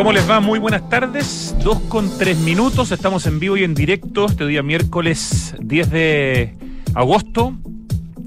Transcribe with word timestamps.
¿Cómo 0.00 0.12
les 0.12 0.30
va? 0.30 0.40
Muy 0.40 0.58
buenas 0.58 0.88
tardes. 0.88 1.54
Dos 1.62 1.78
con 1.80 2.16
tres 2.16 2.38
minutos. 2.38 2.90
Estamos 2.90 3.26
en 3.26 3.38
vivo 3.38 3.58
y 3.58 3.64
en 3.64 3.74
directo 3.74 4.24
este 4.24 4.46
día 4.46 4.62
miércoles 4.62 5.54
10 5.60 5.90
de 5.90 6.54
agosto. 6.94 7.52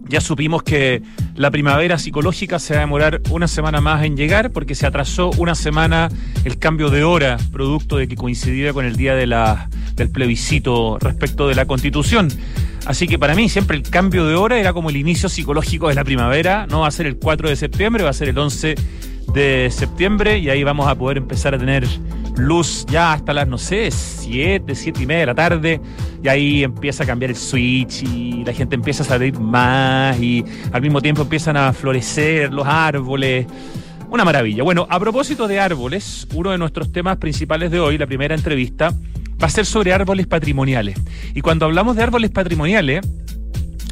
Ya 0.08 0.22
supimos 0.22 0.62
que 0.62 1.02
la 1.34 1.50
primavera 1.50 1.98
psicológica 1.98 2.60
se 2.60 2.76
va 2.76 2.82
a 2.82 2.82
demorar 2.82 3.22
una 3.32 3.48
semana 3.48 3.82
más 3.82 4.04
en 4.04 4.16
llegar 4.16 4.52
porque 4.52 4.76
se 4.76 4.86
atrasó 4.86 5.32
una 5.40 5.56
semana 5.56 6.10
el 6.44 6.60
cambio 6.60 6.92
de 6.92 7.04
hora, 7.04 7.38
producto 7.52 7.98
de 7.98 8.08
que 8.08 8.16
coincidía 8.18 8.72
con 8.72 8.86
el 8.86 8.96
día 8.96 9.16
del 9.16 10.12
plebiscito 10.12 11.00
respecto 11.00 11.48
de 11.48 11.56
la 11.56 11.66
constitución. 11.66 12.28
Así 12.86 13.08
que 13.08 13.18
para 13.18 13.34
mí 13.34 13.50
siempre 13.50 13.78
el 13.78 13.82
cambio 13.82 14.28
de 14.28 14.36
hora 14.36 14.60
era 14.60 14.74
como 14.74 14.92
el 14.92 14.98
inicio 14.98 15.28
psicológico 15.28 15.90
de 15.90 15.96
la 15.96 16.04
primavera. 16.04 16.68
No 16.68 16.82
va 16.82 16.90
a 16.90 16.92
ser 16.92 17.08
el 17.08 17.18
4 17.18 17.50
de 17.50 17.56
septiembre, 17.56 18.04
va 18.04 18.12
a 18.12 18.14
ser 18.14 18.30
el 18.30 18.38
11 18.38 18.68
de 18.68 19.13
septiembre 19.72 20.40
y 20.40 20.50
ahí 20.50 20.64
vamos 20.64 20.88
a 20.88 20.96
poder 20.96 21.18
empezar 21.18 21.56
a 21.56 21.58
tener 21.58 21.88
luz 22.38 22.86
ya 22.90 23.14
hasta 23.14 23.34
las, 23.34 23.48
no 23.48 23.58
sé, 23.58 23.92
7, 23.92 24.76
7 24.76 25.04
y 25.04 25.06
media 25.06 25.20
de 25.22 25.26
la 25.28 25.36
tarde. 25.36 25.82
Y 26.24 26.28
ahí 26.28 26.64
empieza 26.64 27.04
a 27.04 27.08
cambiar 27.08 27.32
el 27.32 27.38
switch 27.38 28.04
y 28.04 28.44
la 28.46 28.54
gente 28.54 28.76
empieza 28.76 29.04
a 29.04 29.06
salir 29.06 29.40
más 29.40 30.20
y 30.20 30.44
al 30.72 30.82
mismo 30.82 31.02
tiempo 31.02 31.24
empiezan 31.24 31.58
a 31.58 31.74
florecer 31.74 32.54
los 32.54 32.66
árboles. 32.66 33.46
Una 34.10 34.24
maravilla. 34.24 34.64
Bueno, 34.64 34.88
a 34.90 35.00
propósito 35.00 35.48
de 35.48 35.60
árboles, 35.60 36.28
uno 36.34 36.52
de 36.52 36.58
nuestros 36.58 36.92
temas 36.92 37.18
principales 37.18 37.72
de 37.72 37.80
hoy, 37.80 37.98
la 37.98 38.06
primera 38.06 38.36
entrevista, 38.36 38.94
va 39.42 39.48
a 39.48 39.50
ser 39.50 39.66
sobre 39.66 39.92
árboles 39.92 40.28
patrimoniales. 40.28 40.98
Y 41.34 41.42
cuando 41.42 41.66
hablamos 41.66 41.96
de 41.96 42.04
árboles 42.04 42.30
patrimoniales, 42.30 43.02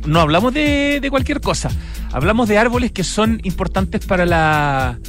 no 0.05 0.19
hablamos 0.19 0.53
de, 0.53 0.99
de 1.01 1.09
cualquier 1.09 1.41
cosa. 1.41 1.69
Hablamos 2.11 2.47
de 2.47 2.57
árboles 2.57 2.91
que 2.91 3.03
son 3.03 3.39
importantes 3.43 4.05
para 4.05 4.25
la, 4.25 4.99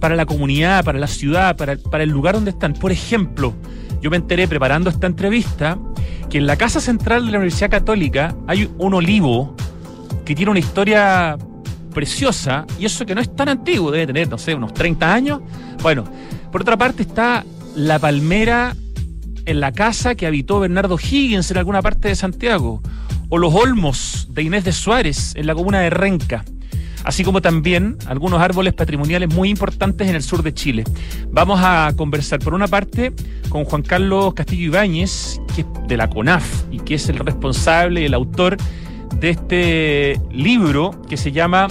para 0.00 0.16
la 0.16 0.26
comunidad, 0.26 0.84
para 0.84 0.98
la 0.98 1.06
ciudad, 1.06 1.56
para, 1.56 1.76
para 1.76 2.04
el 2.04 2.10
lugar 2.10 2.34
donde 2.34 2.50
están. 2.50 2.74
Por 2.74 2.92
ejemplo, 2.92 3.54
yo 4.00 4.10
me 4.10 4.16
enteré 4.16 4.48
preparando 4.48 4.90
esta 4.90 5.06
entrevista 5.06 5.78
que 6.30 6.38
en 6.38 6.46
la 6.46 6.56
Casa 6.56 6.80
Central 6.80 7.26
de 7.26 7.32
la 7.32 7.38
Universidad 7.38 7.70
Católica 7.70 8.34
hay 8.46 8.70
un 8.78 8.94
olivo 8.94 9.54
que 10.24 10.34
tiene 10.34 10.50
una 10.50 10.60
historia 10.60 11.36
preciosa 11.94 12.66
y 12.78 12.84
eso 12.84 13.06
que 13.06 13.14
no 13.14 13.20
es 13.20 13.34
tan 13.34 13.48
antiguo, 13.48 13.90
debe 13.90 14.06
tener, 14.06 14.28
no 14.28 14.38
sé, 14.38 14.54
unos 14.54 14.74
30 14.74 15.12
años. 15.12 15.40
Bueno, 15.82 16.04
por 16.52 16.62
otra 16.62 16.76
parte 16.76 17.02
está 17.02 17.44
la 17.74 17.98
palmera 17.98 18.76
en 19.46 19.60
la 19.60 19.72
casa 19.72 20.14
que 20.14 20.26
habitó 20.26 20.60
Bernardo 20.60 20.98
Higgins 20.98 21.50
en 21.50 21.56
alguna 21.56 21.80
parte 21.80 22.08
de 22.08 22.14
Santiago, 22.14 22.82
o 23.28 23.38
los 23.38 23.54
olmos 23.54 24.28
de 24.30 24.42
Inés 24.42 24.64
de 24.64 24.72
Suárez 24.72 25.34
en 25.36 25.46
la 25.46 25.54
comuna 25.54 25.80
de 25.80 25.90
Renca 25.90 26.44
así 27.04 27.24
como 27.24 27.40
también 27.40 27.96
algunos 28.06 28.40
árboles 28.40 28.74
patrimoniales 28.74 29.32
muy 29.34 29.48
importantes 29.48 30.08
en 30.08 30.14
el 30.14 30.22
sur 30.22 30.42
de 30.42 30.52
Chile. 30.52 30.84
Vamos 31.30 31.58
a 31.62 31.92
conversar 31.96 32.38
por 32.38 32.52
una 32.52 32.68
parte 32.68 33.14
con 33.48 33.64
Juan 33.64 33.82
Carlos 33.82 34.34
Castillo 34.34 34.66
Ibáñez, 34.66 35.40
que 35.54 35.62
es 35.62 35.66
de 35.86 35.96
la 35.96 36.10
CONAF 36.10 36.64
y 36.70 36.80
que 36.80 36.94
es 36.94 37.08
el 37.08 37.18
responsable 37.18 38.04
el 38.04 38.12
autor 38.12 38.58
de 39.20 39.30
este 39.30 40.20
libro 40.30 41.00
que 41.08 41.16
se 41.16 41.32
llama 41.32 41.68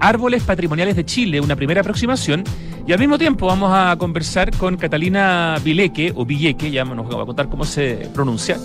Árboles 0.00 0.42
Patrimoniales 0.42 0.96
de 0.96 1.04
Chile, 1.04 1.40
una 1.40 1.56
primera 1.56 1.80
aproximación. 1.80 2.42
Y 2.86 2.92
al 2.92 2.98
mismo 2.98 3.16
tiempo 3.16 3.46
vamos 3.46 3.70
a 3.72 3.96
conversar 3.96 4.50
con 4.56 4.76
Catalina 4.76 5.56
Vileque, 5.64 6.12
o 6.14 6.26
Villeque, 6.26 6.70
ya 6.70 6.84
nos 6.84 7.06
va 7.06 7.22
a 7.22 7.26
contar 7.26 7.48
cómo 7.48 7.64
se 7.64 8.10
pronuncia, 8.12 8.58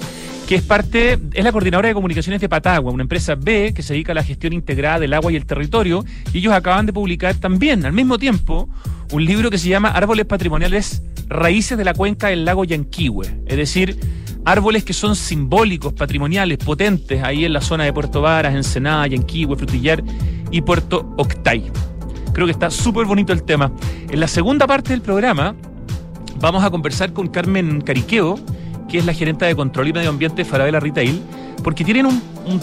que 0.50 0.56
es 0.56 0.64
parte, 0.64 1.20
es 1.34 1.44
la 1.44 1.52
coordinadora 1.52 1.90
de 1.90 1.94
comunicaciones 1.94 2.42
de 2.42 2.50
Patagua, 2.50 2.92
una 2.92 3.04
empresa 3.04 3.36
B 3.36 3.72
que 3.72 3.84
se 3.84 3.94
dedica 3.94 4.14
a 4.14 4.16
la 4.16 4.24
gestión 4.24 4.52
integrada 4.52 4.98
del 4.98 5.14
agua 5.14 5.32
y 5.32 5.36
el 5.36 5.46
territorio, 5.46 6.04
y 6.34 6.40
ellos 6.40 6.54
acaban 6.54 6.88
de 6.88 6.92
publicar 6.92 7.36
también, 7.36 7.86
al 7.86 7.94
mismo 7.94 8.18
tiempo, 8.18 8.68
un 9.12 9.26
libro 9.26 9.52
que 9.52 9.60
se 9.60 9.70
llama 9.70 9.90
Árboles 9.90 10.26
Patrimoniales 10.26 11.04
Raíces 11.28 11.78
de 11.78 11.86
la 11.86 11.94
Cuenca 11.94 12.30
del 12.30 12.46
Lago 12.46 12.64
Yanquihue, 12.64 13.28
es 13.46 13.58
decir, 13.58 14.00
árboles 14.44 14.84
que 14.84 14.94
son 14.94 15.16
simbólicos, 15.16 15.94
patrimoniales, 15.94 16.58
potentes, 16.58 17.22
ahí 17.22 17.46
en 17.46 17.54
la 17.54 17.62
zona 17.62 17.84
de 17.84 17.94
Puerto 17.94 18.20
Varas, 18.20 18.56
Ensenada, 18.56 19.06
Yanquihue, 19.06 19.56
Frutillar 19.56 20.04
y 20.50 20.62
Puerto 20.62 21.14
Octay. 21.20 21.72
Creo 22.34 22.48
que 22.48 22.54
está 22.54 22.72
súper 22.72 23.06
bonito 23.06 23.34
el 23.34 23.44
tema. 23.44 23.72
En 24.10 24.20
la 24.20 24.28
segunda 24.28 24.66
parte 24.66 24.94
del 24.94 25.04
programa 25.04 25.56
vamos 26.40 26.64
a 26.64 26.72
conversar 26.72 27.14
con 27.14 27.28
Carmen 27.28 27.82
Cariqueo, 27.82 28.40
que 28.90 28.98
es 28.98 29.06
la 29.06 29.14
gerente 29.14 29.46
de 29.46 29.56
control 29.56 29.88
y 29.88 29.94
medio 29.94 30.10
ambiente 30.10 30.44
de 30.44 30.46
Farabela 30.46 30.80
Retail, 30.80 31.22
porque 31.64 31.84
tienen 31.84 32.06
un, 32.06 32.22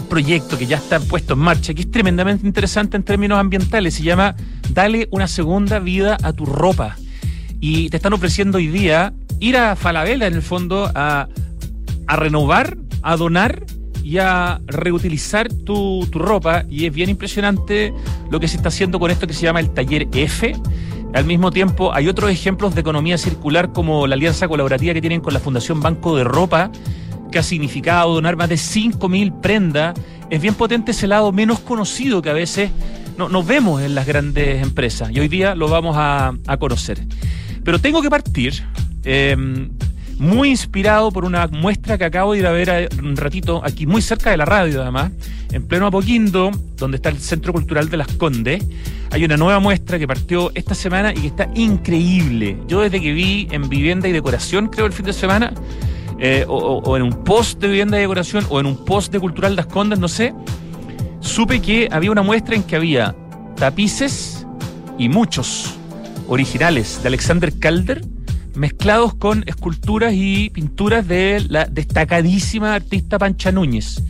proyecto 0.09 0.59
que 0.59 0.67
ya 0.67 0.79
está 0.79 0.99
puesto 0.99 1.35
en 1.35 1.41
marcha, 1.41 1.73
que 1.73 1.83
es 1.83 1.91
tremendamente 1.91 2.45
interesante 2.45 2.97
en 2.97 3.05
términos 3.05 3.39
ambientales. 3.39 3.95
Se 3.95 4.03
llama 4.03 4.35
Dale 4.71 5.07
una 5.13 5.29
segunda 5.29 5.79
vida 5.79 6.17
a 6.23 6.33
tu 6.33 6.45
ropa. 6.45 6.97
Y 7.61 7.89
te 7.89 7.99
están 7.99 8.13
ofreciendo 8.13 8.59
hoy 8.59 8.67
día 8.67 9.15
ir 9.39 9.57
a 9.57 9.77
Falabella, 9.77 10.27
en 10.27 10.35
el 10.35 10.43
fondo, 10.43 10.91
a, 10.93 11.29
renovar, 12.09 12.77
a 13.03 13.17
donar 13.17 13.65
y 14.03 14.19
a 14.19 14.61
reutilizar 14.67 15.53
tu, 15.53 16.05
ropa. 16.13 16.65
Y 16.69 16.87
es 16.87 16.93
bien 16.93 17.09
impresionante 17.09 17.93
lo 18.31 18.41
que 18.41 18.49
se 18.49 18.57
está 18.57 18.69
haciendo 18.69 18.99
con 18.99 19.13
esto 19.13 19.29
que 19.29 19.35
se 19.35 19.43
llama 19.43 19.61
el 19.61 19.71
taller 19.71 20.09
F 20.13 20.53
al 21.15 21.25
mismo 21.25 21.51
tiempo, 21.51 21.95
hay 21.95 22.09
otros 22.09 22.31
ejemplos 22.31 22.75
de 22.75 22.83
economía 22.83 23.19
circular 23.19 23.73
como 23.73 24.07
la 24.07 24.15
alianza 24.15 24.49
colaborativa 24.49 24.93
que 24.95 25.01
tienen 25.01 25.21
con 25.21 25.33
la 25.33 25.41
Fundación 25.41 25.81
Banco 25.81 26.17
de 26.17 26.25
Ropa, 26.25 26.71
que 27.31 27.39
ha 27.39 27.43
significado 27.43 28.15
donar 28.15 28.37
más 28.37 28.49
de 28.49 28.57
5.000 28.57 29.41
prendas. 29.41 29.99
Es 30.31 30.41
bien 30.41 30.55
potente 30.55 30.91
ese 30.91 31.07
lado 31.07 31.33
menos 31.33 31.61
conocido 31.61 32.21
que 32.21 32.31
a 32.31 32.35
veces 32.35 32.71
no, 33.17 33.29
nos 33.29 33.47
vemos 33.47 33.83
en 33.83 33.95
las 33.95 34.07
grandes 34.07 34.63
empresas 34.63 35.11
y 35.11 35.21
hoy 35.21 35.29
día 35.29 35.55
lo 35.55 35.69
vamos 35.69 35.97
a, 35.99 36.35
conocer. 36.59 37.07
Pero 37.65 37.79
tengo 37.79 38.03
que 38.03 38.11
partir 38.11 38.63
em, 39.05 39.71
muy 40.19 40.51
inspirado 40.51 41.11
por 41.11 41.25
una 41.25 41.47
muestra 41.47 41.99
que 41.99 42.05
acabo 42.05 42.33
de 42.33 42.39
ir 42.41 42.47
a 42.47 42.53
ver 42.53 42.89
un 43.03 43.17
ratito 43.17 43.61
aquí, 43.65 43.87
muy 43.87 44.03
cerca 44.03 44.31
de 44.31 44.37
la 44.37 44.45
radio 44.45 44.83
además, 44.83 45.13
en 45.53 45.67
pleno 45.67 45.87
Apoquindo, 45.87 46.51
donde 46.77 46.97
está 46.97 47.11
el 47.11 47.19
Centro 47.19 47.53
Cultural 47.53 47.89
de 47.89 47.97
las 47.97 48.09
Condes. 48.09 48.65
Hay 49.11 49.25
una 49.25 49.37
nueva 49.37 49.61
muestra 49.61 49.99
que 49.99 50.07
partió 50.07 50.51
esta 50.55 50.75
semana 50.75 51.13
y 51.13 51.21
que 51.21 51.27
está 51.29 51.51
increíble. 51.55 52.57
Yo 52.67 52.81
desde 52.81 53.01
que 53.01 53.13
vi 53.13 53.49
en 53.51 53.69
Vivienda 53.69 54.09
y 54.09 54.13
Decoración, 54.13 54.69
creo 54.69 54.87
el 54.87 54.93
fin 54.93 55.07
de 55.07 55.13
semana, 55.13 55.53
eh, 56.19 56.45
o, 56.49 56.97
en 56.97 57.03
un 57.03 57.25
post 57.25 57.61
de 57.61 57.69
Vivienda 57.69 57.99
y 57.99 58.01
Decoración, 58.01 58.47
o 58.49 58.59
en 58.59 58.67
un 58.67 58.85
post 58.85 59.13
de 59.13 59.21
Cultural 59.21 59.53
de 59.53 59.57
las 59.57 59.67
Condes, 59.67 59.99
no 59.99 60.09
sé, 60.09 60.35
supe 61.21 61.61
que 61.61 61.89
había 61.91 62.11
una 62.11 62.23
muestra 62.23 62.55
en 62.55 62.63
que 62.63 62.77
había 62.77 63.15
tapices 63.57 64.47
y 64.99 65.09
muchos 65.09 65.75
originales 66.29 67.03
de 67.03 67.09
Alexander 67.09 67.57
Calder 67.59 68.03
mezclados 68.57 69.15
con 69.15 69.45
esculturas 69.47 70.13
y 70.15 70.51
pinturas 70.51 71.07
de 71.07 71.45
la 71.49 71.67
destacadísima 71.67 72.75
artista 72.75 73.19
Pancha 73.19 73.53
Núñez. 73.53 74.03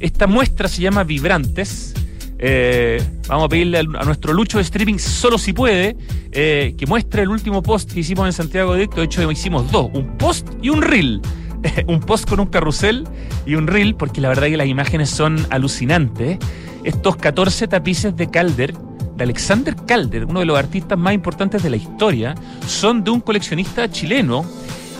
Esta 0.00 0.26
muestra 0.26 0.68
se 0.68 0.82
llama 0.82 1.04
Vibrantes. 1.04 1.94
Eh, 2.38 3.02
vamos 3.28 3.46
a 3.46 3.48
pedirle 3.48 3.78
a 3.78 4.04
nuestro 4.04 4.32
Lucho 4.34 4.58
de 4.58 4.62
streaming, 4.62 4.98
solo 4.98 5.38
si 5.38 5.52
puede, 5.52 5.96
eh, 6.32 6.74
que 6.76 6.86
muestre 6.86 7.22
el 7.22 7.30
último 7.30 7.62
post 7.62 7.92
que 7.92 8.00
hicimos 8.00 8.26
en 8.26 8.32
Santiago 8.32 8.74
Directo. 8.74 8.96
De 8.96 9.04
hecho, 9.04 9.30
hicimos 9.30 9.70
dos, 9.72 9.90
un 9.94 10.18
post 10.18 10.48
y 10.62 10.68
un 10.68 10.82
reel. 10.82 11.20
un 11.86 12.00
post 12.00 12.28
con 12.28 12.40
un 12.40 12.46
carrusel 12.46 13.08
y 13.46 13.54
un 13.54 13.66
reel, 13.66 13.94
porque 13.94 14.20
la 14.20 14.28
verdad 14.28 14.48
que 14.48 14.56
las 14.56 14.68
imágenes 14.68 15.10
son 15.10 15.46
alucinantes. 15.50 16.38
Estos 16.84 17.16
14 17.16 17.66
tapices 17.68 18.16
de 18.16 18.30
Calder 18.30 18.74
de 19.16 19.24
Alexander 19.24 19.74
Calder, 19.86 20.24
uno 20.26 20.40
de 20.40 20.46
los 20.46 20.58
artistas 20.58 20.98
más 20.98 21.14
importantes 21.14 21.62
de 21.62 21.70
la 21.70 21.76
historia, 21.76 22.34
son 22.66 23.02
de 23.04 23.10
un 23.10 23.20
coleccionista 23.20 23.90
chileno 23.90 24.44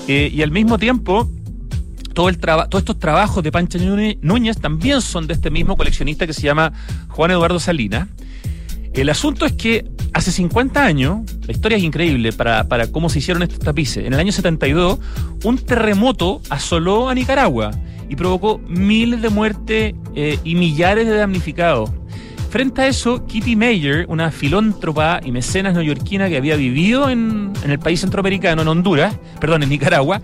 eh, 0.09 0.31
y 0.33 0.43
al 0.43 0.51
mismo 0.51 0.79
tiempo 0.79 1.29
todo 2.15 2.31
el 2.31 2.39
todos 2.39 2.79
estos 2.79 2.99
trabajos 2.99 3.45
de 3.45 3.53
Pancha 3.53 3.79
Núñez 4.23 4.57
también 4.59 5.03
son 5.03 5.27
de 5.27 5.35
este 5.35 5.51
mismo 5.51 5.77
coleccionista 5.77 6.27
que 6.27 6.33
se 6.33 6.43
llama 6.43 6.73
Juan 7.09 7.31
Eduardo 7.31 7.61
Salinas. 7.61 8.09
El 8.95 9.11
asunto 9.11 9.45
es 9.45 9.53
que 9.53 9.85
hace 10.15 10.33
50 10.33 10.83
años, 10.83 11.21
la 11.47 11.53
historia 11.53 11.77
es 11.77 11.85
increíble 11.85 12.33
para, 12.33 12.67
para 12.69 12.87
cómo 12.87 13.11
se 13.11 13.19
hicieron 13.19 13.43
estos 13.43 13.59
tapices. 13.59 14.07
En 14.07 14.15
el 14.15 14.19
año 14.19 14.33
72, 14.33 14.99
un 15.45 15.59
terremoto 15.59 16.41
asoló 16.49 17.11
a 17.11 17.15
Nicaragua 17.15 17.73
y 18.09 18.17
provocó 18.17 18.59
miles 18.67 19.21
de 19.21 19.29
muertes 19.29 19.95
eh, 20.15 20.39
y 20.43 20.55
millares 20.55 21.07
de 21.07 21.17
damnificados. 21.17 21.91
Frente 22.57 22.81
a 22.81 22.87
eso, 22.87 23.27
Kitty 23.27 23.55
Mayer, 23.55 24.07
una 24.09 24.31
filántropa 24.31 25.21
y 25.23 25.31
mecenas 25.31 25.75
neoyorquina 25.75 26.31
que 26.31 26.39
había 26.39 26.57
vivido 26.57 27.11
en, 27.11 27.53
el 27.67 27.79
país 27.79 28.01
centroamericano, 28.01 28.63
en 28.63 28.69
Honduras, 28.69 29.15
perdón, 29.39 29.63
en 29.63 29.69
Nicaragua, 29.69 30.23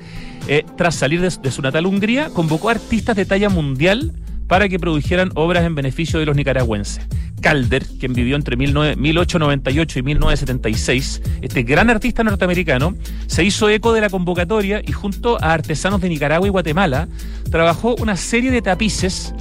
eh, 0.49 0.65
tras 0.79 0.95
salir 0.95 1.21
de, 1.21 1.51
su 1.51 1.61
natal 1.61 1.85
Hungría, 1.85 2.31
convocó 2.31 2.71
a 2.71 2.73
artistas 2.73 3.17
de 3.17 3.27
talla 3.27 3.51
mundial 3.51 4.15
para 4.47 4.71
que 4.71 4.79
produjeran 4.79 5.31
obras 5.35 5.67
en 5.67 5.75
beneficio 5.75 6.21
de 6.21 6.25
los 6.25 6.35
nicaragüenses. 6.35 7.07
Calder, 7.43 7.85
quien 8.01 8.15
vivió 8.15 8.37
entre 8.37 8.57
1898 8.57 9.99
y 9.99 10.03
1976, 10.03 11.23
este 11.43 11.65
gran 11.65 11.91
artista 11.91 12.25
norteamericano, 12.25 12.95
se 13.27 13.45
hizo 13.45 13.69
eco 13.69 13.93
de 13.93 14.01
la 14.01 14.09
convocatoria 14.09 14.81
y 14.83 14.93
junto 14.93 15.37
a 15.45 15.53
artesanos 15.53 16.01
de 16.01 16.09
Nicaragua 16.09 16.49
y 16.49 16.51
Guatemala, 16.51 17.09
trabajó 17.51 17.95
una 17.97 18.17
serie 18.17 18.51
de 18.51 18.63
tapices. 18.63 19.35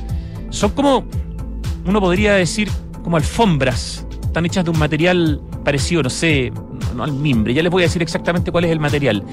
Son 0.50 0.72
como 0.72 1.08
uno 1.86 2.00
podría 2.00 2.34
decir 2.34 2.70
como 3.04 3.18
alfombras 3.18 4.06
están 4.32 4.46
hechas 4.46 4.64
de 4.64 4.72
un 4.72 4.80
material 4.80 5.42
parecido, 5.66 6.04
no 6.04 6.10
sé, 6.10 6.54
no, 6.96 7.04
al 7.04 7.12
mimbre. 7.12 7.54
Ya 7.54 7.62
les 7.62 7.72
voy 7.72 7.84
a 7.84 7.88
decir 7.88 8.02
exactamente 8.02 8.50
cuál 8.52 8.64
es 8.64 8.72
el 8.72 8.80
material. 8.80 9.24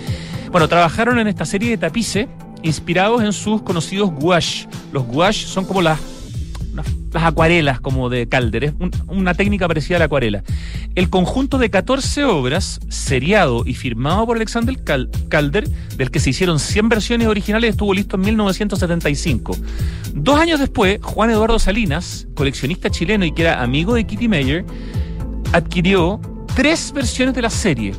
Bueno, 0.50 0.68
trabajaron 0.68 1.20
en 1.20 1.28
esta 1.28 1.44
serie 1.44 1.70
de 1.70 1.78
tapices 1.78 2.26
inspirados 2.62 3.22
en 3.22 3.32
sus 3.32 3.62
conocidos 3.62 4.10
gouache. 4.10 4.68
Los 4.92 5.04
gouache 5.06 5.46
son 5.46 5.64
como 5.64 5.82
las 5.82 6.00
las 7.12 7.24
acuarelas 7.24 7.80
como 7.80 8.08
de 8.08 8.28
Calder, 8.28 8.64
es 8.64 8.72
una 9.06 9.34
técnica 9.34 9.66
parecida 9.66 9.96
a 9.96 9.98
la 10.00 10.04
acuarela. 10.06 10.42
El 10.94 11.10
conjunto 11.10 11.58
de 11.58 11.70
14 11.70 12.24
obras, 12.24 12.80
seriado 12.88 13.64
y 13.66 13.74
firmado 13.74 14.26
por 14.26 14.36
Alexander 14.36 14.76
Calder, 15.28 15.68
del 15.68 16.10
que 16.10 16.20
se 16.20 16.30
hicieron 16.30 16.58
100 16.58 16.88
versiones 16.88 17.28
originales, 17.28 17.70
estuvo 17.70 17.94
listo 17.94 18.16
en 18.16 18.22
1975. 18.22 19.56
Dos 20.14 20.38
años 20.38 20.60
después, 20.60 21.00
Juan 21.02 21.30
Eduardo 21.30 21.58
Salinas, 21.58 22.26
coleccionista 22.34 22.90
chileno 22.90 23.24
y 23.24 23.32
que 23.32 23.42
era 23.42 23.62
amigo 23.62 23.94
de 23.94 24.06
Kitty 24.06 24.28
Mayer, 24.28 24.64
adquirió 25.52 26.20
tres 26.54 26.92
versiones 26.92 27.34
de 27.34 27.42
la 27.42 27.50
serie. 27.50 27.94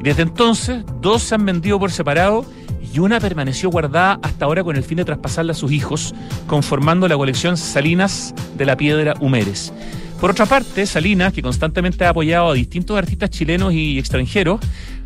Y 0.00 0.02
desde 0.02 0.22
entonces, 0.22 0.84
dos 1.00 1.22
se 1.22 1.34
han 1.34 1.46
vendido 1.46 1.78
por 1.78 1.90
separado 1.90 2.44
y 2.92 2.98
una 2.98 3.20
permaneció 3.20 3.70
guardada 3.70 4.18
hasta 4.22 4.44
ahora 4.44 4.62
con 4.62 4.76
el 4.76 4.84
fin 4.84 4.98
de 4.98 5.04
traspasarla 5.04 5.52
a 5.52 5.56
sus 5.56 5.72
hijos, 5.72 6.14
conformando 6.46 7.08
la 7.08 7.16
colección 7.16 7.56
Salinas 7.56 8.34
de 8.56 8.66
la 8.66 8.76
Piedra 8.76 9.14
Humeres. 9.20 9.72
Por 10.20 10.30
otra 10.30 10.46
parte, 10.46 10.86
Salinas, 10.86 11.32
que 11.32 11.42
constantemente 11.42 12.04
ha 12.04 12.10
apoyado 12.10 12.50
a 12.50 12.54
distintos 12.54 12.96
artistas 12.96 13.30
chilenos 13.30 13.72
y 13.72 13.98
extranjeros, 13.98 14.60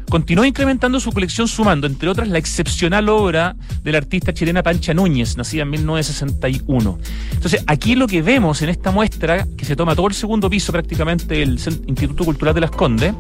continuó 0.08 0.44
incrementando 0.44 1.00
su 1.00 1.10
colección 1.12 1.48
sumando, 1.48 1.86
entre 1.86 2.08
otras, 2.08 2.28
la 2.28 2.38
excepcional 2.38 3.08
obra 3.08 3.56
de 3.82 3.92
la 3.92 3.98
artista 3.98 4.34
chilena 4.34 4.62
Pancha 4.62 4.94
Núñez, 4.94 5.36
nacida 5.36 5.62
en 5.62 5.70
1961. 5.70 6.98
Entonces, 7.32 7.64
aquí 7.66 7.94
lo 7.94 8.06
que 8.06 8.22
vemos 8.22 8.62
en 8.62 8.68
esta 8.68 8.90
muestra, 8.90 9.46
que 9.56 9.64
se 9.64 9.74
toma 9.74 9.96
todo 9.96 10.08
el 10.08 10.14
segundo 10.14 10.50
piso 10.50 10.72
prácticamente 10.72 11.36
del 11.36 11.58
Instituto 11.86 12.24
Cultural 12.24 12.54
de 12.54 12.60
las 12.60 12.70
Condes, 12.70 13.14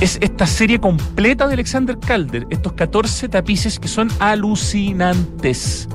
es 0.00 0.16
esta 0.22 0.46
serie 0.46 0.80
completa 0.80 1.46
de 1.46 1.54
Alexander 1.54 1.98
Calder, 1.98 2.46
estos 2.48 2.72
14 2.72 3.28
tapices 3.28 3.78
que 3.78 3.86
son 3.86 4.08
alucinantes, 4.18 5.88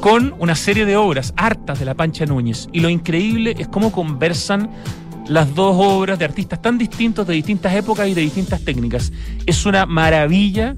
con 0.00 0.34
una 0.38 0.54
serie 0.54 0.86
de 0.86 0.96
obras 0.96 1.34
hartas 1.36 1.78
de 1.78 1.84
la 1.84 1.94
Pancha 1.94 2.24
Núñez. 2.24 2.68
Y 2.72 2.80
lo 2.80 2.88
increíble 2.88 3.54
es 3.58 3.68
cómo 3.68 3.92
conversan 3.92 4.70
las 5.28 5.54
dos 5.54 5.76
obras 5.78 6.18
de 6.18 6.24
artistas 6.24 6.62
tan 6.62 6.78
distintos, 6.78 7.26
de 7.26 7.34
distintas 7.34 7.74
épocas 7.74 8.08
y 8.08 8.14
de 8.14 8.22
distintas 8.22 8.64
técnicas. 8.64 9.12
Es 9.44 9.66
una 9.66 9.84
maravilla 9.84 10.74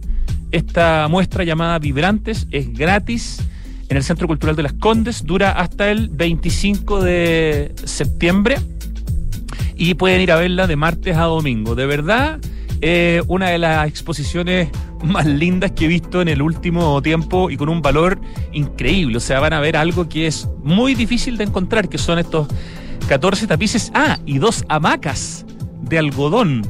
esta 0.51 1.07
muestra 1.09 1.45
llamada 1.45 1.79
Vibrantes, 1.79 2.49
es 2.51 2.73
gratis 2.73 3.41
en 3.89 3.97
el 3.97 4.03
Centro 4.03 4.27
Cultural 4.27 4.57
de 4.57 4.65
las 4.65 4.73
Condes, 4.73 5.25
dura 5.25 5.53
hasta 5.53 5.93
el 5.93 6.09
25 6.09 7.03
de 7.03 7.73
septiembre 7.85 8.57
y 9.77 9.95
pueden 9.95 10.21
ir 10.21 10.33
a 10.33 10.37
verla 10.37 10.67
de 10.67 10.75
martes 10.75 11.17
a 11.17 11.25
domingo. 11.25 11.77
De 11.77 11.87
verdad 11.87 12.41
eh, 12.87 13.23
una 13.29 13.49
de 13.49 13.57
las 13.57 13.89
exposiciones 13.89 14.69
más 15.03 15.25
lindas 15.25 15.71
que 15.71 15.87
he 15.87 15.89
visto 15.89 16.21
en 16.21 16.29
el 16.29 16.43
último 16.43 17.01
tiempo 17.01 17.49
y 17.49 17.57
con 17.57 17.71
un 17.71 17.81
valor 17.81 18.21
increíble. 18.53 19.17
O 19.17 19.21
sea, 19.21 19.41
van 19.41 19.55
a 19.55 19.61
ver 19.61 19.79
algo 19.79 20.07
que 20.07 20.27
es 20.27 20.51
muy 20.63 20.95
difícil 20.95 21.39
de 21.39 21.45
encontrar, 21.45 21.89
que 21.89 21.97
son 21.97 22.19
estos 22.19 22.47
14 23.09 23.47
tapices. 23.47 23.91
Ah, 23.95 24.19
y 24.27 24.37
dos 24.37 24.67
hamacas 24.69 25.47
de 25.81 25.99
algodón 25.99 26.61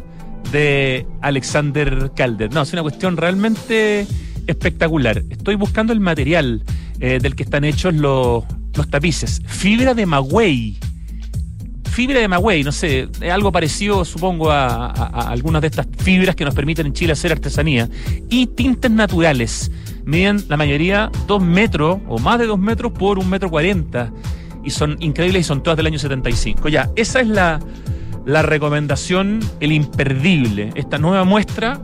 de 0.53 1.05
Alexander 1.21 2.13
Calder. 2.15 2.55
No, 2.55 2.63
es 2.63 2.73
una 2.73 2.83
cuestión 2.83 3.17
realmente 3.17 4.07
espectacular. 4.47 5.21
Estoy 5.31 5.57
buscando 5.57 5.93
el 5.93 5.99
material 5.99 6.63
eh, 7.01 7.19
del 7.21 7.35
que 7.35 7.43
están 7.43 7.65
hechos 7.65 7.93
los, 7.93 8.45
los 8.75 8.89
tapices. 8.89 9.43
Fibra 9.47 9.95
de 9.95 10.07
magüey 10.07 10.79
fibra 11.95 12.19
de 12.19 12.27
magüey, 12.27 12.65
no 12.65 12.73
sé, 12.73 13.09
algo 13.33 13.53
parecido 13.53 14.05
supongo 14.05 14.51
a, 14.51 14.89
algunas 15.29 15.63
de 15.63 15.69
estas 15.69 15.87
fibras 15.97 16.35
que 16.35 16.45
nos 16.45 16.53
permiten 16.53 16.87
en 16.87 16.93
Chile 16.93 17.13
hacer 17.13 17.31
artesanía, 17.31 17.89
y 18.29 18.49
tintes 18.49 18.91
naturales. 18.91 19.71
Miden 20.05 20.45
la 20.49 20.57
mayoría 20.57 21.13
dos 21.29 21.41
metros 21.41 22.01
o 22.09 22.19
más 22.19 22.41
de 22.41 22.47
dos 22.47 22.59
metros 22.59 22.91
por 22.91 23.19
un 23.21 23.31
metro 23.31 23.49
cuarenta 23.49 24.13
y 24.65 24.71
son 24.71 24.97
increíbles 24.99 25.43
y 25.43 25.45
son 25.45 25.63
todas 25.63 25.77
del 25.77 25.87
año 25.87 25.99
75. 26.01 26.69
Ya, 26.69 26.91
esa 26.97 27.21
es 27.21 27.29
la, 27.29 27.61
la 28.27 28.43
recomendación, 28.43 29.39
el 29.61 29.71
imperdible, 29.71 30.71
esta 30.75 30.99
nueva 30.99 31.23
muestra 31.23 31.81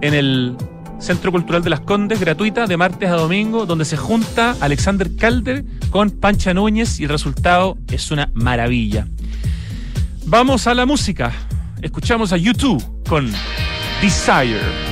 en 0.00 0.14
el 0.14 0.56
Centro 1.00 1.32
Cultural 1.32 1.62
de 1.62 1.70
las 1.70 1.80
Condes, 1.80 2.20
gratuita, 2.20 2.66
de 2.66 2.76
martes 2.76 3.08
a 3.10 3.14
domingo, 3.14 3.66
donde 3.66 3.84
se 3.84 3.96
junta 3.96 4.54
Alexander 4.60 5.14
Calder 5.16 5.64
con 5.90 6.10
Pancha 6.10 6.54
Núñez 6.54 7.00
y 7.00 7.04
el 7.04 7.08
resultado 7.08 7.78
es 7.88 8.10
una 8.10 8.30
maravilla. 8.34 9.06
Vamos 10.26 10.66
a 10.66 10.74
la 10.74 10.86
música. 10.86 11.32
Escuchamos 11.82 12.32
a 12.32 12.36
YouTube 12.36 12.84
con 13.08 13.32
Desire. 14.02 14.89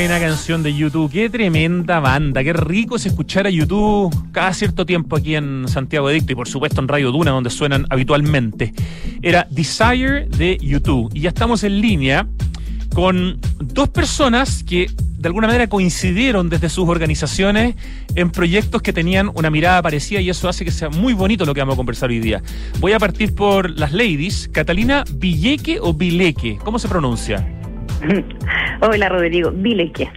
Buena 0.00 0.20
canción 0.20 0.62
de 0.62 0.72
YouTube, 0.76 1.10
qué 1.10 1.28
tremenda 1.28 1.98
banda, 1.98 2.44
qué 2.44 2.52
rico 2.52 2.94
es 2.94 3.06
escuchar 3.06 3.48
a 3.48 3.50
YouTube 3.50 4.14
cada 4.30 4.54
cierto 4.54 4.86
tiempo 4.86 5.16
aquí 5.16 5.34
en 5.34 5.66
Santiago 5.66 6.08
Edicto 6.08 6.30
y 6.30 6.34
por 6.36 6.46
supuesto 6.46 6.80
en 6.80 6.86
Radio 6.86 7.10
Duna 7.10 7.32
donde 7.32 7.50
suenan 7.50 7.84
habitualmente. 7.90 8.72
Era 9.22 9.48
Desire 9.50 10.26
de 10.26 10.56
YouTube 10.62 11.10
y 11.14 11.22
ya 11.22 11.30
estamos 11.30 11.64
en 11.64 11.80
línea 11.80 12.28
con 12.94 13.40
dos 13.58 13.88
personas 13.88 14.62
que 14.62 14.86
de 15.18 15.26
alguna 15.26 15.48
manera 15.48 15.66
coincidieron 15.66 16.48
desde 16.48 16.68
sus 16.68 16.88
organizaciones 16.88 17.74
en 18.14 18.30
proyectos 18.30 18.82
que 18.82 18.92
tenían 18.92 19.32
una 19.34 19.50
mirada 19.50 19.82
parecida 19.82 20.20
y 20.20 20.30
eso 20.30 20.48
hace 20.48 20.64
que 20.64 20.70
sea 20.70 20.90
muy 20.90 21.12
bonito 21.12 21.44
lo 21.44 21.54
que 21.54 21.60
vamos 21.60 21.74
a 21.74 21.76
conversar 21.76 22.10
hoy 22.10 22.20
día. 22.20 22.40
Voy 22.78 22.92
a 22.92 23.00
partir 23.00 23.34
por 23.34 23.68
las 23.68 23.92
ladies. 23.92 24.48
Catalina 24.52 25.02
Villeque 25.12 25.80
o 25.80 25.92
Vileque, 25.92 26.56
¿cómo 26.62 26.78
se 26.78 26.86
pronuncia? 26.86 27.44
Hola 28.80 29.08
Rodrigo, 29.08 29.50
Vileque. 29.50 30.08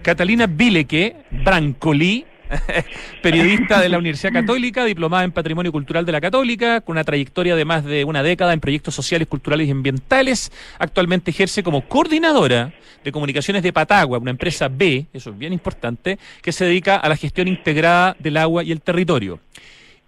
Catalina 0.00 0.46
Vileque, 0.46 1.16
Brancolí, 1.44 2.24
periodista 3.22 3.78
de 3.78 3.90
la 3.90 3.98
Universidad 3.98 4.32
Católica, 4.32 4.86
diplomada 4.86 5.24
en 5.24 5.32
Patrimonio 5.32 5.70
Cultural 5.70 6.06
de 6.06 6.12
la 6.12 6.20
Católica, 6.22 6.80
con 6.80 6.94
una 6.94 7.04
trayectoria 7.04 7.54
de 7.56 7.66
más 7.66 7.84
de 7.84 8.04
una 8.04 8.22
década 8.22 8.54
en 8.54 8.60
proyectos 8.60 8.94
sociales, 8.94 9.28
culturales 9.28 9.68
y 9.68 9.70
ambientales. 9.70 10.50
Actualmente 10.78 11.30
ejerce 11.30 11.62
como 11.62 11.86
coordinadora 11.86 12.72
de 13.04 13.12
comunicaciones 13.12 13.62
de 13.62 13.74
Patagua, 13.74 14.18
una 14.18 14.30
empresa 14.30 14.68
B, 14.68 15.04
eso 15.12 15.28
es 15.28 15.38
bien 15.38 15.52
importante, 15.52 16.18
que 16.40 16.52
se 16.52 16.64
dedica 16.64 16.96
a 16.96 17.10
la 17.10 17.16
gestión 17.16 17.48
integrada 17.48 18.16
del 18.18 18.38
agua 18.38 18.64
y 18.64 18.72
el 18.72 18.80
territorio. 18.80 19.40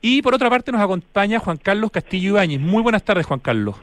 Y 0.01 0.23
por 0.23 0.35
otra 0.35 0.49
parte 0.49 0.73
nos 0.73 0.81
acompaña 0.81 1.41
Juan 1.41 1.59
Carlos 1.59 1.91
Castillo 1.91 2.31
Ibáñez. 2.31 2.59
Muy 2.59 2.83
buenas 2.83 3.03
tardes, 3.03 3.27
Juan 3.27 3.41
Carlos. 3.41 3.77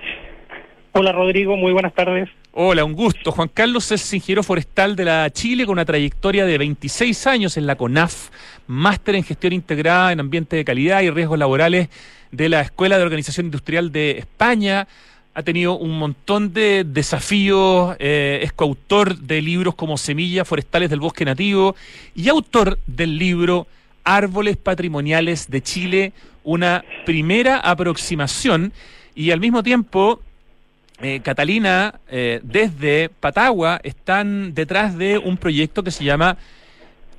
Hola 0.93 1.11
Rodrigo, 1.11 1.57
muy 1.57 1.73
buenas 1.73 1.93
tardes. 1.93 2.29
Hola, 2.57 2.85
un 2.85 2.93
gusto. 2.93 3.33
Juan 3.33 3.49
Carlos 3.53 3.91
es 3.91 4.13
ingeniero 4.13 4.41
forestal 4.41 4.95
de 4.95 5.03
la 5.03 5.29
Chile 5.29 5.65
con 5.65 5.73
una 5.73 5.83
trayectoria 5.83 6.45
de 6.45 6.57
26 6.57 7.27
años 7.27 7.57
en 7.57 7.67
la 7.67 7.75
CONAF, 7.75 8.29
máster 8.67 9.15
en 9.15 9.25
gestión 9.25 9.51
integrada 9.51 10.13
en 10.13 10.21
ambiente 10.21 10.55
de 10.55 10.63
calidad 10.63 11.01
y 11.01 11.09
riesgos 11.09 11.37
laborales 11.37 11.89
de 12.31 12.47
la 12.47 12.61
Escuela 12.61 12.97
de 12.97 13.03
Organización 13.03 13.47
Industrial 13.47 13.91
de 13.91 14.19
España. 14.19 14.87
Ha 15.33 15.43
tenido 15.43 15.77
un 15.77 15.99
montón 15.99 16.53
de 16.53 16.85
desafíos, 16.85 17.97
eh, 17.99 18.39
es 18.41 18.53
coautor 18.53 19.17
de 19.17 19.41
libros 19.41 19.75
como 19.75 19.97
Semillas 19.97 20.47
Forestales 20.47 20.89
del 20.89 21.01
Bosque 21.01 21.25
Nativo 21.25 21.75
y 22.15 22.29
autor 22.29 22.79
del 22.87 23.17
libro 23.17 23.67
Árboles 24.05 24.55
Patrimoniales 24.55 25.49
de 25.49 25.61
Chile, 25.61 26.13
una 26.45 26.85
primera 27.05 27.57
aproximación 27.57 28.71
y 29.13 29.31
al 29.31 29.41
mismo 29.41 29.61
tiempo 29.61 30.21
eh, 31.01 31.19
Catalina, 31.21 31.99
eh, 32.09 32.39
desde 32.43 33.09
Patagua, 33.09 33.79
están 33.83 34.53
detrás 34.53 34.97
de 34.97 35.17
un 35.17 35.37
proyecto 35.37 35.83
que 35.83 35.91
se 35.91 36.03
llama 36.03 36.37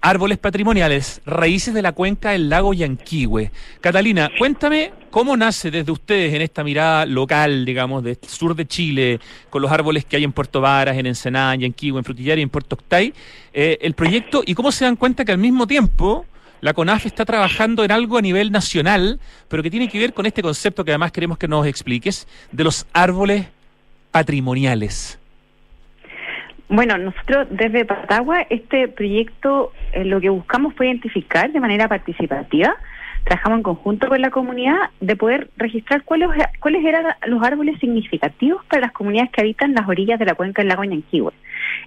Árboles 0.01 0.39
Patrimoniales, 0.39 1.21
Raíces 1.27 1.75
de 1.75 1.83
la 1.83 1.93
Cuenca 1.93 2.31
del 2.31 2.49
Lago 2.49 2.73
Yanquihue. 2.73 3.51
Catalina, 3.81 4.31
cuéntame 4.39 4.93
cómo 5.11 5.37
nace 5.37 5.71
desde 5.71 5.93
ustedes 5.93 6.33
en 6.33 6.43
esta 6.43 6.63
mirada 6.65 7.05
local, 7.07 7.65
digamos, 7.65 8.05
del 8.05 8.19
sur 8.27 8.55
de 8.55 8.67
Chile, 8.67 9.21
con 9.51 9.63
los 9.63 9.71
árboles 9.71 10.05
que 10.05 10.17
hay 10.17 10.25
en 10.25 10.33
Puerto 10.33 10.61
Varas, 10.61 10.97
en 10.97 11.07
Ensenada, 11.07 11.55
en 11.55 11.63
Yanquihue, 11.63 11.99
en 11.99 12.05
Frutillar 12.05 12.39
y 12.39 12.43
en 12.43 12.51
Puerto 12.51 12.77
Octay, 12.77 13.13
eh, 13.53 13.79
el 13.81 13.95
proyecto 13.95 14.43
y 14.47 14.55
cómo 14.55 14.73
se 14.73 14.85
dan 14.85 14.97
cuenta 14.97 15.25
que 15.25 15.33
al 15.33 15.39
mismo 15.39 15.67
tiempo 15.67 16.25
la 16.61 16.73
CONAF 16.73 17.07
está 17.07 17.25
trabajando 17.25 17.85
en 17.85 17.93
algo 17.93 18.17
a 18.17 18.23
nivel 18.23 18.51
nacional, 18.51 19.21
pero 19.49 19.63
que 19.63 19.71
tiene 19.71 19.89
que 19.89 19.99
ver 19.99 20.15
con 20.15 20.25
este 20.25 20.41
concepto 20.41 20.85
que 20.85 20.93
además 20.93 21.13
queremos 21.13 21.37
que 21.37 21.49
nos 21.49 21.67
expliques, 21.67 22.27
de 22.53 22.65
los 22.65 22.87
árboles 22.93 23.47
patrimoniales? 24.17 25.19
Bueno, 26.71 26.97
nosotros 26.97 27.49
desde 27.51 27.85
Patagua, 27.85 28.47
este 28.49 28.89
proyecto 28.89 29.73
eh, 29.93 30.07
lo 30.07 30.23
que 30.23 30.31
buscamos 30.31 30.73
fue 30.75 30.87
identificar 30.87 31.53
de 31.53 31.61
manera 31.61 31.87
participativa, 31.87 32.75
trabajamos 33.25 33.59
en 33.59 33.63
conjunto 33.63 34.09
con 34.09 34.23
la 34.23 34.31
comunidad, 34.31 34.79
de 35.03 35.17
poder 35.17 35.51
registrar 35.59 36.03
cuáles, 36.05 36.31
cuáles 36.61 36.83
eran 36.83 37.05
los 37.27 37.43
árboles 37.43 37.79
significativos 37.79 38.65
para 38.65 38.87
las 38.87 38.93
comunidades 38.93 39.31
que 39.33 39.43
habitan 39.43 39.75
las 39.75 39.87
orillas 39.87 40.19
de 40.19 40.25
la 40.25 40.35
cuenca 40.35 40.63
del 40.63 40.71
lago 40.71 40.85
Ñanquihue 40.85 41.35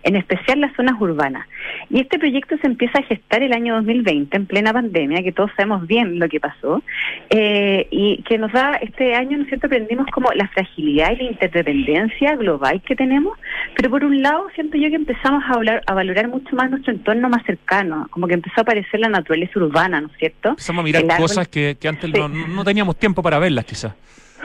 en 0.04 0.16
especial 0.16 0.62
las 0.62 0.76
zonas 0.76 1.00
urbanas. 1.00 1.48
Y 1.90 2.00
este 2.02 2.20
proyecto 2.20 2.58
se 2.58 2.68
empieza 2.68 3.00
a 3.00 3.04
gestar 3.04 3.44
el 3.44 3.54
año 3.54 3.76
2020, 3.76 4.36
en 4.36 4.46
plena 4.46 4.74
pandemia, 4.74 5.24
que 5.24 5.32
todos 5.32 5.52
sabemos 5.56 5.88
bien 5.88 6.20
lo 6.20 6.28
que 6.30 6.40
pasó, 6.40 6.82
eh, 7.30 7.88
y 7.92 8.22
que 8.24 8.38
nos 8.38 8.52
da 8.52 8.74
este 8.82 9.16
año, 9.16 9.38
¿no 9.38 9.44
es 9.44 9.50
cierto?, 9.50 9.68
aprendimos 9.68 10.08
como 10.08 10.32
la 10.34 10.48
fragilidad 10.50 11.12
y 11.12 11.18
la 11.18 11.32
interdependencia 11.32 12.36
global 12.36 12.82
que 12.82 12.96
tenemos, 12.96 13.38
pero 13.76 13.90
por 13.90 14.04
un 14.04 14.22
lado 14.22 14.48
siento 14.56 14.78
yo 14.78 14.90
que 14.90 14.96
empezamos 14.96 15.44
a, 15.46 15.54
hablar, 15.54 15.82
a 15.86 15.94
valorar 15.94 16.28
mucho 16.28 16.56
más 16.56 16.70
nuestro 16.70 16.94
entorno 16.94 17.30
más 17.30 17.46
cercano, 17.46 18.08
como 18.10 18.28
que 18.28 18.34
empezó 18.34 18.56
a 18.58 18.62
aparecer 18.62 19.00
la 19.00 19.10
naturaleza 19.10 19.60
urbana, 19.60 20.02
¿no 20.02 20.08
es 20.08 20.18
cierto? 20.18 20.50
Empezamos 20.50 20.82
a 20.82 20.84
mirar 20.84 21.18
cosas 21.18 21.48
que, 21.48 21.78
antes 21.88 22.10
no, 22.12 22.30
no 22.30 22.64
teníamos 22.64 22.98
tiempo 22.98 23.22
para 23.22 23.40
verlas, 23.40 23.66
quizás. 23.66 23.94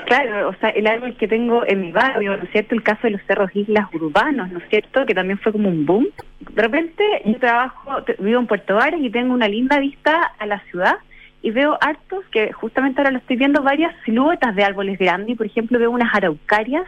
Claro, 0.07 0.49
o 0.49 0.55
sea, 0.55 0.71
el 0.71 0.87
árbol 0.87 1.17
que 1.17 1.29
tengo 1.29 1.65
en 1.67 1.81
mi 1.81 1.93
barrio, 1.93 2.37
¿no 2.37 2.43
es 2.43 2.51
cierto? 2.51 2.75
El 2.75 2.83
caso 2.83 3.03
de 3.05 3.11
los 3.11 3.23
cerros 3.23 3.55
islas 3.55 3.89
urbanos, 3.95 4.51
¿no 4.51 4.59
es 4.59 4.69
cierto? 4.69 5.07
Que 5.07 5.15
también 5.15 5.39
fue 5.39 5.53
como 5.53 5.69
un 5.69 5.87
boom. 5.87 6.09
De 6.41 6.63
repente 6.63 7.05
yo 7.25 7.39
trabajo, 7.39 8.03
vivo 8.19 8.41
en 8.41 8.47
Puerto 8.47 8.75
Varas 8.75 9.01
y 9.01 9.11
tengo 9.11 9.33
una 9.33 9.49
linda 9.49 9.79
vista 9.79 10.33
a 10.39 10.47
la 10.47 10.61
ciudad 10.71 10.97
y 11.43 11.51
veo 11.51 11.79
hartos, 11.81 12.25
que 12.31 12.53
justamente 12.53 13.01
ahora 13.01 13.13
lo 13.13 13.19
estoy 13.19 13.37
viendo, 13.37 13.63
varias 13.63 13.95
siluetas 14.05 14.55
de 14.55 14.65
árboles 14.65 14.99
grandes. 14.99 15.37
Por 15.37 15.47
ejemplo 15.47 15.79
veo 15.79 15.91
unas 15.91 16.15
araucarias 16.15 16.87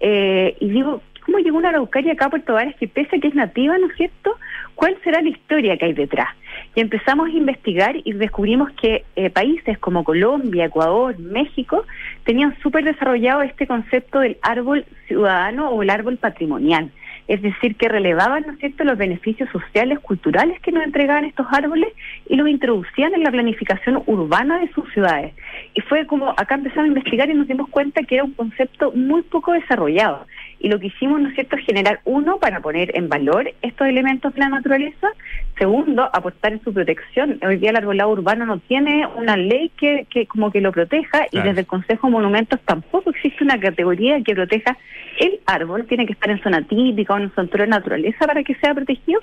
eh, 0.00 0.56
y 0.60 0.68
digo, 0.70 1.02
¿cómo 1.26 1.38
llegó 1.38 1.58
una 1.58 1.70
araucaria 1.70 2.12
acá 2.12 2.26
a 2.26 2.30
Puerto 2.30 2.54
Varas 2.54 2.74
que 2.76 2.88
pese 2.88 3.16
a 3.16 3.20
que 3.20 3.28
es 3.28 3.34
nativa, 3.34 3.76
¿no 3.78 3.88
es 3.88 3.96
cierto? 3.96 4.36
¿Cuál 4.74 4.96
será 5.04 5.20
la 5.20 5.28
historia 5.28 5.76
que 5.76 5.86
hay 5.86 5.92
detrás? 5.92 6.28
Y 6.74 6.80
empezamos 6.80 7.28
a 7.28 7.32
investigar 7.32 7.96
y 8.04 8.12
descubrimos 8.12 8.70
que 8.72 9.04
eh, 9.16 9.30
países 9.30 9.78
como 9.78 10.04
Colombia, 10.04 10.66
Ecuador, 10.66 11.18
México 11.18 11.84
tenían 12.24 12.56
súper 12.62 12.84
desarrollado 12.84 13.42
este 13.42 13.66
concepto 13.66 14.20
del 14.20 14.36
árbol 14.42 14.84
ciudadano 15.06 15.70
o 15.70 15.82
el 15.82 15.90
árbol 15.90 16.18
patrimonial. 16.18 16.90
Es 17.26 17.42
decir, 17.42 17.76
que 17.76 17.88
relevaban, 17.88 18.44
¿no 18.46 18.54
es 18.54 18.58
cierto?, 18.58 18.84
los 18.84 18.96
beneficios 18.96 19.50
sociales, 19.50 19.98
culturales 19.98 20.58
que 20.60 20.72
nos 20.72 20.82
entregaban 20.82 21.26
estos 21.26 21.46
árboles 21.50 21.92
y 22.26 22.36
los 22.36 22.48
introducían 22.48 23.12
en 23.12 23.22
la 23.22 23.30
planificación 23.30 24.02
urbana 24.06 24.58
de 24.60 24.72
sus 24.72 24.90
ciudades. 24.94 25.34
Y 25.74 25.82
fue 25.82 26.06
como 26.06 26.30
acá 26.30 26.54
empezamos 26.54 26.84
a 26.84 26.88
investigar 26.88 27.28
y 27.28 27.34
nos 27.34 27.46
dimos 27.46 27.68
cuenta 27.68 28.02
que 28.02 28.14
era 28.14 28.24
un 28.24 28.32
concepto 28.32 28.92
muy 28.92 29.22
poco 29.22 29.52
desarrollado 29.52 30.26
y 30.60 30.68
lo 30.68 30.78
que 30.80 30.88
hicimos, 30.88 31.20
¿no 31.20 31.28
es 31.28 31.34
cierto?, 31.34 31.56
es 31.56 31.64
generar, 31.64 32.00
uno, 32.04 32.38
para 32.38 32.60
poner 32.60 32.96
en 32.96 33.08
valor 33.08 33.50
estos 33.62 33.86
elementos 33.86 34.34
de 34.34 34.40
la 34.40 34.48
naturaleza, 34.48 35.08
segundo, 35.56 36.08
apostar 36.12 36.52
en 36.52 36.62
su 36.62 36.72
protección. 36.72 37.38
Hoy 37.46 37.56
día 37.56 37.70
el 37.70 37.76
arbolado 37.76 38.10
urbano 38.10 38.46
no 38.46 38.58
tiene 38.58 39.06
una 39.16 39.36
ley 39.36 39.70
que, 39.76 40.06
que 40.10 40.26
como 40.26 40.50
que 40.50 40.60
lo 40.60 40.72
proteja 40.72 41.26
y 41.30 41.40
desde 41.40 41.60
el 41.60 41.66
Consejo 41.66 42.06
de 42.06 42.12
Monumentos 42.12 42.60
tampoco 42.64 43.10
existe 43.10 43.44
una 43.44 43.58
categoría 43.58 44.22
que 44.22 44.34
proteja 44.34 44.76
el 45.18 45.40
árbol, 45.46 45.86
tiene 45.86 46.06
que 46.06 46.12
estar 46.12 46.30
en 46.30 46.42
zona 46.42 46.62
típica 46.62 47.14
o 47.14 47.18
en 47.18 47.32
zona 47.34 47.48
de 47.50 47.66
naturaleza 47.66 48.26
para 48.26 48.42
que 48.42 48.54
sea 48.56 48.74
protegido. 48.74 49.20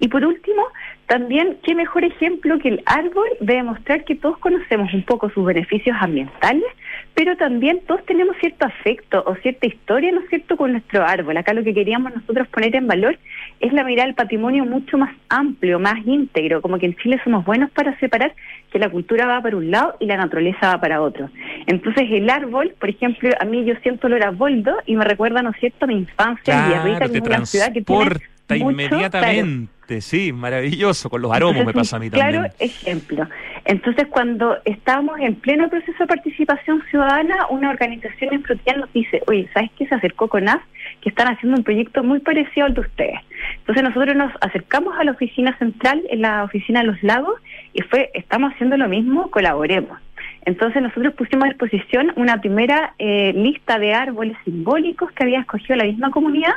Y 0.00 0.08
por 0.08 0.24
último, 0.24 0.62
también, 1.06 1.58
qué 1.62 1.74
mejor 1.74 2.04
ejemplo 2.04 2.58
que 2.58 2.68
el 2.68 2.82
árbol 2.86 3.26
de 3.40 3.54
demostrar 3.54 4.04
que 4.04 4.14
todos 4.14 4.38
conocemos 4.38 4.92
un 4.94 5.02
poco 5.02 5.30
sus 5.30 5.44
beneficios 5.44 5.96
ambientales, 6.00 6.64
pero 7.14 7.36
también 7.36 7.80
todos 7.86 8.04
tenemos 8.06 8.36
cierto 8.40 8.66
afecto 8.66 9.22
o 9.26 9.34
cierta 9.36 9.66
historia, 9.66 10.12
¿no 10.12 10.20
es 10.20 10.28
cierto?, 10.28 10.56
con 10.56 10.72
nuestro 10.72 11.04
árbol. 11.06 11.36
Acá 11.36 11.52
lo 11.52 11.62
que 11.62 11.74
queríamos 11.74 12.14
nosotros 12.14 12.48
poner 12.48 12.74
en 12.74 12.86
valor 12.86 13.18
es 13.60 13.72
la 13.72 13.84
mirada 13.84 14.06
del 14.06 14.14
patrimonio 14.14 14.64
mucho 14.64 14.98
más 14.98 15.14
amplio, 15.28 15.78
más 15.78 16.04
íntegro, 16.06 16.62
como 16.62 16.78
que 16.78 16.86
en 16.86 16.96
Chile 16.96 17.20
somos 17.22 17.44
buenos 17.44 17.70
para 17.70 17.98
separar 17.98 18.34
que 18.70 18.78
la 18.78 18.88
cultura 18.88 19.26
va 19.26 19.42
para 19.42 19.56
un 19.56 19.70
lado 19.70 19.96
y 20.00 20.06
la 20.06 20.16
naturaleza 20.16 20.68
va 20.68 20.80
para 20.80 21.02
otro. 21.02 21.28
Entonces 21.66 22.08
el 22.10 22.28
árbol, 22.30 22.74
por 22.78 22.88
ejemplo, 22.88 23.30
a 23.38 23.44
mí 23.44 23.64
yo 23.64 23.74
siento 23.82 24.06
olor 24.06 24.24
a 24.24 24.30
boldo 24.30 24.76
y 24.86 24.96
me 24.96 25.04
recuerda, 25.04 25.42
¿no 25.42 25.50
es 25.50 25.56
cierto?, 25.60 25.86
mi 25.86 25.94
infancia 25.94 26.54
en 26.54 26.66
Villarrica, 26.68 27.08
que 27.08 27.18
es 27.18 27.24
una 27.24 27.46
ciudad 27.46 27.72
que 27.72 27.82
tiene 27.82 28.20
inmediatamente, 28.54 29.71
sí, 30.00 30.32
maravilloso, 30.32 31.10
con 31.10 31.22
los 31.22 31.32
aromos 31.32 31.64
me 31.64 31.72
pasa 31.72 31.96
a 31.96 32.00
mí 32.00 32.08
también. 32.08 32.42
Claro 32.42 32.54
ejemplo. 32.58 33.28
Entonces, 33.64 34.06
cuando 34.08 34.56
estábamos 34.64 35.20
en 35.20 35.34
pleno 35.36 35.68
proceso 35.68 35.98
de 35.98 36.06
participación 36.06 36.82
ciudadana, 36.90 37.46
una 37.50 37.70
organización 37.70 38.34
en 38.34 38.42
Frutillar 38.42 38.78
nos 38.78 38.92
dice, 38.92 39.22
oye, 39.26 39.48
¿sabes 39.52 39.70
qué? 39.76 39.86
Se 39.86 39.94
acercó 39.94 40.28
con 40.28 40.48
AS, 40.48 40.60
que 41.00 41.10
están 41.10 41.28
haciendo 41.28 41.58
un 41.58 41.64
proyecto 41.64 42.02
muy 42.02 42.20
parecido 42.20 42.66
al 42.66 42.74
de 42.74 42.80
ustedes. 42.80 43.20
Entonces 43.58 43.84
nosotros 43.84 44.16
nos 44.16 44.32
acercamos 44.40 44.98
a 44.98 45.04
la 45.04 45.12
oficina 45.12 45.56
central, 45.58 46.02
en 46.10 46.22
la 46.22 46.44
oficina 46.44 46.80
de 46.80 46.86
los 46.86 47.02
lagos, 47.02 47.40
y 47.72 47.82
fue, 47.82 48.10
estamos 48.14 48.52
haciendo 48.52 48.76
lo 48.76 48.88
mismo, 48.88 49.30
colaboremos. 49.30 49.98
Entonces 50.44 50.82
nosotros 50.82 51.14
pusimos 51.14 51.44
a 51.44 51.48
disposición 51.48 52.12
una 52.16 52.40
primera 52.40 52.94
eh, 52.98 53.32
lista 53.32 53.78
de 53.78 53.94
árboles 53.94 54.36
simbólicos 54.44 55.10
que 55.12 55.22
había 55.22 55.40
escogido 55.40 55.76
la 55.76 55.84
misma 55.84 56.10
comunidad 56.10 56.54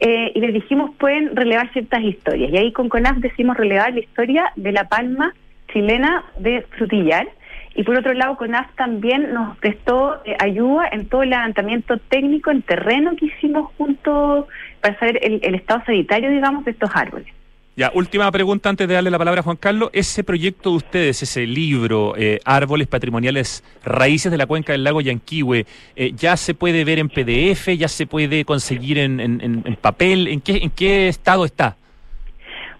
eh, 0.00 0.32
y 0.34 0.40
les 0.40 0.54
dijimos 0.54 0.90
pueden 0.98 1.34
relevar 1.34 1.72
ciertas 1.72 2.02
historias. 2.02 2.50
Y 2.52 2.56
ahí 2.56 2.72
con 2.72 2.88
CONAF 2.88 3.18
decimos 3.18 3.56
relevar 3.56 3.92
la 3.92 4.00
historia 4.00 4.52
de 4.56 4.72
la 4.72 4.84
palma 4.88 5.34
chilena 5.72 6.24
de 6.38 6.62
Frutillar. 6.76 7.28
Y 7.74 7.84
por 7.84 7.96
otro 7.96 8.12
lado, 8.12 8.36
CONAF 8.36 8.74
también 8.74 9.32
nos 9.32 9.56
prestó 9.58 10.20
eh, 10.24 10.36
ayuda 10.38 10.88
en 10.90 11.08
todo 11.08 11.22
el 11.22 11.30
levantamiento 11.30 11.98
técnico 11.98 12.50
en 12.50 12.62
terreno 12.62 13.14
que 13.16 13.26
hicimos 13.26 13.72
junto 13.76 14.48
para 14.80 14.98
saber 14.98 15.18
el, 15.22 15.40
el 15.42 15.54
estado 15.54 15.82
sanitario, 15.84 16.30
digamos, 16.30 16.64
de 16.64 16.72
estos 16.72 16.90
árboles. 16.94 17.37
Ya, 17.78 17.92
última 17.94 18.28
pregunta 18.32 18.68
antes 18.68 18.88
de 18.88 18.94
darle 18.94 19.08
la 19.08 19.18
palabra 19.18 19.38
a 19.38 19.44
Juan 19.44 19.56
Carlos. 19.56 19.90
Ese 19.92 20.24
proyecto 20.24 20.70
de 20.70 20.76
ustedes, 20.78 21.22
ese 21.22 21.46
libro, 21.46 22.14
eh, 22.16 22.40
Árboles 22.44 22.88
Patrimoniales, 22.88 23.62
Raíces 23.84 24.32
de 24.32 24.36
la 24.36 24.46
Cuenca 24.48 24.72
del 24.72 24.82
Lago 24.82 25.00
Yanquihue, 25.00 25.64
eh, 25.94 26.10
¿ya 26.16 26.36
se 26.36 26.54
puede 26.54 26.84
ver 26.84 26.98
en 26.98 27.08
PDF? 27.08 27.68
¿Ya 27.78 27.86
se 27.86 28.08
puede 28.08 28.44
conseguir 28.44 28.98
en, 28.98 29.20
en, 29.20 29.76
papel? 29.80 30.26
¿En 30.26 30.40
qué, 30.40 30.56
¿En 30.56 30.70
qué 30.70 31.06
estado 31.06 31.44
está? 31.44 31.76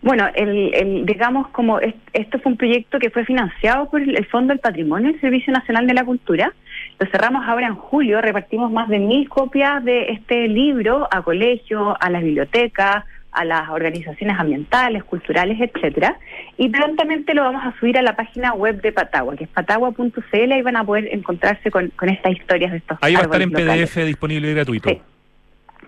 Bueno, 0.03 0.27
el, 0.35 0.75
el, 0.75 1.07
digamos 1.07 1.47
como 1.51 1.79
esto 1.79 2.41
fue 2.41 2.51
un 2.51 2.59
proyecto 2.59 2.99
que 2.99 3.11
fue 3.11 3.25
financiado 3.25 3.89
por 3.89 4.01
el 4.01 4.27
Fondo 4.27 4.53
del 4.53 4.59
Patrimonio, 4.59 5.11
el 5.11 5.21
Servicio 5.21 5.53
Nacional 5.53 5.87
de 5.87 5.95
la 5.95 6.05
Cultura. 6.05 6.53
Lo 6.99 7.07
cerramos 7.07 7.47
ahora 7.47 7.69
en 7.69 7.77
julio, 7.77 8.21
repartimos 8.21 8.73
más 8.73 8.89
de 8.89 8.99
mil 8.99 9.29
copias 9.29 9.85
de 9.85 10.11
este 10.11 10.49
libro 10.49 11.07
a 11.09 11.23
colegios, 11.23 11.97
a 12.01 12.11
las 12.11 12.25
bibliotecas, 12.25 13.05
a 13.33 13.45
las 13.45 13.69
organizaciones 13.69 14.39
ambientales, 14.39 15.05
culturales, 15.05 15.59
etcétera, 15.61 16.19
y 16.57 16.69
prontamente 16.69 17.35
lo 17.35 17.43
vamos 17.43 17.63
a 17.65 17.79
subir 17.79 17.99
a 17.99 18.03
la 18.03 18.17
página 18.17 18.53
web 18.55 18.81
de 18.81 18.93
Patagua, 18.93 19.37
que 19.37 19.45
es 19.45 19.51
patagua.cl, 19.51 20.53
y 20.53 20.63
van 20.63 20.77
a 20.77 20.85
poder 20.85 21.09
encontrarse 21.13 21.71
con, 21.71 21.89
con 21.91 22.09
estas 22.09 22.33
historias 22.33 22.73
de 22.73 22.79
estos 22.79 22.99
Ahí 23.01 23.15
va 23.15 23.21
a 23.21 23.23
estar 23.25 23.43
en 23.43 23.51
PDF 23.51 23.97
disponible 24.05 24.51
y 24.51 24.55
gratuito. 24.55 24.89
Sí. 24.89 25.01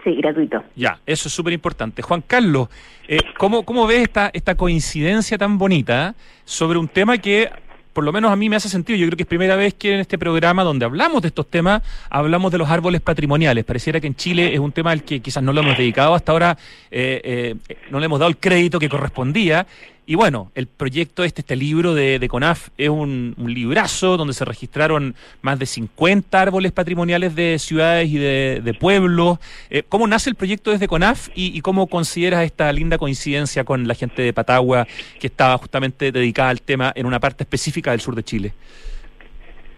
Sí, 0.05 0.15
gratuito. 0.15 0.65
Ya, 0.77 0.99
eso 1.05 1.29
es 1.29 1.35
súper 1.35 1.53
importante. 1.53 2.01
Juan 2.01 2.23
Carlos, 2.27 2.69
eh, 3.07 3.19
¿cómo, 3.37 3.65
¿cómo 3.65 3.87
ves 3.87 4.01
esta, 4.01 4.31
esta 4.33 4.55
coincidencia 4.55 5.37
tan 5.37 5.59
bonita 5.59 6.15
sobre 6.45 6.79
un 6.79 6.89
tema 6.89 7.19
que 7.19 7.51
por 7.93 8.05
lo 8.05 8.13
menos 8.13 8.31
a 8.31 8.37
mí 8.37 8.49
me 8.49 8.57
hace 8.57 8.69
sentido. 8.69 8.99
Yo 8.99 9.07
creo 9.07 9.17
que 9.17 9.23
es 9.25 9.29
primera 9.29 9.57
vez 9.57 9.75
que 9.75 9.95
en 9.95 10.01
este 10.01 10.19
programa 10.19 10.65
donde 10.65 10.85
hablamos 10.85 11.23
de 11.23 11.29
estos 11.29 11.49
temas, 11.49 11.83
hablamos 12.09 12.53
de 12.53 12.59
los 12.59 12.69
árboles 12.69 13.01
patrimoniales. 13.01 13.65
Pareciera 13.65 14.01
que 14.01 14.07
en 14.07 14.15
Chile 14.15 14.55
es 14.55 14.61
un 14.61 14.73
tema 14.73 14.91
al 14.93 15.03
que 15.03 15.21
quizás 15.21 15.43
no 15.43 15.53
lo 15.53 15.61
hemos 15.61 15.77
dedicado 15.77 16.15
hasta 16.15 16.33
ahora, 16.33 16.59
eh, 16.91 17.21
eh, 17.69 17.77
no 17.91 17.99
le 17.99 18.07
hemos 18.07 18.19
dado 18.19 18.31
el 18.31 18.37
crédito 18.37 18.79
que 18.79 18.89
correspondía. 18.89 19.67
Y 20.11 20.17
bueno, 20.17 20.51
el 20.57 20.67
proyecto 20.67 21.23
este, 21.23 21.43
este 21.43 21.55
libro 21.55 21.95
de, 21.95 22.27
CONAF, 22.29 22.71
es 22.77 22.89
un, 22.89 23.37
librazo 23.47 24.17
donde 24.17 24.35
se 24.35 24.45
registraron 24.45 25.15
más 25.41 25.57
de 25.61 25.67
50 25.67 26.43
árboles 26.43 26.73
patrimoniales 26.73 27.37
de 27.37 27.61
ciudades 27.61 28.09
y 28.11 28.19
de, 28.19 28.77
pueblos. 28.81 29.39
Eh, 29.71 29.85
¿Cómo 29.89 30.09
nace 30.09 30.29
el 30.29 30.35
proyecto 30.35 30.73
desde 30.73 30.89
CONAF 30.89 31.29
y, 31.37 31.61
cómo 31.61 31.87
consideras 31.87 32.45
esta 32.45 32.73
linda 32.73 32.99
coincidencia 32.99 33.63
con 33.63 33.87
la 33.87 33.95
gente 33.95 34.23
de 34.23 34.33
Patagua 34.33 34.85
que 35.21 35.29
estaba 35.29 35.57
justamente 35.59 36.11
dedicada 36.11 36.49
al 36.49 36.61
tema 36.61 36.93
en 36.97 37.07
una 37.07 37.21
parte 37.21 37.45
específica 37.45 37.93
del 37.93 38.01
sur 38.01 38.17
de 38.17 38.25
Chile? 38.25 38.53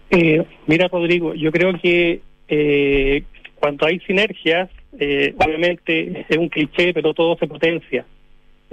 Eh, 0.09 0.43
mira, 0.65 0.87
Rodrigo, 0.87 1.35
yo 1.35 1.51
creo 1.51 1.79
que 1.79 2.21
eh, 2.47 3.23
cuando 3.59 3.85
hay 3.85 3.99
sinergias, 3.99 4.71
eh, 4.99 5.35
obviamente 5.37 6.25
es 6.27 6.37
un 6.39 6.49
cliché, 6.49 6.91
pero 6.91 7.13
todo 7.13 7.37
se 7.37 7.45
potencia 7.45 8.03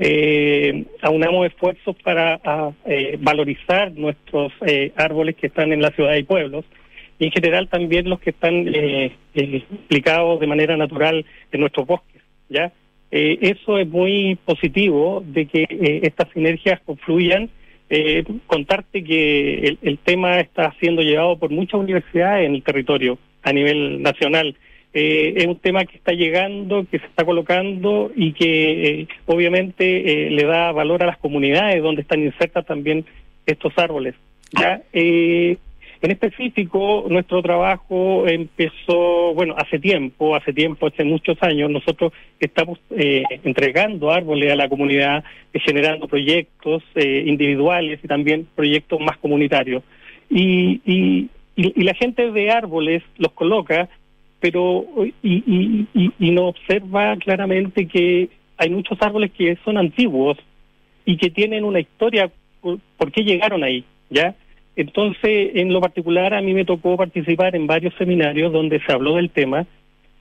eh, 0.03 0.87
aunamos 1.03 1.47
esfuerzos 1.47 1.95
para 2.03 2.41
eh, 2.87 3.19
valorizar 3.21 3.93
nuestros 3.93 4.51
eh, 4.67 4.93
árboles 4.97 5.37
que 5.37 5.49
están 5.49 5.73
en 5.73 5.83
la 5.83 5.91
ciudad 5.91 6.17
y 6.17 6.23
pueblos 6.23 6.65
y 7.19 7.27
en 7.27 7.33
general 7.33 7.69
también 7.69 8.09
los 8.09 8.19
que 8.19 8.31
están 8.31 8.67
eh, 8.67 9.13
implicados 9.35 10.41
de 10.41 10.47
manera 10.47 10.75
natural 10.79 11.27
en 11.53 11.61
nuestros 11.61 11.87
bosques. 11.87 12.23
ya 12.49 12.73
Eso 13.11 13.79
es 13.79 13.87
muy 13.87 14.39
positivo 14.43 15.23
de 15.27 15.45
que 15.45 15.67
estas 16.03 16.33
sinergias 16.33 16.81
confluyan. 16.81 17.51
contarte 18.47 19.05
que 19.05 19.59
el, 19.69 19.79
el 19.83 19.99
tema 19.99 20.41
está 20.41 20.75
siendo 20.81 21.03
llevado 21.03 21.37
por 21.39 21.51
muchas 21.51 21.79
universidades 21.79 22.47
en 22.47 22.55
el 22.55 22.63
territorio 22.63 23.19
a 23.43 23.53
nivel 23.53 24.01
nacional 24.01 24.57
eh, 24.93 25.35
es 25.37 25.47
un 25.47 25.57
tema 25.57 25.85
que 25.85 25.97
está 25.97 26.13
llegando, 26.13 26.85
que 26.91 26.99
se 26.99 27.07
está 27.07 27.25
colocando 27.25 28.11
y 28.15 28.33
que 28.33 29.03
eh, 29.03 29.09
obviamente 29.27 30.27
eh, 30.27 30.31
le 30.31 30.45
da 30.45 30.73
valor 30.73 31.05
a 31.05 31.07
las 31.07 31.19
comunidades 31.19 31.81
donde 31.81 32.03
están 32.03 32.25
insertas 32.25 32.67
también 32.67 33.05
estos 33.47 33.73
árboles. 33.79 34.15
Ya, 34.53 34.83
en 34.93 36.11
específico, 36.11 37.05
nuestro 37.09 37.41
trabajo 37.41 38.27
empezó, 38.27 39.33
bueno, 39.35 39.55
hace 39.57 39.79
tiempo, 39.79 40.35
hace 40.35 40.53
tiempo, 40.53 40.89
hace 40.89 41.05
muchos 41.05 41.41
años, 41.43 41.71
nosotros 41.71 42.13
estamos 42.41 42.81
entregando 42.89 44.11
árboles 44.11 44.51
a 44.51 44.57
la 44.57 44.69
comunidad, 44.69 45.23
generando 45.53 46.09
proyectos 46.09 46.83
individuales 46.97 48.01
y 48.03 48.09
también 48.09 48.49
proyectos 48.57 48.99
más 48.99 49.19
comunitarios. 49.19 49.85
Y, 50.31 50.81
y, 50.85 51.29
y 51.55 51.83
la 51.85 51.95
gente 51.95 52.33
de 52.33 52.51
árboles 52.51 53.03
los 53.19 53.33
coloca 53.33 53.89
pero 54.41 54.87
y, 55.23 55.87
y, 55.95 56.13
y, 56.19 56.31
no 56.31 56.49
observa 56.49 57.17
claramente 57.17 57.87
que 57.87 58.31
hay 58.57 58.71
muchos 58.71 59.01
árboles 59.03 59.31
que 59.33 59.57
son 59.65 59.77
antiguos 59.77 60.39
y 61.05 61.17
que 61.17 61.31
tienen 61.31 61.65
una 61.65 61.81
historia 61.81 62.31
por, 62.61 63.13
qué 63.13 63.23
llegaron 63.23 63.63
ahí, 63.63 63.85
¿ya? 64.09 64.35
Entonces, 64.77 65.51
en 65.55 65.73
lo 65.73 65.81
particular, 65.81 66.33
a 66.35 66.41
mí 66.41 66.55
me 66.55 66.65
tocó 66.65 66.97
participar 66.97 67.55
en 67.55 67.67
varios 67.67 67.95
seminarios 67.95 68.53
donde 68.53 68.81
se 68.81 68.93
habló 68.93 69.17
del 69.17 69.31
tema 69.31 69.67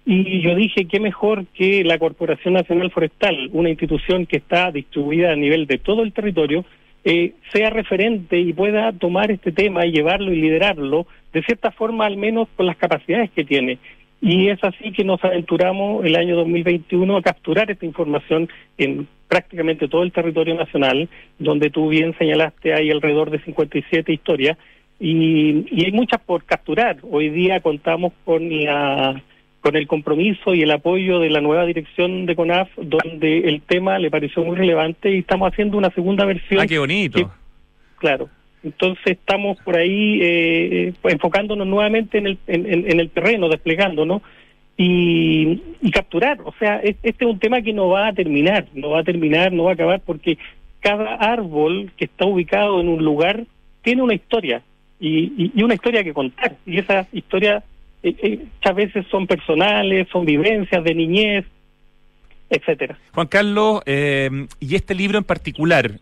y 0.05 0.41
yo 0.41 0.55
dije, 0.55 0.85
qué 0.85 0.99
mejor 0.99 1.45
que 1.47 1.83
la 1.83 1.99
Corporación 1.99 2.55
Nacional 2.55 2.91
Forestal, 2.91 3.49
una 3.53 3.69
institución 3.69 4.25
que 4.25 4.37
está 4.37 4.71
distribuida 4.71 5.31
a 5.31 5.35
nivel 5.35 5.67
de 5.67 5.77
todo 5.77 6.01
el 6.01 6.13
territorio, 6.13 6.65
eh, 7.03 7.33
sea 7.53 7.69
referente 7.69 8.39
y 8.39 8.51
pueda 8.53 8.91
tomar 8.91 9.31
este 9.31 9.51
tema 9.51 9.85
y 9.85 9.91
llevarlo 9.91 10.33
y 10.33 10.41
liderarlo, 10.41 11.07
de 11.31 11.43
cierta 11.43 11.71
forma 11.71 12.05
al 12.05 12.17
menos 12.17 12.47
con 12.55 12.65
las 12.65 12.77
capacidades 12.77 13.29
que 13.31 13.45
tiene. 13.45 13.77
Y 14.21 14.49
es 14.49 14.61
así 14.63 14.91
que 14.91 15.03
nos 15.03 15.23
aventuramos 15.23 16.03
el 16.05 16.15
año 16.15 16.35
2021 16.35 17.17
a 17.17 17.21
capturar 17.21 17.71
esta 17.71 17.85
información 17.85 18.49
en 18.77 19.07
prácticamente 19.27 19.87
todo 19.87 20.03
el 20.03 20.11
territorio 20.11 20.55
nacional, 20.55 21.07
donde 21.37 21.69
tú 21.69 21.87
bien 21.89 22.15
señalaste 22.17 22.73
hay 22.73 22.91
alrededor 22.91 23.29
de 23.29 23.39
57 23.39 24.11
historias 24.11 24.57
y, 24.99 25.65
y 25.71 25.85
hay 25.85 25.91
muchas 25.91 26.19
por 26.21 26.43
capturar. 26.43 26.97
Hoy 27.09 27.29
día 27.29 27.61
contamos 27.61 28.11
con 28.25 28.49
la 28.49 29.21
con 29.61 29.75
el 29.75 29.87
compromiso 29.87 30.53
y 30.53 30.61
el 30.61 30.71
apoyo 30.71 31.19
de 31.19 31.29
la 31.29 31.41
nueva 31.41 31.65
dirección 31.65 32.25
de 32.25 32.35
CONAF, 32.35 32.69
donde 32.77 33.39
el 33.39 33.61
tema 33.61 33.99
le 33.99 34.09
pareció 34.09 34.43
muy 34.43 34.55
relevante 34.55 35.13
y 35.13 35.19
estamos 35.19 35.51
haciendo 35.51 35.77
una 35.77 35.89
segunda 35.89 36.25
versión. 36.25 36.61
Ah, 36.61 36.67
qué 36.67 36.79
bonito. 36.79 37.31
claro, 37.97 38.29
entonces 38.63 39.17
estamos 39.17 39.57
por 39.61 39.77
ahí 39.77 40.19
eh, 40.21 40.93
pues, 41.01 41.13
enfocándonos 41.13 41.65
nuevamente 41.65 42.17
en 42.17 42.27
el, 42.27 42.37
en, 42.47 42.99
el 42.99 43.09
terreno, 43.09 43.47
desplegándonos 43.47 44.21
y, 44.75 45.61
y 45.81 45.91
capturar. 45.91 46.39
O 46.43 46.53
sea, 46.59 46.77
este 46.77 47.09
es 47.09 47.21
un 47.21 47.39
tema 47.39 47.61
que 47.61 47.73
no 47.73 47.87
va 47.89 48.07
a 48.07 48.13
terminar, 48.13 48.65
no 48.73 48.91
va 48.91 48.99
a 48.99 49.03
terminar, 49.03 49.53
no 49.53 49.65
va 49.65 49.71
a 49.71 49.73
acabar 49.73 50.01
porque 50.05 50.37
cada 50.81 51.15
árbol 51.15 51.91
que 51.95 52.05
está 52.05 52.25
ubicado 52.25 52.81
en 52.81 52.89
un 52.89 53.03
lugar 53.03 53.45
tiene 53.81 54.01
una 54.01 54.13
historia 54.13 54.61
y, 54.99 55.51
y, 55.55 55.63
una 55.63 55.75
historia 55.75 56.03
que 56.03 56.13
contar. 56.13 56.57
Y 56.65 56.79
esas 56.79 57.07
historias 57.13 57.63
eh, 58.03 58.15
eh, 58.21 58.39
muchas 58.55 58.75
veces 58.75 59.05
son 59.09 59.25
personales, 59.25 60.07
son 60.11 60.25
vivencias 60.25 60.83
de 60.83 60.95
niñez, 60.95 61.45
etcétera. 62.49 62.97
Juan 63.13 63.27
Carlos, 63.27 63.81
y 63.85 64.75
este 64.75 64.95
libro 64.95 65.17
en 65.17 65.23
particular, 65.23 65.99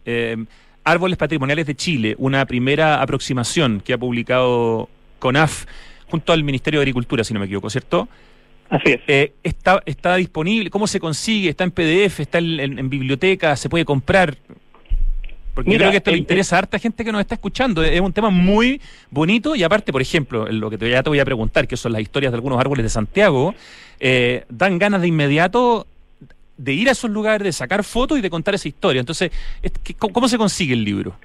Árboles 0.87 1.17
Patrimoniales 1.17 1.65
de 1.65 1.75
Chile, 1.75 2.15
una 2.17 2.45
primera 2.45 3.01
aproximación 3.01 3.81
que 3.81 3.91
ha 3.91 3.97
publicado 3.97 4.87
CONAF 5.19 5.65
junto 6.09 6.31
al 6.31 6.45
Ministerio 6.45 6.79
de 6.79 6.83
Agricultura, 6.83 7.25
si 7.25 7.33
no 7.33 7.41
me 7.41 7.45
equivoco, 7.45 7.69
¿cierto? 7.69 8.07
Así 8.69 8.91
es. 8.91 9.01
Eh, 9.07 9.33
está, 9.43 9.83
está 9.85 10.15
disponible, 10.15 10.69
¿cómo 10.69 10.87
se 10.87 11.01
consigue? 11.01 11.49
¿Está 11.49 11.65
en 11.65 11.71
PDF? 11.71 12.21
¿Está 12.21 12.37
en, 12.37 12.89
biblioteca? 12.89 13.57
¿Se 13.57 13.67
puede 13.67 13.83
comprar? 13.83 14.37
Porque 15.53 15.71
yo 15.71 15.77
creo 15.77 15.91
que 15.91 15.97
esto 15.97 16.11
le 16.11 16.19
interesa 16.19 16.55
a 16.55 16.59
harta 16.59 16.79
gente 16.79 17.03
que 17.03 17.11
nos 17.11 17.19
está 17.19 17.35
escuchando. 17.35 17.83
Es 17.83 17.99
un 17.99 18.13
tema 18.13 18.29
muy 18.29 18.79
bonito 19.09 19.57
y 19.57 19.63
aparte, 19.63 19.91
por 19.91 20.01
ejemplo, 20.01 20.49
lo 20.49 20.69
que 20.69 20.77
ya 20.89 21.03
te 21.03 21.09
voy 21.09 21.19
a 21.19 21.25
preguntar, 21.25 21.67
que 21.67 21.75
son 21.75 21.91
las 21.91 22.01
historias 22.01 22.31
de 22.31 22.35
algunos 22.35 22.59
árboles 22.59 22.83
de 22.83 22.89
Santiago, 22.89 23.55
eh, 23.99 24.45
dan 24.49 24.79
ganas 24.79 25.01
de 25.01 25.07
inmediato 25.07 25.85
de 26.57 26.73
ir 26.73 26.89
a 26.89 26.91
esos 26.91 27.09
lugares, 27.09 27.45
de 27.45 27.51
sacar 27.51 27.83
fotos 27.83 28.17
y 28.17 28.21
de 28.21 28.29
contar 28.29 28.55
esa 28.55 28.67
historia. 28.67 28.99
Entonces, 28.99 29.31
¿cómo 29.97 30.27
se 30.27 30.37
consigue 30.37 30.73
el 30.73 30.83
libro? 30.83 31.15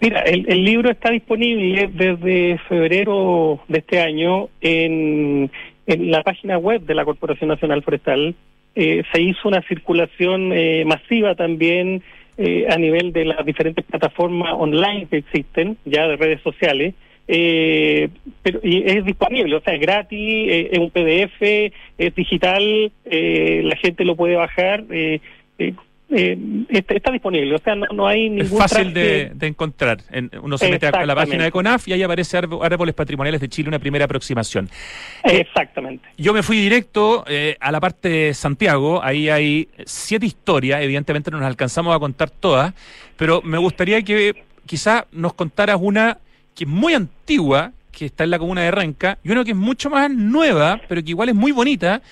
Mira, 0.00 0.20
el, 0.22 0.64
libro 0.64 0.90
está 0.90 1.10
disponible 1.10 1.90
desde 1.92 2.58
febrero 2.68 3.60
de 3.66 3.78
este 3.78 4.00
año 4.00 4.48
en, 4.60 5.50
en 5.86 6.10
la 6.10 6.22
página 6.22 6.56
web 6.56 6.82
de 6.82 6.94
la 6.94 7.04
Corporación 7.04 7.48
Nacional 7.48 7.82
Forestal. 7.82 8.36
Eh, 8.76 9.02
se 9.12 9.20
hizo 9.20 9.48
una 9.48 9.60
circulación 9.62 10.52
eh, 10.52 10.84
masiva 10.86 11.34
también 11.34 12.02
eh, 12.36 12.66
a 12.70 12.76
nivel 12.76 13.12
de 13.12 13.24
las 13.24 13.44
diferentes 13.44 13.84
plataformas 13.84 14.54
online 14.56 15.08
que 15.10 15.16
existen, 15.16 15.76
ya 15.84 16.06
de 16.06 16.16
redes 16.16 16.40
sociales 16.42 16.94
eh, 17.28 18.08
pero 18.42 18.60
y 18.62 18.82
es 18.88 19.04
disponible, 19.04 19.54
o 19.54 19.60
sea, 19.60 19.74
es 19.74 19.80
gratis, 19.80 20.18
eh, 20.18 20.70
es 20.72 20.78
un 20.78 20.90
PDF, 20.90 21.72
es 21.98 22.14
digital, 22.14 22.90
eh, 23.04 23.60
la 23.64 23.76
gente 23.76 24.04
lo 24.04 24.16
puede 24.16 24.34
bajar. 24.34 24.84
Eh, 26.10 26.38
está, 26.70 27.12
disponible, 27.12 27.54
o 27.54 27.58
sea, 27.58 27.74
no, 27.74 28.06
hay 28.06 28.30
ningún... 28.30 28.46
Es 28.46 28.50
fácil 28.50 28.94
de, 28.94 29.30
encontrar. 29.42 29.98
uno 30.42 30.56
se 30.56 30.70
mete 30.70 30.86
a 30.86 31.04
la 31.04 31.14
página 31.14 31.44
de 31.44 31.50
CONAF 31.50 31.86
y 31.86 31.92
ahí 31.92 32.02
aparece 32.02 32.38
Árboles 32.38 32.94
Patrimoniales 32.94 33.42
de 33.42 33.48
Chile, 33.50 33.68
una 33.68 33.78
primera 33.78 34.06
aproximación. 34.06 34.70
Exactamente. 35.22 36.08
Yo 36.16 36.32
me 36.32 36.42
fui 36.42 36.56
directo 36.56 37.24
eh, 37.28 37.56
a 37.60 37.70
la 37.70 37.80
parte 37.80 38.08
de 38.08 38.34
Santiago, 38.34 39.04
ahí 39.04 39.28
hay 39.28 39.68
siete 39.84 40.24
historias, 40.24 40.80
evidentemente 40.82 41.30
no 41.30 41.36
nos 41.36 41.46
alcanzamos 41.46 41.94
a 41.94 41.98
contar 41.98 42.30
todas, 42.30 42.72
pero 43.18 43.42
me 43.42 43.58
gustaría 43.58 44.00
que 44.00 44.44
quizá 44.64 45.06
nos 45.12 45.34
contaras 45.34 45.76
una 45.78 46.16
que 46.58 46.64
es 46.64 46.70
muy 46.70 46.92
antigua, 46.92 47.70
que 47.92 48.06
está 48.06 48.24
en 48.24 48.30
la 48.30 48.38
comuna 48.40 48.62
de 48.62 48.72
Renca, 48.72 49.16
y 49.22 49.30
una 49.30 49.44
que 49.44 49.52
es 49.52 49.56
mucho 49.56 49.90
más 49.90 50.10
nueva, 50.10 50.80
pero 50.88 51.04
que 51.04 51.10
igual 51.10 51.28
es 51.28 51.34
muy 51.36 51.52
bonita, 51.52 52.02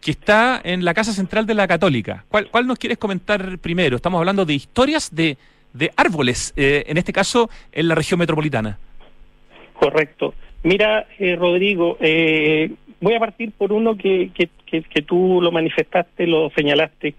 que 0.00 0.12
está 0.12 0.60
en 0.62 0.84
la 0.84 0.94
Casa 0.94 1.12
Central 1.12 1.44
de 1.44 1.54
la 1.54 1.66
Católica. 1.66 2.24
¿Cuál, 2.28 2.48
cuál 2.48 2.68
nos 2.68 2.78
quieres 2.78 2.98
comentar 2.98 3.58
primero? 3.58 3.96
Estamos 3.96 4.20
hablando 4.20 4.44
de 4.44 4.54
historias 4.54 5.12
de, 5.12 5.36
de 5.72 5.90
árboles, 5.96 6.54
eh, 6.56 6.84
en 6.86 6.98
este 6.98 7.12
caso 7.12 7.50
en 7.72 7.88
la 7.88 7.96
región 7.96 8.20
metropolitana. 8.20 8.78
Correcto. 9.74 10.34
Mira, 10.62 11.08
eh, 11.18 11.34
Rodrigo, 11.34 11.96
eh, 11.98 12.70
voy 13.00 13.14
a 13.14 13.18
partir 13.18 13.50
por 13.58 13.72
uno 13.72 13.96
que, 13.96 14.30
que, 14.32 14.48
que, 14.82 15.02
tú 15.02 15.40
lo 15.42 15.50
manifestaste, 15.50 16.28
lo 16.28 16.50
señalaste, 16.50 17.16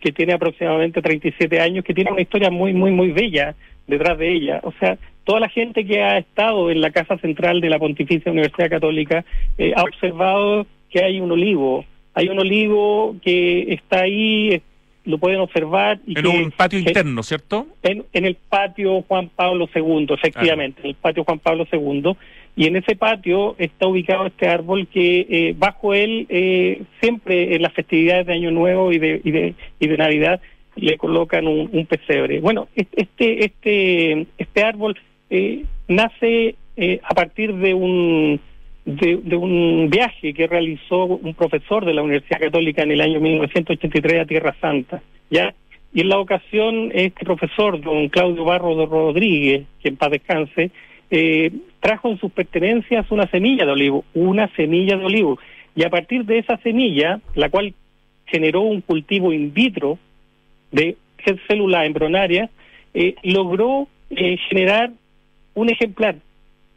que 0.00 0.12
tiene 0.12 0.32
aproximadamente 0.32 1.02
37 1.02 1.60
años, 1.60 1.84
que 1.84 1.92
tiene 1.92 2.12
una 2.12 2.22
historia 2.22 2.50
muy, 2.50 2.72
muy, 2.72 2.92
muy 2.92 3.12
bella 3.12 3.54
detrás 3.86 4.16
de 4.16 4.32
ella. 4.32 4.60
O 4.62 4.72
sea, 4.80 4.96
toda 5.30 5.40
la 5.40 5.48
gente 5.48 5.86
que 5.86 6.02
ha 6.02 6.18
estado 6.18 6.72
en 6.72 6.80
la 6.80 6.90
Casa 6.90 7.16
Central 7.18 7.60
de 7.60 7.70
la 7.70 7.78
Pontificia 7.78 8.32
Universidad 8.32 8.68
Católica 8.68 9.24
ha 9.76 9.82
observado 9.82 10.66
que 10.90 11.04
hay 11.04 11.20
un 11.20 11.30
olivo 11.30 11.84
hay 12.14 12.28
un 12.28 12.38
olivo 12.38 13.16
que 13.22 13.72
está 13.72 14.02
ahí, 14.02 14.60
lo 15.04 15.18
pueden 15.18 15.40
observar. 15.40 16.00
Y 16.06 16.18
en 16.18 16.26
un 16.26 16.50
patio 16.50 16.78
interno, 16.78 17.22
¿cierto? 17.22 17.66
En, 17.82 18.04
el 18.12 18.34
patio 18.34 19.02
Juan 19.02 19.30
Pablo 19.34 19.68
II, 19.74 20.06
efectivamente, 20.10 20.80
en 20.82 20.88
el 20.88 20.94
patio 20.96 21.24
Juan 21.24 21.38
Pablo 21.38 21.66
II. 21.70 22.16
Y 22.56 22.66
en 22.66 22.76
ese 22.76 22.96
patio 22.96 23.54
está 23.58 23.86
ubicado 23.86 24.26
este 24.26 24.48
árbol 24.48 24.88
que 24.88 25.26
eh, 25.30 25.54
bajo 25.56 25.94
él 25.94 26.26
eh, 26.28 26.82
siempre 27.00 27.54
en 27.54 27.62
las 27.62 27.72
festividades 27.72 28.26
de 28.26 28.34
Año 28.34 28.50
Nuevo 28.50 28.92
y 28.92 28.98
de, 28.98 29.20
y 29.22 29.30
de, 29.30 29.54
y 29.78 29.86
de 29.86 29.96
Navidad 29.96 30.40
le 30.76 30.98
colocan 30.98 31.46
un, 31.46 31.86
pesebre. 31.86 32.40
Bueno, 32.40 32.68
este, 32.74 33.44
este, 33.44 34.26
este 34.36 34.62
árbol 34.62 34.96
eh, 35.30 35.64
nace 35.88 36.56
a 37.02 37.14
partir 37.14 37.54
de 37.54 37.74
un 37.74 38.40
de, 38.84 39.36
un 39.36 39.88
viaje 39.90 40.32
que 40.32 40.46
realizó 40.46 41.04
un 41.04 41.34
profesor 41.34 41.84
de 41.84 41.94
la 41.94 42.02
Universidad 42.02 42.40
Católica 42.40 42.82
en 42.82 42.92
el 42.92 43.00
año 43.00 43.20
1983 43.20 44.22
a 44.22 44.24
Tierra 44.24 44.56
Santa, 44.60 45.02
¿ya? 45.30 45.54
Y 45.92 46.02
en 46.02 46.08
la 46.08 46.18
ocasión, 46.18 46.90
este 46.94 47.24
profesor, 47.24 47.80
don 47.80 48.08
Claudio 48.08 48.44
Barro 48.44 48.76
de 48.76 48.86
Rodríguez, 48.86 49.66
que 49.82 49.88
en 49.88 49.96
paz 49.96 50.10
descanse, 50.10 50.70
eh, 51.10 51.50
trajo 51.80 52.10
en 52.10 52.18
sus 52.18 52.30
pertenencias 52.30 53.10
una 53.10 53.26
semilla 53.28 53.66
de 53.66 53.72
olivo, 53.72 54.04
una 54.14 54.48
semilla 54.54 54.96
de 54.96 55.04
olivo. 55.04 55.38
Y 55.74 55.84
a 55.84 55.90
partir 55.90 56.24
de 56.24 56.38
esa 56.38 56.56
semilla, 56.58 57.20
la 57.34 57.48
cual 57.48 57.74
generó 58.26 58.60
un 58.60 58.80
cultivo 58.80 59.32
in 59.32 59.52
vitro 59.52 59.98
de 60.70 60.96
célula 61.48 61.84
embrionaria, 61.84 62.48
eh, 62.94 63.16
logró 63.24 63.88
eh, 64.10 64.36
generar 64.48 64.92
un 65.54 65.70
ejemplar 65.70 66.16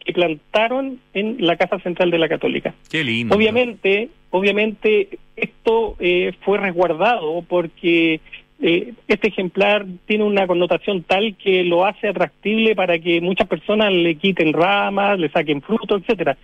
que 0.04 0.14
plantaron 0.14 1.00
en 1.14 1.38
la 1.40 1.56
Casa 1.56 1.80
Central 1.80 2.12
de 2.12 2.18
la 2.18 2.28
Católica. 2.28 2.74
Qué 2.90 3.04
lindo. 3.04 3.36
Obviamente, 3.36 4.10
obviamente 4.32 5.10
esto 5.36 5.96
eh, 6.00 6.34
fue 6.42 6.58
resguardado 6.58 7.44
porque 7.48 8.20
eh, 8.62 8.94
este 9.08 9.30
ejemplar 9.30 9.86
tiene 10.06 10.26
una 10.26 10.46
connotación 10.48 11.04
tal 11.04 11.36
que 11.36 11.64
lo 11.64 11.86
hace 11.86 12.10
atractible 12.10 12.76
para 12.76 13.00
que 13.00 13.22
muchas 13.22 13.48
personas 13.48 13.92
le 13.92 14.16
quiten 14.16 14.54
ramas, 14.54 15.20
le 15.20 15.30
saquen 15.30 15.62
frutos, 15.62 16.02
etcétera. 16.02 16.38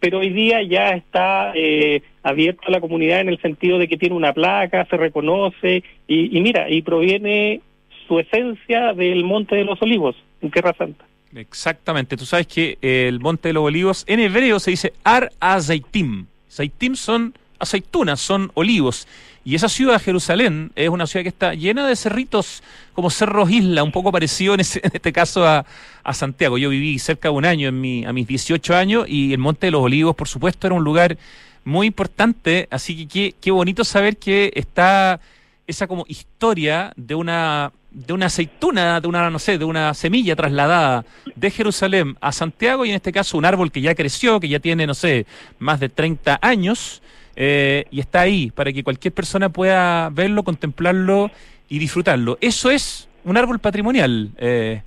Pero 0.00 0.20
hoy 0.20 0.30
día 0.30 0.62
ya 0.62 0.90
está 0.90 1.52
eh, 1.54 2.02
abierto 2.22 2.62
a 2.68 2.70
la 2.70 2.80
comunidad 2.80 3.20
en 3.20 3.30
el 3.30 3.40
sentido 3.40 3.78
de 3.78 3.88
que 3.88 3.96
tiene 3.96 4.14
una 4.14 4.32
placa, 4.32 4.86
se 4.88 4.96
reconoce 4.96 5.82
y, 6.06 6.36
y 6.36 6.40
mira, 6.40 6.70
y 6.70 6.82
proviene 6.82 7.60
su 8.06 8.20
esencia 8.20 8.92
del 8.92 9.24
Monte 9.24 9.56
de 9.56 9.64
los 9.64 9.82
Olivos, 9.82 10.14
en 10.40 10.50
Tierra 10.50 10.72
Santa. 10.78 11.07
Exactamente. 11.34 12.16
Tú 12.16 12.26
sabes 12.26 12.46
que 12.46 12.78
el 12.80 13.20
Monte 13.20 13.48
de 13.48 13.52
los 13.54 13.64
Olivos 13.64 14.04
en 14.06 14.20
hebreo 14.20 14.58
se 14.60 14.70
dice 14.70 14.92
Ar 15.04 15.32
Azaitim. 15.40 16.26
Zaitim 16.50 16.96
son 16.96 17.34
aceitunas, 17.58 18.20
son 18.20 18.50
olivos. 18.54 19.06
Y 19.44 19.54
esa 19.54 19.68
ciudad, 19.68 20.00
Jerusalén, 20.00 20.72
es 20.76 20.88
una 20.88 21.06
ciudad 21.06 21.22
que 21.22 21.30
está 21.30 21.54
llena 21.54 21.86
de 21.86 21.96
cerritos 21.96 22.62
como 22.92 23.10
cerros 23.10 23.50
isla, 23.50 23.82
un 23.82 23.92
poco 23.92 24.12
parecido 24.12 24.54
en, 24.54 24.60
este 24.60 25.12
caso 25.12 25.46
a, 25.46 25.64
Santiago. 26.12 26.56
Yo 26.56 26.70
viví 26.70 26.98
cerca 26.98 27.28
de 27.28 27.34
un 27.34 27.44
año 27.44 27.68
en 27.68 27.78
mi, 27.78 28.04
a 28.06 28.14
mis 28.14 28.26
18 28.26 28.74
años 28.74 29.04
y 29.06 29.34
el 29.34 29.38
Monte 29.38 29.66
de 29.66 29.72
los 29.72 29.82
Olivos, 29.82 30.16
por 30.16 30.26
supuesto, 30.26 30.66
era 30.66 30.74
un 30.74 30.82
lugar 30.82 31.18
muy 31.64 31.86
importante. 31.86 32.66
Así 32.70 32.96
que 32.96 33.06
qué, 33.06 33.34
qué 33.38 33.50
bonito 33.50 33.84
saber 33.84 34.16
que 34.16 34.50
está 34.54 35.20
esa 35.66 35.86
como 35.86 36.06
historia 36.08 36.94
de 36.96 37.14
una 37.14 37.72
de 37.90 38.12
una 38.12 38.26
aceituna, 38.26 39.00
de 39.00 39.08
una, 39.08 39.30
no 39.30 39.38
sé, 39.38 39.58
de 39.58 39.64
una 39.64 39.94
semilla 39.94 40.36
trasladada 40.36 41.04
de 41.34 41.50
Jerusalén 41.50 42.16
a 42.20 42.32
Santiago 42.32 42.84
y 42.84 42.90
en 42.90 42.96
este 42.96 43.12
caso 43.12 43.38
un 43.38 43.44
árbol 43.44 43.72
que 43.72 43.80
ya 43.80 43.94
creció, 43.94 44.40
que 44.40 44.48
ya 44.48 44.60
tiene, 44.60 44.86
no 44.86 44.94
sé, 44.94 45.26
más 45.58 45.80
de 45.80 45.88
30 45.88 46.38
años 46.42 47.02
eh, 47.36 47.84
y 47.90 48.00
está 48.00 48.20
ahí 48.20 48.50
para 48.50 48.72
que 48.72 48.84
cualquier 48.84 49.14
persona 49.14 49.48
pueda 49.48 50.10
verlo, 50.10 50.42
contemplarlo 50.42 51.30
y 51.68 51.78
disfrutarlo. 51.78 52.38
Eso 52.40 52.70
es 52.70 53.08
un 53.24 53.36
árbol 53.36 53.58
patrimonial, 53.58 54.30
eh, 54.38 54.82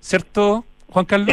¿cierto, 0.00 0.64
Juan 0.88 1.04
Carlos? 1.04 1.28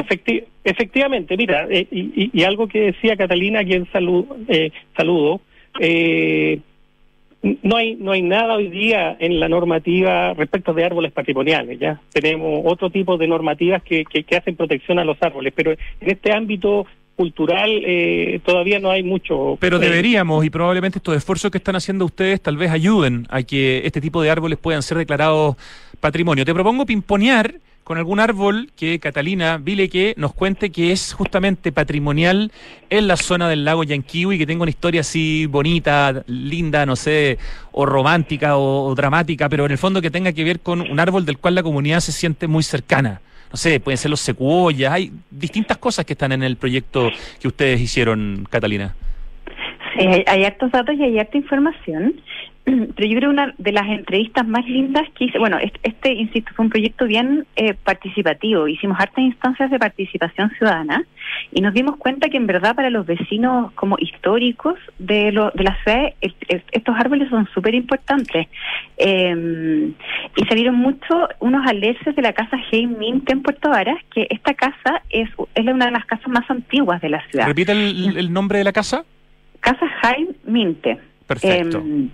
efectivamente, 0.66 1.36
mira, 1.36 1.68
eh, 1.70 1.88
y, 1.92 2.44
algo 2.44 2.68
que 2.68 2.92
decía 2.92 3.18
Catalina, 3.18 3.60
a 3.60 3.64
quien 3.66 3.92
saludo, 3.92 4.38
saludo 4.96 5.42
eh, 5.80 6.60
no 7.62 7.76
hay 7.76 7.96
no 7.96 8.12
hay 8.12 8.22
nada 8.22 8.56
hoy 8.56 8.70
día 8.70 9.16
en 9.20 9.40
la 9.40 9.50
normativa 9.50 10.34
respecto 10.34 10.74
de 10.74 10.86
árboles 10.86 11.12
patrimoniales 11.12 11.80
ya 11.80 12.02
tenemos 12.12 12.62
otro 12.66 12.90
tipo 12.90 13.18
de 13.18 13.28
normativas 13.28 13.84
que, 13.84 14.06
que, 14.06 14.36
hacen 14.36 14.56
protección 14.56 14.98
a 15.00 15.04
los 15.04 15.22
árboles 15.22 15.54
pero 15.56 15.72
en 15.72 16.10
este 16.10 16.32
ámbito 16.32 16.86
cultural 17.16 17.70
eh, 17.86 18.40
todavía 18.46 18.80
no 18.80 18.90
hay 18.90 19.04
mucho 19.04 19.58
pero 19.60 19.78
deberíamos 19.78 20.46
y 20.46 20.50
probablemente 20.50 21.00
estos 21.00 21.16
esfuerzos 21.16 21.52
que 21.52 21.58
están 21.58 21.76
haciendo 21.76 22.06
ustedes 22.06 22.42
tal 22.42 22.58
vez 22.58 22.72
ayuden 22.72 23.28
a 23.30 23.44
que 23.44 23.82
este 23.86 24.02
tipo 24.02 24.22
de 24.22 24.32
árboles 24.32 24.58
puedan 24.58 24.82
ser 24.82 24.98
declarados 24.98 25.58
patrimonio. 26.04 26.44
Te 26.44 26.54
propongo 26.54 26.86
pimponear 26.86 27.56
con 27.84 27.98
algún 27.98 28.20
árbol 28.20 28.70
que 28.76 29.00
Catalina 29.00 29.58
Vile 29.58 29.90
que 29.90 30.14
nos 30.18 30.34
cuente 30.34 30.72
que 30.72 30.92
es 30.92 31.14
justamente 31.14 31.72
patrimonial 31.72 32.52
en 32.90 33.08
la 33.08 33.18
zona 33.18 33.50
del 33.50 33.66
lago 33.66 33.84
Yanquiwi, 33.84 34.38
que 34.38 34.46
tenga 34.46 34.64
una 34.64 34.70
historia 34.70 35.02
así 35.02 35.46
bonita, 35.48 36.24
linda, 36.28 36.86
no 36.86 36.96
sé, 36.96 37.38
o 37.72 37.86
romántica 37.86 38.58
o, 38.58 38.94
dramática, 38.96 39.50
pero 39.50 39.66
en 39.66 39.72
el 39.72 39.78
fondo 39.78 40.02
que 40.02 40.12
tenga 40.12 40.32
que 40.32 40.44
ver 40.44 40.62
con 40.62 40.82
un 40.82 41.00
árbol 41.00 41.26
del 41.26 41.38
cual 41.38 41.56
la 41.56 41.64
comunidad 41.64 42.00
se 42.00 42.12
siente 42.12 42.48
muy 42.48 42.64
cercana. 42.64 43.22
No 43.52 43.58
sé, 43.58 43.80
pueden 43.80 43.98
ser 43.98 44.10
los 44.10 44.20
secuoyas, 44.20 44.92
hay 44.92 45.12
distintas 45.30 45.78
cosas 45.78 46.06
que 46.06 46.14
están 46.14 46.32
en 46.32 46.42
el 46.42 46.58
proyecto 46.58 47.12
que 47.40 47.48
ustedes 47.48 47.80
hicieron, 47.82 48.48
Catalina. 48.50 48.96
Sí, 49.96 50.08
hay, 50.08 50.24
hay 50.26 50.42
datos 50.44 50.96
y 50.98 51.04
hay 51.04 51.20
harta 51.20 51.38
información. 51.38 52.16
pero 52.96 53.08
yo 53.08 53.18
creo 53.18 53.30
una 53.30 53.54
de 53.58 53.72
las 53.72 53.88
entrevistas 53.88 54.48
más 54.48 54.66
lindas 54.66 55.04
que 55.16 55.26
hice, 55.26 55.38
bueno, 55.38 55.58
este, 55.84 56.14
insisto, 56.14 56.52
fue 56.56 56.66
un 56.66 56.72
proyecto 56.72 57.06
bien 57.06 57.46
eh, 57.56 57.74
participativo, 57.74 58.68
hicimos 58.68 58.98
hartas 59.00 59.20
instancias 59.20 59.70
de 59.70 59.80
participación 59.80 60.50
ciudadana 60.58 61.04
y 61.52 61.62
nos 61.62 61.74
dimos 61.74 61.98
cuenta 61.98 62.30
que 62.30 62.38
en 62.38 62.48
verdad 62.48 62.76
para 62.76 62.90
los 62.90 63.06
vecinos 63.06 63.74
como 63.74 63.98
históricos 64.00 64.76
de, 64.98 65.32
lo, 65.32 65.52
de 65.52 65.64
la 65.64 65.78
ciudad, 65.84 66.14
estos 66.72 66.96
árboles 66.98 67.30
son 67.30 67.48
súper 67.54 67.76
importantes. 67.76 68.48
Em, 68.98 69.94
y 70.36 70.46
salieron 70.48 70.76
mucho 70.76 71.28
unos 71.40 71.68
alerces 71.68 72.16
de 72.16 72.22
la 72.22 72.34
casa 72.34 72.58
Heim 72.72 72.98
Mint 72.98 73.30
en 73.30 73.42
Puerto 73.42 73.70
Varas, 73.70 73.98
que 74.14 74.28
esta 74.30 74.54
casa 74.54 75.02
es, 75.10 75.30
es 75.56 75.66
una 75.66 75.86
de 75.86 75.92
las 75.92 76.06
casas 76.06 76.28
más 76.30 76.50
antiguas 76.50 77.02
de 77.02 77.10
la 77.10 77.26
ciudad. 77.30 77.48
¿Repite 77.48 77.74
el, 77.74 78.32
nombre 78.32 78.60
de 78.60 78.64
la 78.64 78.72
casa? 78.72 79.04
Casa 79.60 79.86
Heim 80.04 80.30
Minte. 80.46 81.00
Perfecto. 81.28 81.80
Em, 81.80 82.10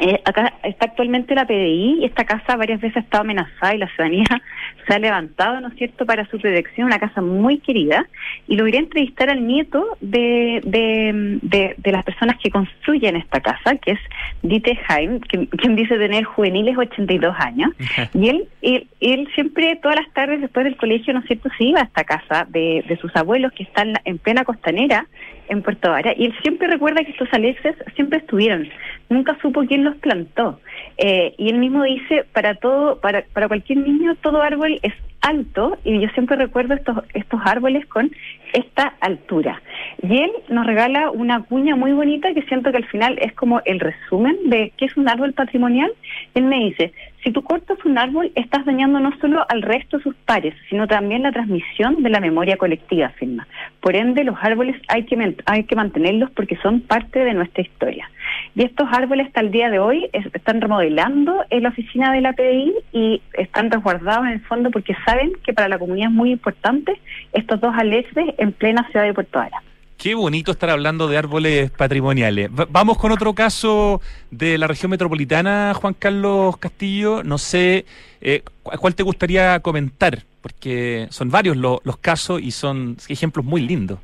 eh, 0.00 0.20
acá 0.24 0.54
está 0.62 0.86
actualmente 0.86 1.34
la 1.34 1.46
PDI 1.46 2.00
y 2.00 2.04
esta 2.04 2.24
casa 2.24 2.56
varias 2.56 2.80
veces 2.80 2.96
ha 2.96 3.00
estado 3.00 3.22
amenazada 3.22 3.74
y 3.74 3.78
la 3.78 3.88
ciudadanía 3.88 4.24
se 4.86 4.94
ha 4.94 4.98
levantado, 4.98 5.60
¿no 5.60 5.68
es 5.68 5.74
cierto?, 5.74 6.04
para 6.04 6.24
su 6.26 6.38
protección, 6.38 6.86
una 6.86 6.98
casa 6.98 7.20
muy 7.20 7.58
querida. 7.58 8.06
Y 8.48 8.56
logré 8.56 8.78
entrevistar 8.78 9.30
al 9.30 9.46
nieto 9.46 9.96
de, 10.00 10.60
de, 10.64 11.74
de, 11.76 11.92
las 11.92 12.04
personas 12.04 12.36
que 12.42 12.50
construyen 12.50 13.16
esta 13.16 13.40
casa, 13.40 13.76
que 13.76 13.92
es 13.92 14.00
Dieter 14.42 14.78
Heim, 14.88 15.20
quien 15.20 15.76
dice 15.76 15.96
tener 15.96 16.24
juveniles 16.24 16.76
82 16.76 17.34
años. 17.38 17.70
y 18.14 18.28
él, 18.28 18.48
él, 18.62 18.86
él, 19.00 19.28
siempre, 19.34 19.76
todas 19.76 19.96
las 19.96 20.12
tardes 20.12 20.40
después 20.40 20.64
del 20.64 20.76
colegio, 20.76 21.14
¿no 21.14 21.20
es 21.20 21.26
cierto?, 21.26 21.48
se 21.56 21.64
iba 21.64 21.80
a 21.80 21.84
esta 21.84 22.04
casa 22.04 22.46
de, 22.48 22.84
de 22.88 22.96
sus 22.98 23.14
abuelos 23.16 23.52
que 23.52 23.62
están 23.62 23.94
en 24.04 24.18
plena 24.18 24.44
costanera 24.44 25.06
en 25.48 25.62
Puerto 25.62 25.90
Vara 25.90 26.14
y 26.16 26.26
él 26.26 26.34
siempre 26.42 26.68
recuerda 26.68 27.04
que 27.04 27.10
estos 27.12 27.28
alexes 27.32 27.74
siempre 27.94 28.18
estuvieron, 28.18 28.68
nunca 29.08 29.36
supo 29.40 29.64
quién 29.66 29.84
los 29.84 29.96
plantó. 29.96 30.60
Eh, 30.98 31.34
y 31.38 31.48
él 31.48 31.58
mismo 31.58 31.82
dice, 31.84 32.24
para 32.32 32.54
todo, 32.54 33.00
para, 33.00 33.24
para 33.32 33.48
cualquier 33.48 33.78
niño, 33.78 34.14
todo 34.16 34.42
árbol 34.42 34.78
es 34.82 34.92
alto. 35.20 35.78
Y 35.84 36.00
yo 36.00 36.08
siempre 36.10 36.36
recuerdo 36.36 36.74
estos, 36.74 36.98
estos 37.14 37.40
árboles 37.44 37.86
con 37.86 38.10
esta 38.54 38.94
altura. 39.00 39.60
Y 40.02 40.18
él 40.18 40.30
nos 40.48 40.66
regala 40.66 41.10
una 41.10 41.42
cuña 41.42 41.76
muy 41.76 41.92
bonita 41.92 42.32
que 42.32 42.42
siento 42.42 42.70
que 42.70 42.78
al 42.78 42.86
final 42.86 43.18
es 43.20 43.32
como 43.34 43.60
el 43.64 43.80
resumen 43.80 44.36
de 44.46 44.72
qué 44.76 44.86
es 44.86 44.96
un 44.96 45.08
árbol 45.08 45.34
patrimonial. 45.34 45.92
Él 46.34 46.44
me 46.44 46.60
dice, 46.60 46.92
si 47.24 47.32
tú 47.32 47.42
cortas 47.42 47.78
un 47.84 47.98
árbol, 47.98 48.30
estás 48.34 48.64
dañando 48.64 49.00
no 49.00 49.10
solo 49.18 49.44
al 49.48 49.62
resto 49.62 49.96
de 49.96 50.04
sus 50.04 50.14
pares, 50.14 50.54
sino 50.68 50.86
también 50.86 51.22
la 51.22 51.32
transmisión 51.32 52.02
de 52.02 52.10
la 52.10 52.20
memoria 52.20 52.56
colectiva, 52.56 53.08
firma. 53.10 53.48
Por 53.80 53.96
ende, 53.96 54.24
los 54.24 54.36
árboles 54.40 54.76
hay 54.88 55.04
que, 55.04 55.34
hay 55.46 55.64
que 55.64 55.74
mantenerlos 55.74 56.30
porque 56.30 56.56
son 56.56 56.80
parte 56.80 57.24
de 57.24 57.34
nuestra 57.34 57.62
historia. 57.62 58.10
Y 58.54 58.62
estos 58.62 58.88
árboles 58.92 59.26
hasta 59.26 59.40
el 59.40 59.50
día 59.50 59.70
de 59.70 59.78
hoy 59.78 60.08
están 60.12 60.60
remodelando 60.60 61.44
en 61.50 61.62
la 61.62 61.70
oficina 61.70 62.12
de 62.12 62.20
la 62.20 62.34
PDI 62.34 62.74
y 62.92 63.22
están 63.32 63.70
resguardados 63.70 64.26
en 64.26 64.32
el 64.32 64.40
fondo 64.42 64.70
porque 64.70 64.94
saben 65.06 65.32
que 65.44 65.52
para 65.52 65.68
la 65.68 65.78
comunidad 65.78 66.10
es 66.10 66.14
muy 66.14 66.30
importante 66.30 67.00
estos 67.32 67.60
dos 67.60 67.74
aleces 67.76 68.34
en 68.44 68.52
plena 68.52 68.86
ciudad 68.90 69.04
de 69.04 69.14
Puerto 69.14 69.38
Ara. 69.38 69.62
Qué 69.96 70.14
bonito 70.14 70.52
estar 70.52 70.70
hablando 70.70 71.08
de 71.08 71.16
árboles 71.16 71.70
patrimoniales. 71.70 72.50
vamos 72.52 72.98
con 72.98 73.12
otro 73.12 73.32
caso 73.32 74.00
de 74.30 74.58
la 74.58 74.66
región 74.66 74.90
metropolitana, 74.90 75.72
Juan 75.74 75.94
Carlos 75.94 76.56
Castillo. 76.58 77.22
No 77.22 77.38
sé, 77.38 77.84
eh, 78.20 78.42
¿cuál 78.62 78.94
te 78.94 79.02
gustaría 79.02 79.60
comentar? 79.60 80.18
Porque 80.42 81.06
son 81.10 81.30
varios 81.30 81.56
los 81.56 81.96
casos 82.00 82.42
y 82.42 82.50
son 82.50 82.96
ejemplos 83.08 83.46
muy 83.46 83.62
lindos. 83.62 83.98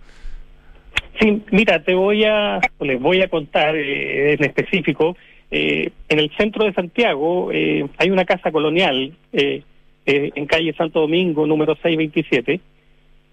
Sí, 1.21 1.43
mira, 1.51 1.83
te 1.83 1.93
voy 1.95 2.25
a, 2.25 2.61
les 2.81 2.99
voy 2.99 3.21
a 3.21 3.29
contar 3.29 3.77
eh, 3.77 4.35
en 4.35 4.45
específico. 4.45 5.17
Eh, 5.51 5.91
en 6.09 6.19
el 6.19 6.31
centro 6.37 6.65
de 6.65 6.73
Santiago 6.73 7.51
eh, 7.53 7.87
hay 7.99 8.11
una 8.11 8.25
casa 8.25 8.53
colonial 8.53 9.13
en 9.33 10.47
calle 10.47 10.73
Santo 10.75 11.01
Domingo, 11.01 11.47
número 11.47 11.75
627 11.75 12.61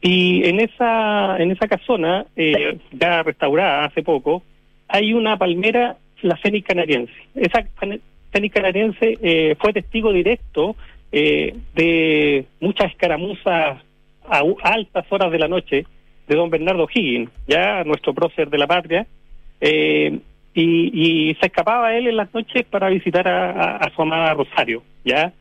y 0.01 0.47
en 0.47 0.60
esa, 0.60 1.38
en 1.38 1.51
esa 1.51 1.67
casona, 1.67 2.25
eh, 2.36 2.77
ya 2.91 3.23
restaurada 3.23 3.86
hace 3.86 4.03
poco, 4.03 4.43
hay 4.88 5.13
una 5.13 5.38
palmera, 5.38 5.97
la 6.21 6.38
fénix 6.38 6.67
canariense. 6.67 7.13
Esa 7.36 7.65
fénix 8.31 8.53
canariense 8.53 9.17
eh, 9.21 9.55
fue 9.60 9.73
testigo 9.73 10.13
directo 10.13 10.75
eh, 11.12 11.55
de 11.73 12.45
muchas 12.60 12.91
escaramuzas 12.91 13.81
a 14.29 14.43
altas 14.63 15.05
horas 15.10 15.31
de 15.31 15.39
la 15.39 15.47
noche 15.47 15.86
de 16.27 16.36
don 16.36 16.49
Bernardo 16.49 16.88
Higgins, 16.93 17.31
ya 17.47 17.83
nuestro 17.86 18.13
prócer 18.13 18.49
de 18.49 18.57
la 18.57 18.67
patria, 18.67 19.07
y, 19.62 20.12
y, 20.53 21.36
se 21.36 21.47
escapaba 21.47 21.95
él 21.95 22.07
en 22.07 22.17
las 22.17 22.31
noches 22.33 22.65
para 22.65 22.89
visitar 22.89 23.27
a, 23.27 23.77
a, 23.77 23.95
su 23.95 24.01
amada 24.01 24.33
Rosario, 24.33 24.83
ya 25.05 25.31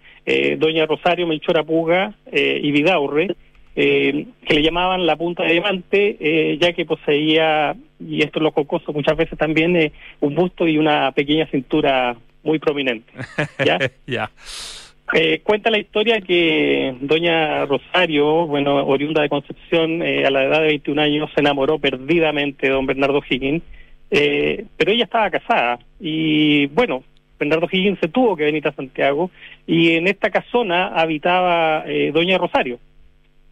doña 0.59 0.87
Rosario 0.87 1.27
Melchora 1.27 1.65
Puga 1.65 2.15
y 2.33 2.71
Vidaurre, 2.71 3.35
eh, 3.79 4.29
que 4.47 4.55
le 4.55 4.63
llamaban 4.63 5.05
la 5.05 5.17
punta 5.17 5.43
de 5.43 5.53
diamante, 5.53 6.17
eh, 6.19 6.57
ya 6.59 6.73
que 6.73 6.87
poseía, 6.87 7.77
y 8.01 8.23
esto 8.23 8.39
es 8.39 8.43
lo 8.43 8.53
cocoso 8.53 8.91
muchas 8.95 9.19
veces 9.19 9.39
también, 9.39 9.77
eh, 9.77 9.93
un 10.21 10.35
busto 10.35 10.67
y 10.67 10.79
una 10.79 11.13
pequeña 11.13 11.47
cintura 11.49 12.17
muy 12.43 12.59
prominente. 12.59 13.13
¿ya? 13.63 14.31
cuenta 15.45 15.71
la 15.71 15.79
historia 15.79 16.23
que 16.23 16.97
doña 17.03 17.67
Rosario, 17.67 18.47
bueno, 18.47 18.77
oriunda 18.87 19.21
de 19.21 19.29
Concepción, 19.29 20.01
a 20.01 20.31
la 20.31 20.45
edad 20.45 20.63
de 20.63 20.69
21 20.69 21.03
años 21.03 21.31
se 21.35 21.43
enamoró 21.43 21.79
perdidamente 21.79 22.69
de 22.69 22.73
don 22.73 22.87
Bernardo 22.87 23.23
Higgins, 23.29 23.63
pero 24.09 24.91
ella 24.91 25.05
estaba 25.05 25.31
casada 25.31 25.79
y 26.01 26.67
bueno, 26.69 27.05
Bernardo 27.39 27.69
Higgins 27.71 28.01
se 28.01 28.09
tuvo 28.09 28.37
que 28.37 28.45
venir 28.45 28.67
a 28.67 28.73
Santiago 28.73 29.31
y 29.67 29.91
en 29.93 30.09
esta 30.09 30.31
casona 30.31 30.89
habitaba 30.89 31.85
doña 32.13 32.39
Rosario. 32.39 32.81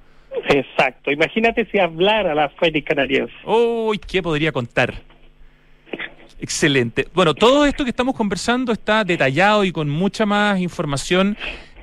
Exacto. 0.49 1.11
Imagínate 1.11 1.67
si 1.71 1.79
hablara 1.79 2.35
la 2.35 2.49
Fénix 2.49 2.87
canariense. 2.87 3.35
Uy, 3.45 3.99
¿qué 3.99 4.23
podría 4.23 4.53
contar? 4.53 4.95
Excelente. 6.41 7.09
Bueno, 7.15 7.35
todo 7.35 7.67
esto 7.67 7.85
que 7.85 7.91
estamos 7.91 8.15
conversando 8.15 8.73
está 8.73 9.05
detallado 9.05 9.65
y 9.65 9.73
con 9.73 9.89
mucha 9.89 10.25
más 10.25 10.61
información 10.61 11.37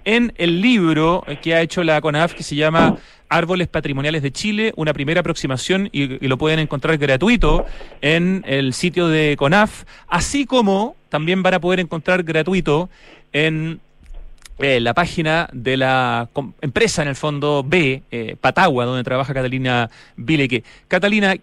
en 0.06 0.34
el 0.38 0.62
libro 0.62 1.26
que 1.42 1.56
ha 1.56 1.62
hecho 1.62 1.84
la 1.84 2.00
CONAF 2.00 2.34
que 2.34 2.44
se 2.44 2.56
llama 2.56 2.98
Árboles 3.28 3.68
Patrimoniales 3.68 4.22
de 4.22 4.32
Chile, 4.32 4.72
una 4.78 4.94
primera 4.94 5.20
aproximación 5.20 5.90
y, 5.92 6.24
y, 6.24 6.28
lo 6.28 6.38
pueden 6.38 6.60
encontrar 6.60 6.98
gratuito 6.98 7.66
en 8.02 8.44
el 8.48 8.74
sitio 8.74 9.08
de 9.08 9.36
CONAF, 9.36 9.84
así 10.08 10.46
como 10.46 10.96
también 11.10 11.44
van 11.44 11.56
a 11.56 11.60
poder 11.60 11.80
encontrar 11.80 12.24
gratuito 12.24 12.90
en 13.34 13.82
eh, 14.60 14.80
la 14.80 14.94
página 14.94 15.50
de 15.52 15.78
la 15.78 16.30
empresa, 16.62 17.02
en 17.02 17.10
el 17.10 17.16
fondo 17.16 17.64
B, 17.66 18.04
eh, 18.10 18.36
Patagua, 18.40 18.86
donde 18.86 19.04
trabaja 19.04 19.34
Catalina 19.34 19.90
Vileque. 20.16 20.64
Catalina, 20.88 21.36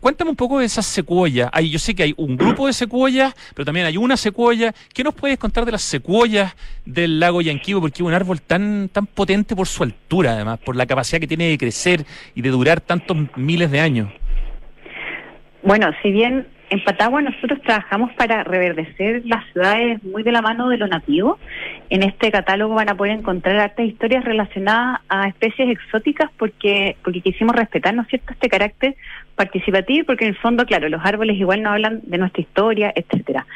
cuéntame 0.00 0.30
un 0.30 0.36
poco 0.36 0.58
de 0.58 0.66
esas 0.66 0.86
secuoyas. 0.86 1.48
Hay, 1.52 1.70
yo 1.70 1.78
sé 1.78 1.94
que 1.94 2.02
hay 2.02 2.14
un 2.16 2.36
grupo 2.36 2.66
de 2.66 2.72
secuoyas, 2.72 3.34
pero 3.54 3.64
también 3.64 3.86
hay 3.86 3.96
una 3.96 4.16
secuoya. 4.16 4.74
¿Qué 4.92 5.02
nos 5.02 5.14
puedes 5.14 5.38
contar 5.38 5.64
de 5.64 5.72
las 5.72 5.82
secuoyas 5.82 6.54
del 6.84 7.18
lago 7.18 7.40
Yanquibo? 7.40 7.80
Porque 7.80 8.02
es 8.02 8.06
un 8.06 8.14
árbol 8.14 8.42
tan, 8.42 8.88
tan 8.90 9.06
potente 9.06 9.56
por 9.56 9.66
su 9.66 9.82
altura, 9.82 10.32
además, 10.32 10.58
por 10.58 10.76
la 10.76 10.86
capacidad 10.86 11.20
que 11.20 11.26
tiene 11.26 11.48
de 11.48 11.58
crecer 11.58 12.04
y 12.34 12.42
de 12.42 12.50
durar 12.50 12.80
tantos 12.80 13.16
miles 13.36 13.70
de 13.70 13.80
años. 13.80 14.10
Bueno, 15.62 15.90
si 16.02 16.10
bien 16.10 16.46
en 16.70 16.84
Patagua 16.84 17.22
nosotros 17.22 17.60
trabajamos 17.62 18.12
para 18.14 18.44
reverdecer 18.44 19.22
las 19.24 19.44
ciudades 19.52 20.02
muy 20.02 20.22
de 20.22 20.32
la 20.32 20.42
mano 20.42 20.68
de 20.68 20.76
lo 20.76 20.86
nativo. 20.86 21.38
En 21.90 22.02
este 22.02 22.30
catálogo 22.30 22.74
van 22.74 22.90
a 22.90 22.96
poder 22.96 23.14
encontrar 23.14 23.56
hartas 23.56 23.86
historias 23.86 24.24
relacionadas 24.24 25.00
a 25.08 25.28
especies 25.28 25.70
exóticas 25.70 26.30
porque 26.36 26.96
porque 27.02 27.22
quisimos 27.22 27.56
respetar, 27.56 27.94
¿no 27.94 28.04
cierto?, 28.04 28.32
este 28.32 28.48
carácter 28.48 28.94
participativo, 29.34 30.04
porque 30.04 30.24
en 30.24 30.30
el 30.30 30.36
fondo, 30.36 30.66
claro, 30.66 30.88
los 30.88 31.00
árboles 31.04 31.36
igual 31.36 31.62
no 31.62 31.70
hablan 31.70 32.00
de 32.02 32.18
nuestra 32.18 32.42
historia, 32.42 32.92
etcétera. 32.94 33.46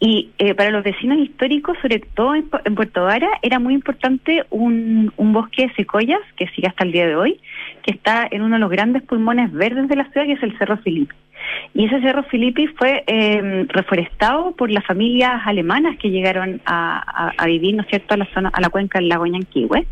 Y 0.00 0.30
eh, 0.38 0.54
para 0.54 0.70
los 0.70 0.84
vecinos 0.84 1.18
históricos, 1.18 1.76
sobre 1.82 1.98
todo 1.98 2.34
en, 2.34 2.48
Puerto 2.48 3.02
Vara, 3.02 3.28
era 3.42 3.58
muy 3.58 3.74
importante 3.74 4.44
un, 4.50 5.12
un 5.16 5.32
bosque 5.32 5.66
de 5.66 5.74
secoyas, 5.74 6.20
que 6.36 6.46
sigue 6.48 6.68
hasta 6.68 6.84
el 6.84 6.92
día 6.92 7.06
de 7.06 7.16
hoy, 7.16 7.40
que 7.82 7.92
está 7.92 8.26
en 8.30 8.42
uno 8.42 8.54
de 8.56 8.60
los 8.60 8.70
grandes 8.70 9.02
pulmones 9.02 9.52
verdes 9.52 9.88
de 9.88 9.96
la 9.96 10.08
ciudad, 10.10 10.26
que 10.26 10.34
es 10.34 10.42
el 10.42 10.56
Cerro 10.56 10.78
Filipe. 10.78 11.14
Y 11.74 11.86
ese 11.86 12.00
cerro 12.00 12.22
Filippi 12.24 12.68
fue 12.68 13.02
eh, 13.06 13.66
reforestado 13.68 14.52
por 14.52 14.70
las 14.70 14.84
familias 14.86 15.42
alemanas 15.44 15.96
que 15.98 16.10
llegaron 16.10 16.60
a, 16.66 17.34
vivir, 17.46 17.73
¿no 17.74 17.82
es 17.82 17.88
cierto?, 17.88 18.14
a 18.14 18.16
la 18.16 18.26
zona, 18.32 18.50
a 18.52 18.60
la 18.60 18.68
cuenca 18.70 18.98
del 18.98 19.08
lago 19.08 19.26
Ñanquihue. 19.26 19.86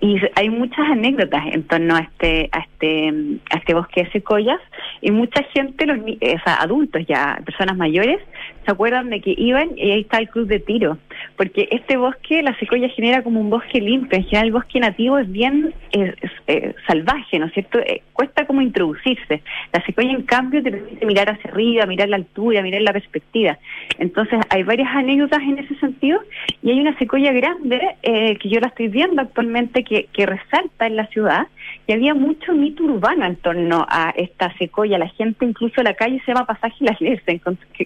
Y 0.00 0.16
hay 0.34 0.50
muchas 0.50 0.90
anécdotas 0.90 1.42
en 1.52 1.62
torno 1.64 1.96
a 1.96 2.00
este, 2.00 2.48
a 2.52 2.60
este, 2.60 3.12
a 3.50 3.58
este 3.58 3.74
bosque 3.74 4.04
de 4.04 4.10
secoyas 4.10 4.60
y 5.00 5.10
mucha 5.10 5.42
gente, 5.54 5.86
los, 5.86 5.98
o 5.98 6.44
sea, 6.44 6.54
adultos 6.60 7.02
ya, 7.06 7.40
personas 7.44 7.76
mayores, 7.76 8.18
se 8.64 8.70
acuerdan 8.70 9.10
de 9.10 9.20
que 9.20 9.34
iban 9.36 9.70
y 9.76 9.90
ahí 9.92 10.00
está 10.00 10.18
el 10.18 10.28
club 10.28 10.46
de 10.46 10.60
tiro, 10.60 10.98
porque 11.36 11.68
este 11.70 11.96
bosque, 11.96 12.42
la 12.42 12.56
secoya 12.58 12.88
genera 12.88 13.22
como 13.22 13.40
un 13.40 13.50
bosque 13.50 13.80
limpio, 13.80 14.18
en 14.18 14.24
general 14.24 14.46
el 14.46 14.52
bosque 14.52 14.80
nativo 14.80 15.18
es 15.18 15.30
bien 15.30 15.74
eh, 15.92 16.74
salvaje, 16.86 17.38
¿no 17.38 17.46
es 17.46 17.52
cierto? 17.52 17.78
Eh, 17.80 18.02
cuesta 18.12 18.46
como 18.46 18.62
introducirse. 18.62 19.42
La 19.72 19.84
secoya, 19.84 20.10
en 20.10 20.22
cambio, 20.22 20.62
te 20.62 20.70
permite 20.70 21.06
mirar 21.06 21.30
hacia 21.30 21.50
arriba, 21.50 21.86
mirar 21.86 22.08
la 22.08 22.16
altura, 22.16 22.62
mirar 22.62 22.82
la 22.82 22.92
perspectiva. 22.92 23.58
Entonces, 23.98 24.40
hay 24.50 24.62
varias 24.62 24.88
anécdotas 24.94 25.40
en 25.42 25.58
ese 25.58 25.74
sentido 25.76 26.20
y 26.62 26.70
hay 26.70 26.80
una 26.80 26.96
secoya 26.98 27.32
grande 27.32 27.80
eh, 28.02 28.36
que 28.36 28.48
yo 28.48 28.60
la 28.60 28.68
estoy 28.68 28.88
viendo 28.88 29.22
actualmente 29.22 29.84
que, 29.84 30.08
que 30.12 30.26
resalta 30.26 30.86
en 30.86 30.96
la 30.96 31.06
ciudad 31.06 31.46
y 31.86 31.92
había 31.92 32.14
mucho 32.14 32.52
mito 32.52 32.84
urbano 32.84 33.24
en 33.24 33.36
torno 33.36 33.86
a 33.88 34.12
esta 34.16 34.52
secoya. 34.58 34.98
La 34.98 35.08
gente, 35.08 35.44
incluso 35.44 35.82
la 35.82 35.94
calle 35.94 36.20
se 36.24 36.32
llama 36.32 36.46
Pasaje 36.46 36.76
La 36.80 36.96
Iglesia, 36.98 37.40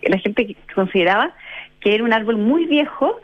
la 0.09 0.19
gente 0.19 0.57
consideraba 0.75 1.33
que 1.87 1.95
era 1.95 2.03
un 2.03 2.13
árbol 2.13 2.37
muy 2.37 2.67
viejo 2.67 3.21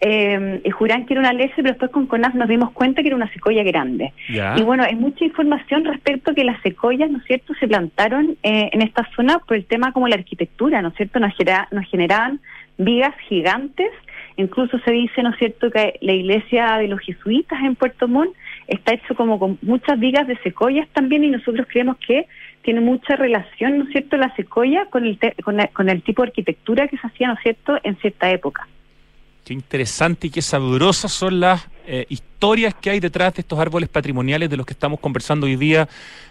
eh, 0.00 0.60
y 0.62 0.70
juran 0.70 1.04
que 1.04 1.14
era 1.14 1.20
una 1.20 1.32
lese, 1.32 1.54
pero 1.56 1.70
después 1.70 1.90
con 1.90 2.06
CONAF 2.06 2.36
nos 2.36 2.48
dimos 2.48 2.70
cuenta 2.70 3.02
que 3.02 3.08
era 3.08 3.16
una 3.16 3.32
secoya 3.32 3.64
grande. 3.64 4.12
Y 4.56 4.62
bueno, 4.62 4.84
hay 4.84 4.94
mucha 4.94 5.24
información 5.24 5.84
respecto 5.84 6.30
a 6.30 6.34
que 6.34 6.44
las 6.44 6.62
secoyas, 6.62 7.10
¿no 7.10 7.18
es 7.18 7.24
cierto?, 7.24 7.54
se 7.58 7.66
plantaron 7.66 8.36
eh, 8.44 8.70
en 8.72 8.82
esta 8.82 9.04
zona 9.16 9.40
por 9.40 9.56
el 9.56 9.64
tema 9.64 9.90
como 9.90 10.06
la 10.06 10.14
arquitectura, 10.14 10.80
¿no 10.80 10.90
es 10.90 10.94
cierto?, 10.94 11.18
nos, 11.18 11.34
genera, 11.36 11.66
nos 11.72 11.90
generaban 11.90 12.38
vigas 12.78 13.16
gigantes. 13.28 13.90
Incluso 14.36 14.78
se 14.78 14.92
dice, 14.92 15.20
¿no 15.24 15.30
es 15.30 15.38
cierto?, 15.38 15.72
que 15.72 15.98
la 16.00 16.12
iglesia 16.12 16.78
de 16.78 16.86
los 16.86 17.00
jesuitas 17.00 17.58
en 17.64 17.74
Puerto 17.74 18.06
Montt 18.06 18.32
está 18.68 18.94
hecho 18.94 19.16
como 19.16 19.40
con 19.40 19.58
muchas 19.60 19.98
vigas 19.98 20.28
de 20.28 20.38
secoyas 20.44 20.86
también 20.92 21.24
y 21.24 21.30
nosotros 21.30 21.66
creemos 21.68 21.96
que 21.96 22.28
tiene 22.64 22.80
mucha 22.80 23.14
relación, 23.14 23.78
¿no 23.78 23.84
es 23.84 23.90
cierto?, 23.90 24.16
la 24.16 24.34
secoya 24.34 24.86
con 24.86 25.04
el, 25.04 25.18
con, 25.44 25.60
el, 25.60 25.68
con 25.70 25.88
el 25.90 26.02
tipo 26.02 26.22
de 26.22 26.28
arquitectura 26.28 26.88
que 26.88 26.96
se 26.96 27.06
hacía, 27.06 27.28
¿no 27.28 27.34
es 27.34 27.40
cierto?, 27.40 27.78
en 27.82 27.96
cierta 27.96 28.30
época. 28.30 28.66
Qué 29.44 29.52
interesante 29.52 30.28
y 30.28 30.30
qué 30.30 30.40
sabrosas 30.40 31.12
son 31.12 31.38
las 31.38 31.60
eh, 31.86 32.06
historias 32.08 32.72
que 32.72 32.88
hay 32.88 32.98
detrás 32.98 33.34
de 33.34 33.42
estos 33.42 33.58
árboles 33.58 33.90
patrimoniales 33.90 34.48
de 34.48 34.56
los 34.56 34.64
que 34.64 34.72
estamos 34.72 35.00
conversando 35.00 35.44
hoy 35.44 35.56
día 35.56 35.86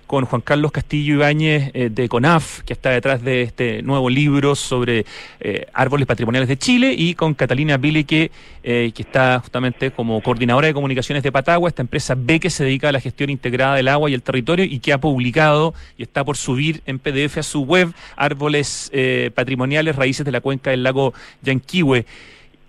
con 0.08 0.26
Juan 0.26 0.42
Carlos 0.42 0.72
Castillo 0.72 1.14
Ibáñez 1.14 1.70
eh, 1.76 1.90
de 1.92 2.10
CONAF, 2.10 2.62
que 2.64 2.74
está 2.74 2.90
detrás 2.90 3.22
de 3.22 3.44
este 3.44 3.84
nuevo 3.84 4.10
libro 4.10 4.56
sobre 4.56 5.06
eh, 5.40 5.68
árboles 5.74 6.08
patrimoniales 6.08 6.50
de 6.50 6.58
Chile, 6.58 6.96
y 6.98 7.14
con 7.14 7.36
Catalina 7.36 7.78
Bilique, 7.78 8.32
que 8.64 8.94
está 8.98 9.40
justamente 9.42 9.92
como 9.92 10.20
coordinadora 10.24 10.66
de 10.66 10.74
comunicaciones 10.74 11.22
de 11.22 11.32
Patagua, 11.32 11.70
esta 11.70 11.84
empresa 11.84 12.16
B 12.18 12.40
que 12.40 12.50
se 12.50 12.64
dedica 12.64 12.90
a 12.90 12.92
la 12.92 13.00
gestión 13.00 13.30
integrada 13.30 13.76
del 13.76 13.90
agua 13.90 14.10
y 14.10 14.16
el 14.16 14.24
territorio 14.24 14.66
y 14.66 14.80
que 14.80 14.92
ha 14.92 15.00
publicado 15.00 15.76
y 15.98 16.04
está 16.04 16.24
por 16.24 16.36
subir 16.36 16.82
en 16.88 16.98
PDF 16.98 17.38
a 17.38 17.44
su 17.44 17.62
web 17.62 17.94
árboles 18.16 18.92
patrimoniales, 19.36 19.98
raíces 19.98 20.26
de 20.26 20.32
la 20.32 20.42
cuenca 20.42 20.72
del 20.72 20.82
lago 20.82 21.14
Yanquihue. 21.44 22.06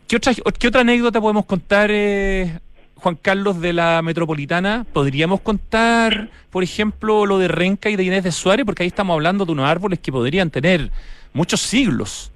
¿Qué 0.09 0.17
otra, 0.17 0.33
¿Qué 0.59 0.69
otra 0.69 0.83
anécdota 0.83 1.21
podemos 1.21 1.47
contar, 1.47 1.91
eh, 1.93 2.59
Juan 2.97 3.17
Carlos, 3.21 3.61
de 3.61 3.73
la 3.73 4.03
metropolitana? 4.03 4.87
¿Podríamos 4.93 5.41
contar, 5.41 6.29
por 6.51 6.63
ejemplo, 6.63 7.27
lo 7.27 7.39
de 7.39 7.49
Renca 7.49 7.89
y 7.91 7.97
de 7.97 8.05
Inés 8.05 8.25
de 8.25 8.33
Suárez? 8.33 8.67
Porque 8.67 8.83
ahí 8.83 8.89
estamos 8.89 9.15
hablando 9.15 9.45
de 9.45 9.53
unos 9.53 9.67
árboles 9.67 9.99
que 10.01 10.13
podrían 10.13 10.51
tener 10.51 10.91
muchos 11.33 11.61
siglos. 11.61 12.31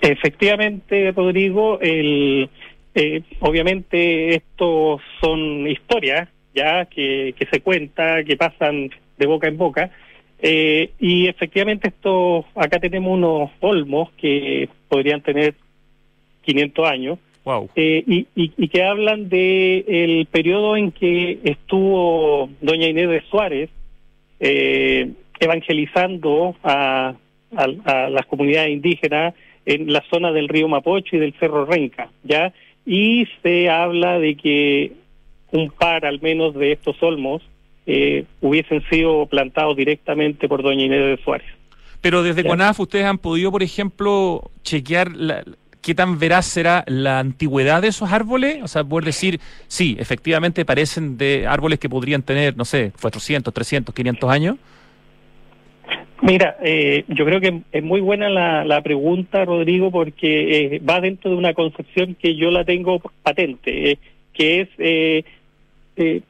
Efectivamente, 0.00 1.12
Rodrigo, 1.12 1.78
el, 1.80 2.48
eh, 2.94 3.22
obviamente 3.40 4.34
estos 4.34 5.00
son 5.20 5.66
historias 5.68 6.28
ya 6.54 6.86
que, 6.86 7.34
se 7.50 7.60
cuentan, 7.60 8.24
que 8.24 8.36
pasan 8.36 8.90
de 9.18 9.26
boca 9.26 9.48
en 9.48 9.56
boca. 9.56 9.90
Eh, 10.42 10.92
y 10.98 11.28
efectivamente 11.28 11.88
esto, 11.88 12.46
acá 12.54 12.78
tenemos 12.78 13.12
unos 13.12 13.50
olmos 13.60 14.10
que 14.12 14.68
podrían 14.88 15.20
tener 15.20 15.54
500 16.50 16.86
años, 16.88 17.18
eh, 17.74 18.04
y, 18.06 18.26
y, 18.34 18.68
que 18.68 18.84
hablan 18.84 19.28
de 19.28 19.84
el 19.88 20.26
periodo 20.26 20.76
en 20.76 20.92
que 20.92 21.40
estuvo 21.42 22.50
doña 22.60 22.86
Inés 22.86 23.08
de 23.08 23.22
Suárez 23.30 23.70
eh, 24.38 25.10
evangelizando 25.40 26.54
a, 26.62 27.14
a, 27.56 28.10
las 28.10 28.26
comunidades 28.26 28.70
indígenas 28.70 29.34
en 29.64 29.92
la 29.92 30.02
zona 30.10 30.32
del 30.32 30.48
río 30.48 30.68
Mapocho 30.68 31.16
y 31.16 31.18
del 31.18 31.34
Cerro 31.40 31.64
Renca, 31.64 32.10
¿ya? 32.24 32.52
Y 32.86 33.26
se 33.42 33.68
habla 33.70 34.18
de 34.18 34.36
que 34.36 34.92
un 35.50 35.70
par 35.70 36.04
al 36.04 36.20
menos 36.20 36.54
de 36.54 36.72
estos 36.72 37.02
olmos 37.02 37.42
eh, 37.86 38.24
hubiesen 38.40 38.82
sido 38.88 39.26
plantados 39.26 39.76
directamente 39.76 40.46
por 40.48 40.62
doña 40.62 40.84
Inés 40.84 41.18
de 41.18 41.24
Suárez. 41.24 41.48
Pero 42.00 42.22
desde 42.22 42.44
CONAF 42.44 42.80
ustedes 42.80 43.04
han 43.04 43.18
podido, 43.18 43.50
por 43.50 43.62
ejemplo, 43.62 44.50
chequear 44.62 45.14
la, 45.14 45.44
¿qué 45.82 45.94
tan 45.94 46.18
veraz 46.18 46.46
será 46.46 46.84
la 46.86 47.18
antigüedad 47.18 47.82
de 47.82 47.88
esos 47.88 48.12
árboles? 48.12 48.62
O 48.62 48.68
sea, 48.68 48.84
poder 48.84 49.04
decir, 49.04 49.40
sí, 49.66 49.96
efectivamente 49.98 50.64
parecen 50.64 51.16
de 51.16 51.46
árboles 51.46 51.78
que 51.78 51.88
podrían 51.88 52.22
tener, 52.22 52.56
no 52.56 52.64
sé, 52.64 52.92
400, 53.00 53.52
300, 53.52 53.94
500 53.94 54.30
años. 54.30 54.56
Mira, 56.22 56.56
eh, 56.62 57.04
yo 57.08 57.24
creo 57.24 57.40
que 57.40 57.62
es 57.72 57.82
muy 57.82 58.00
buena 58.00 58.28
la, 58.28 58.82
pregunta, 58.82 59.44
Rodrigo, 59.44 59.90
porque 59.90 60.74
eh, 60.74 60.78
va 60.80 61.00
dentro 61.00 61.30
de 61.30 61.36
una 61.36 61.54
concepción 61.54 62.14
que 62.14 62.36
yo 62.36 62.50
la 62.50 62.64
tengo 62.64 63.00
patente, 63.22 63.92
eh, 63.92 63.98
que 64.34 64.60
es, 64.60 65.24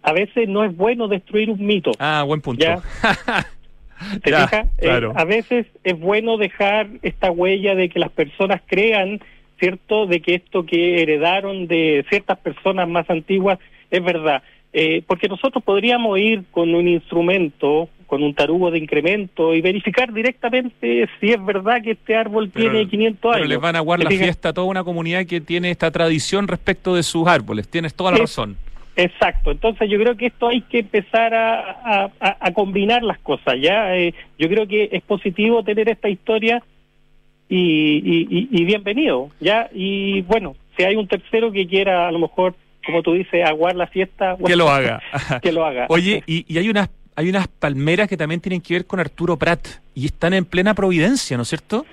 a 0.03 0.13
veces 0.13 0.49
no 0.49 0.65
es 0.65 0.77
bueno 0.77 1.09
destruir 1.09 1.51
un 1.51 1.65
mito. 1.65 1.93
Ah, 1.99 2.23
buen 2.25 2.41
punto. 2.41 2.65
¿Te 4.23 4.35
a 4.35 5.25
veces 5.27 5.67
es 5.85 5.99
bueno 5.99 6.39
dejar 6.39 6.89
esta 7.03 7.31
huella 7.31 7.75
de 7.75 7.91
que 7.91 7.99
las 7.99 8.11
personas 8.11 8.63
crean 8.67 9.21
¿cierto?, 9.61 10.07
de 10.07 10.21
que 10.21 10.35
esto 10.35 10.65
que 10.65 11.03
heredaron 11.03 11.69
de 11.69 12.05
ciertas 12.09 12.39
personas 12.39 12.89
más 12.89 13.09
antiguas 13.09 13.61
es 13.91 14.03
verdad. 14.03 14.43
Eh, 14.73 15.03
porque 15.07 15.29
nosotros 15.29 15.63
podríamos 15.65 16.19
ir 16.19 16.45
con 16.51 16.75
un 16.75 16.89
instrumento, 16.89 17.89
con 18.07 18.23
un 18.23 18.35
tarugo 18.35 18.71
de 18.71 18.79
incremento 18.79 19.53
y 19.55 19.61
verificar 19.61 20.13
directamente 20.13 21.09
si 21.19 21.31
es 21.31 21.45
verdad 21.45 21.83
que 21.83 21.93
este 21.93 22.17
árbol 22.17 22.51
tiene 22.51 22.87
500 22.89 23.25
años. 23.25 23.37
Pero 23.43 23.49
les 23.49 23.61
van 23.61 23.77
a 23.77 23.79
aguar 23.81 24.03
la 24.03 24.11
fiesta 24.11 24.51
a 24.51 24.53
toda 24.53 24.67
una 24.67 24.85
comunidad 24.85 25.27
que 25.27 25.41
tiene 25.41 25.71
esta 25.71 25.91
tradición 25.91 26.49
respecto 26.49 26.95
de 26.95 27.03
sus 27.03 27.27
árboles. 27.27 27.69
Tienes 27.69 27.95
toda 27.95 28.13
la 28.13 28.19
razón. 28.19 28.57
Exacto, 28.97 29.51
entonces 29.51 29.89
yo 29.89 29.99
creo 29.99 30.17
que 30.17 30.27
esto 30.27 30.49
hay 30.49 30.61
que 30.63 30.81
empezar 30.81 31.33
a, 31.33 32.11
a, 32.19 32.53
combinar 32.53 33.03
las 33.03 33.19
cosas, 33.21 33.55
¿ya? 33.61 33.97
Eh, 33.97 34.13
yo 34.39 34.49
creo 34.49 34.67
que 34.67 34.91
es 34.93 35.03
positivo 35.03 35.63
tener 35.63 35.89
esta 35.89 36.09
historia 36.09 36.63
y, 37.57 38.49
y, 38.51 38.65
bienvenido, 38.65 39.31
¿ya? 39.41 39.69
Y 39.75 40.23
bueno, 40.23 40.55
si 40.77 40.85
hay 40.85 40.95
un 40.95 41.09
tercero 41.09 41.51
que 41.51 41.67
quiera 41.67 42.07
a 42.07 42.13
lo 42.13 42.21
mejor, 42.21 42.55
como 42.87 43.03
tú 43.03 43.15
dices, 43.15 43.45
aguar 43.45 43.75
la 43.75 43.89
fiesta, 43.89 44.37
que 44.45 44.55
lo 44.55 44.69
haga. 44.71 45.03
que 45.43 45.51
lo 45.51 45.65
haga. 45.65 45.87
Oye, 45.89 46.23
y, 46.27 46.45
y, 46.49 46.59
hay 46.59 46.69
unas 46.69 46.89
hay 47.17 47.29
unas 47.29 47.49
palmeras 47.49 48.09
que 48.09 48.17
también 48.17 48.41
tienen 48.41 48.61
que 48.61 48.75
ver 48.75 48.87
con 48.87 49.01
Arturo 49.01 49.37
Prat 49.37 49.67
y 49.95 50.07
están 50.07 50.33
en 50.33 50.45
plena 50.45 50.75
Providencia, 50.75 51.37
¿no 51.37 51.43
es 51.43 51.49
cierto? 51.49 51.85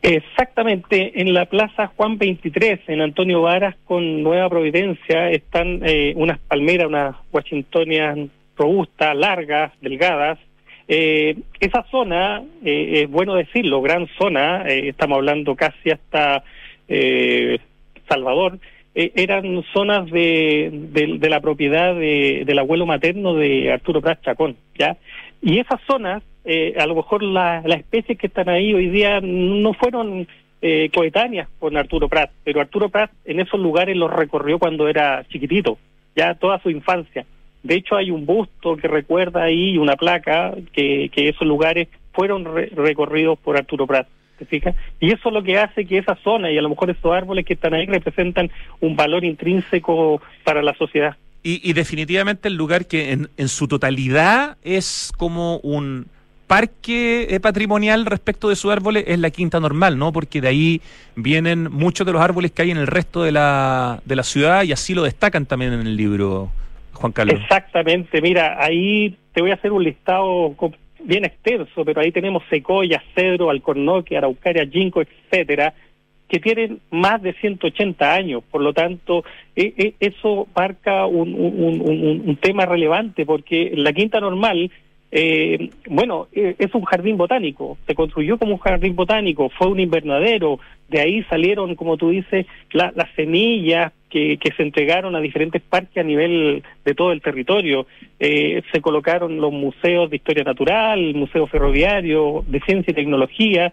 Exactamente, 0.00 1.20
en 1.20 1.34
la 1.34 1.46
Plaza 1.46 1.90
Juan 1.96 2.18
23, 2.18 2.80
en 2.88 3.00
Antonio 3.00 3.42
Varas 3.42 3.74
con 3.86 4.22
Nueva 4.22 4.48
Providencia, 4.50 5.30
están 5.30 5.80
eh, 5.82 6.12
unas 6.16 6.38
palmeras, 6.40 6.88
unas 6.88 7.16
washingtonias 7.32 8.18
robustas, 8.56 9.16
largas, 9.16 9.72
delgadas, 9.80 10.38
eh, 10.86 11.36
esa 11.60 11.84
zona, 11.90 12.42
eh, 12.64 13.02
es 13.04 13.10
bueno 13.10 13.34
decirlo, 13.34 13.80
gran 13.80 14.06
zona, 14.18 14.64
eh, 14.68 14.88
estamos 14.88 15.16
hablando 15.16 15.54
casi 15.54 15.90
hasta 15.90 16.44
eh, 16.88 17.58
Salvador, 18.08 18.58
eran 18.96 19.64
zonas 19.72 20.08
de, 20.08 20.70
de, 20.92 21.28
la 21.28 21.40
propiedad 21.40 21.96
de, 21.96 22.44
del 22.46 22.58
abuelo 22.60 22.86
materno 22.86 23.34
de 23.34 23.72
Arturo 23.72 24.00
Prat 24.00 24.22
Chacón, 24.22 24.56
¿ya? 24.78 24.96
Y 25.42 25.58
esas 25.58 25.80
zonas, 25.84 26.22
a 26.78 26.86
lo 26.86 26.94
mejor 26.94 27.24
las 27.24 27.64
especies 27.64 28.16
que 28.16 28.28
están 28.28 28.48
ahí 28.48 28.72
hoy 28.72 28.90
día 28.90 29.20
no 29.20 29.72
fueron 29.72 30.28
coetáneas 30.94 31.48
con 31.58 31.76
Arturo 31.76 32.08
Prat, 32.08 32.30
pero 32.44 32.60
Arturo 32.60 32.88
Prat 32.88 33.10
en 33.24 33.40
esos 33.40 33.58
lugares 33.58 33.96
los 33.96 34.12
recorrió 34.12 34.60
cuando 34.60 34.86
era 34.86 35.24
chiquitito, 35.28 35.76
ya 36.14 36.36
toda 36.36 36.60
su 36.62 36.70
infancia. 36.70 37.26
De 37.64 37.74
hecho, 37.74 37.96
hay 37.96 38.10
un 38.10 38.26
busto 38.26 38.76
que 38.76 38.86
recuerda 38.86 39.42
ahí, 39.42 39.76
una 39.78 39.96
placa, 39.96 40.54
que, 40.72 41.10
esos 41.16 41.48
lugares 41.48 41.88
fueron 42.12 42.44
recorridos 42.44 43.38
por 43.38 43.56
Arturo 43.56 43.86
Prat. 43.86 44.06
¿Te 44.38 44.44
fijas? 44.44 44.76
Y 45.00 45.12
eso 45.12 45.28
es 45.28 45.34
lo 45.34 45.42
que 45.42 45.58
hace 45.58 45.86
que 45.86 45.98
esa 45.98 46.16
zona 46.16 46.50
y 46.50 46.58
a 46.58 46.62
lo 46.62 46.68
mejor 46.68 46.90
esos 46.90 47.12
árboles 47.12 47.44
que 47.46 47.54
están 47.54 47.72
ahí 47.72 47.86
representan 47.86 48.50
un 48.80 48.96
valor 48.96 49.24
intrínseco 49.24 50.20
para 50.44 50.62
la 50.62 50.74
sociedad. 50.74 51.16
Y, 51.42 51.72
definitivamente 51.74 52.48
el 52.48 52.54
lugar 52.54 52.86
que 52.86 53.12
en, 53.12 53.28
en 53.36 53.48
su 53.48 53.68
totalidad 53.68 54.56
es 54.62 55.12
como 55.18 55.58
un 55.58 56.06
parque 56.46 57.26
eh, 57.30 57.40
patrimonial 57.40 58.06
respecto 58.06 58.48
de 58.48 58.56
sus 58.56 58.70
árboles 58.70 59.04
es 59.06 59.18
la 59.18 59.30
quinta 59.30 59.60
normal, 59.60 59.98
¿no? 59.98 60.12
Porque 60.12 60.40
de 60.40 60.48
ahí 60.48 60.82
vienen 61.16 61.70
muchos 61.70 62.06
de 62.06 62.12
los 62.12 62.22
árboles 62.22 62.52
que 62.52 62.62
hay 62.62 62.70
en 62.70 62.76
el 62.76 62.86
resto 62.86 63.22
de 63.22 63.32
la, 63.32 64.00
de 64.04 64.16
la 64.16 64.22
ciudad 64.22 64.62
y 64.62 64.72
así 64.72 64.94
lo 64.94 65.02
destacan 65.02 65.46
también 65.46 65.72
en 65.72 65.80
el 65.80 65.96
libro, 65.96 66.50
Juan 66.94 67.12
Carlos. 67.12 67.40
Exactamente, 67.40 68.20
mira, 68.22 68.56
ahí 68.58 69.16
te 69.32 69.42
voy 69.42 69.50
a 69.50 69.54
hacer 69.54 69.72
un 69.72 69.84
listado 69.84 70.54
bien 71.04 71.24
extenso, 71.24 71.84
pero 71.84 72.00
ahí 72.00 72.12
tenemos 72.12 72.42
secoya, 72.48 73.02
cedro, 73.14 73.50
alcornoque, 73.50 74.16
araucaria, 74.16 74.66
ginkgo, 74.66 75.02
etcétera, 75.02 75.74
que 76.28 76.40
tienen 76.40 76.80
más 76.90 77.20
de 77.22 77.34
180 77.34 78.12
años. 78.12 78.42
Por 78.50 78.62
lo 78.62 78.72
tanto, 78.72 79.24
e, 79.54 79.74
e, 79.76 79.94
eso 80.00 80.48
marca 80.54 81.06
un, 81.06 81.34
un, 81.34 82.22
un, 82.26 82.36
tema 82.36 82.64
relevante, 82.64 83.26
porque 83.26 83.72
la 83.74 83.92
quinta 83.92 84.20
normal 84.20 84.70
eh, 85.16 85.70
bueno, 85.88 86.26
eh, 86.32 86.56
es 86.58 86.74
un 86.74 86.82
jardín 86.82 87.16
botánico, 87.16 87.78
se 87.86 87.94
construyó 87.94 88.36
como 88.36 88.54
un 88.54 88.58
jardín 88.58 88.96
botánico, 88.96 89.48
fue 89.48 89.68
un 89.68 89.78
invernadero, 89.78 90.58
de 90.88 91.00
ahí 91.00 91.22
salieron, 91.30 91.76
como 91.76 91.96
tú 91.96 92.10
dices, 92.10 92.46
las 92.72 92.92
semillas 93.14 93.92
que, 94.10 94.36
se 94.56 94.62
entregaron 94.64 95.14
a 95.14 95.20
diferentes 95.20 95.62
parques 95.62 95.98
a 95.98 96.02
nivel 96.02 96.64
de 96.84 96.94
todo 96.94 97.12
el 97.12 97.22
territorio. 97.22 97.86
Eh, 98.18 98.62
se 98.72 98.80
colocaron 98.80 99.40
los 99.40 99.52
museos 99.52 100.10
de 100.10 100.16
historia 100.16 100.42
natural, 100.42 101.14
museo 101.14 101.46
ferroviario, 101.46 102.44
de 102.48 102.58
ciencia 102.60 102.90
y 102.90 102.94
tecnología, 102.94 103.72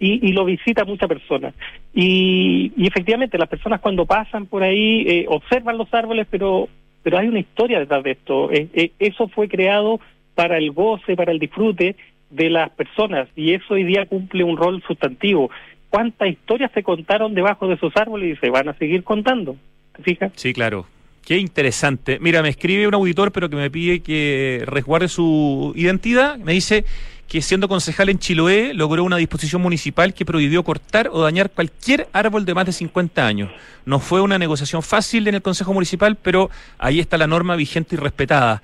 y, 0.00 0.32
lo 0.32 0.44
visita 0.44 0.84
mucha 0.84 1.06
persona. 1.06 1.54
Y, 1.94 2.72
y, 2.76 2.88
efectivamente, 2.88 3.38
las 3.38 3.48
personas 3.48 3.80
cuando 3.80 4.04
pasan 4.04 4.46
por 4.46 4.64
ahí 4.64 5.04
eh, 5.06 5.26
observan 5.28 5.78
los 5.78 5.94
árboles, 5.94 6.26
pero, 6.28 6.68
pero 7.04 7.18
hay 7.18 7.28
una 7.28 7.38
historia 7.38 7.78
detrás 7.78 8.02
de 8.02 8.10
esto. 8.10 8.50
eso 8.98 9.28
fue 9.28 9.46
creado 9.46 10.00
para 10.34 10.58
el 10.58 10.72
goce, 10.72 11.16
para 11.16 11.32
el 11.32 11.38
disfrute 11.38 11.96
de 12.30 12.50
las 12.50 12.70
personas 12.70 13.28
y 13.36 13.52
eso 13.52 13.74
hoy 13.74 13.84
día 13.84 14.06
cumple 14.06 14.42
un 14.44 14.56
rol 14.56 14.82
sustantivo. 14.86 15.50
cuántas 15.90 16.28
historias 16.28 16.70
se 16.72 16.82
contaron 16.82 17.34
debajo 17.34 17.68
de 17.68 17.74
esos 17.74 17.94
árboles 17.96 18.36
y 18.36 18.40
se 18.40 18.48
van 18.48 18.68
a 18.68 18.74
seguir 18.74 19.04
contando. 19.04 19.56
¿Te 19.94 20.02
fijas? 20.02 20.32
Sí, 20.36 20.54
claro. 20.54 20.86
Qué 21.22 21.36
interesante. 21.36 22.18
Mira, 22.18 22.42
me 22.42 22.48
escribe 22.48 22.88
un 22.88 22.94
auditor, 22.94 23.30
pero 23.30 23.50
que 23.50 23.56
me 23.56 23.70
pide 23.70 24.00
que 24.00 24.62
resguarde 24.66 25.08
su 25.08 25.72
identidad. 25.76 26.38
Me 26.38 26.52
dice 26.52 26.84
que 27.28 27.40
siendo 27.42 27.68
concejal 27.68 28.08
en 28.08 28.18
Chiloé 28.18 28.74
logró 28.74 29.04
una 29.04 29.18
disposición 29.18 29.62
municipal 29.62 30.14
que 30.14 30.24
prohibió 30.24 30.64
cortar 30.64 31.08
o 31.12 31.22
dañar 31.22 31.50
cualquier 31.50 32.08
árbol 32.12 32.44
de 32.44 32.54
más 32.54 32.66
de 32.66 32.72
50 32.72 33.26
años. 33.26 33.50
No 33.84 34.00
fue 34.00 34.20
una 34.20 34.38
negociación 34.38 34.82
fácil 34.82 35.28
en 35.28 35.36
el 35.36 35.42
Consejo 35.42 35.72
Municipal, 35.72 36.16
pero 36.16 36.50
ahí 36.78 37.00
está 37.00 37.16
la 37.18 37.26
norma 37.26 37.54
vigente 37.54 37.94
y 37.94 37.98
respetada 37.98 38.62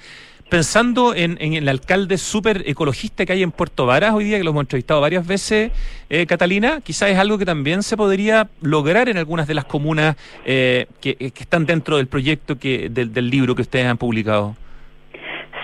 pensando 0.49 1.14
en, 1.14 1.38
el 1.40 1.68
alcalde 1.68 2.18
súper 2.18 2.64
ecologista 2.66 3.26
que 3.26 3.32
hay 3.32 3.42
en 3.42 3.53
Puerto 3.53 3.86
Varas 3.86 4.14
hoy 4.14 4.24
día, 4.24 4.38
que 4.38 4.44
lo 4.44 4.51
hemos 4.51 4.62
entrevistado 4.62 5.01
varias 5.01 5.26
veces, 5.26 5.72
eh, 6.11 6.26
Catalina, 6.26 6.80
quizás 6.82 7.11
es 7.11 7.18
algo 7.18 7.38
que 7.38 7.44
también 7.44 7.82
se 7.82 7.96
podría 7.96 8.49
lograr 8.61 9.09
en 9.09 9.18
algunas 9.18 9.46
de 9.46 9.55
las 9.55 9.64
comunas 9.64 10.16
eh, 10.44 10.86
que, 11.01 11.16
están 11.20 11.66
dentro 11.66 11.96
del 11.96 12.07
proyecto 12.07 12.59
que, 12.59 12.88
del 12.88 13.30
libro 13.30 13.55
que 13.55 13.62
ustedes 13.62 13.86
han 13.86 13.99
publicado. 13.99 14.57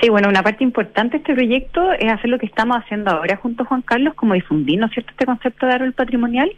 Sí, 0.01 0.09
bueno, 0.09 0.29
una 0.29 0.43
parte 0.43 0.65
importante 0.65 1.13
de 1.13 1.19
este 1.19 1.35
proyecto 1.35 1.93
es 1.93 2.11
hacer 2.13 2.29
lo 2.29 2.39
que 2.39 2.47
estamos 2.47 2.77
haciendo 2.77 3.11
ahora 3.11 3.37
junto 3.37 3.63
a 3.63 3.67
Juan 3.67 3.83
Carlos, 3.83 4.15
como 4.15 4.35
difundir, 4.35 4.79
¿no 4.79 4.87
es 4.87 4.93
cierto?, 4.93 5.13
este 5.13 5.27
concepto 5.27 5.67
de 5.67 5.73
árbol 5.73 5.93
patrimonial. 5.93 6.51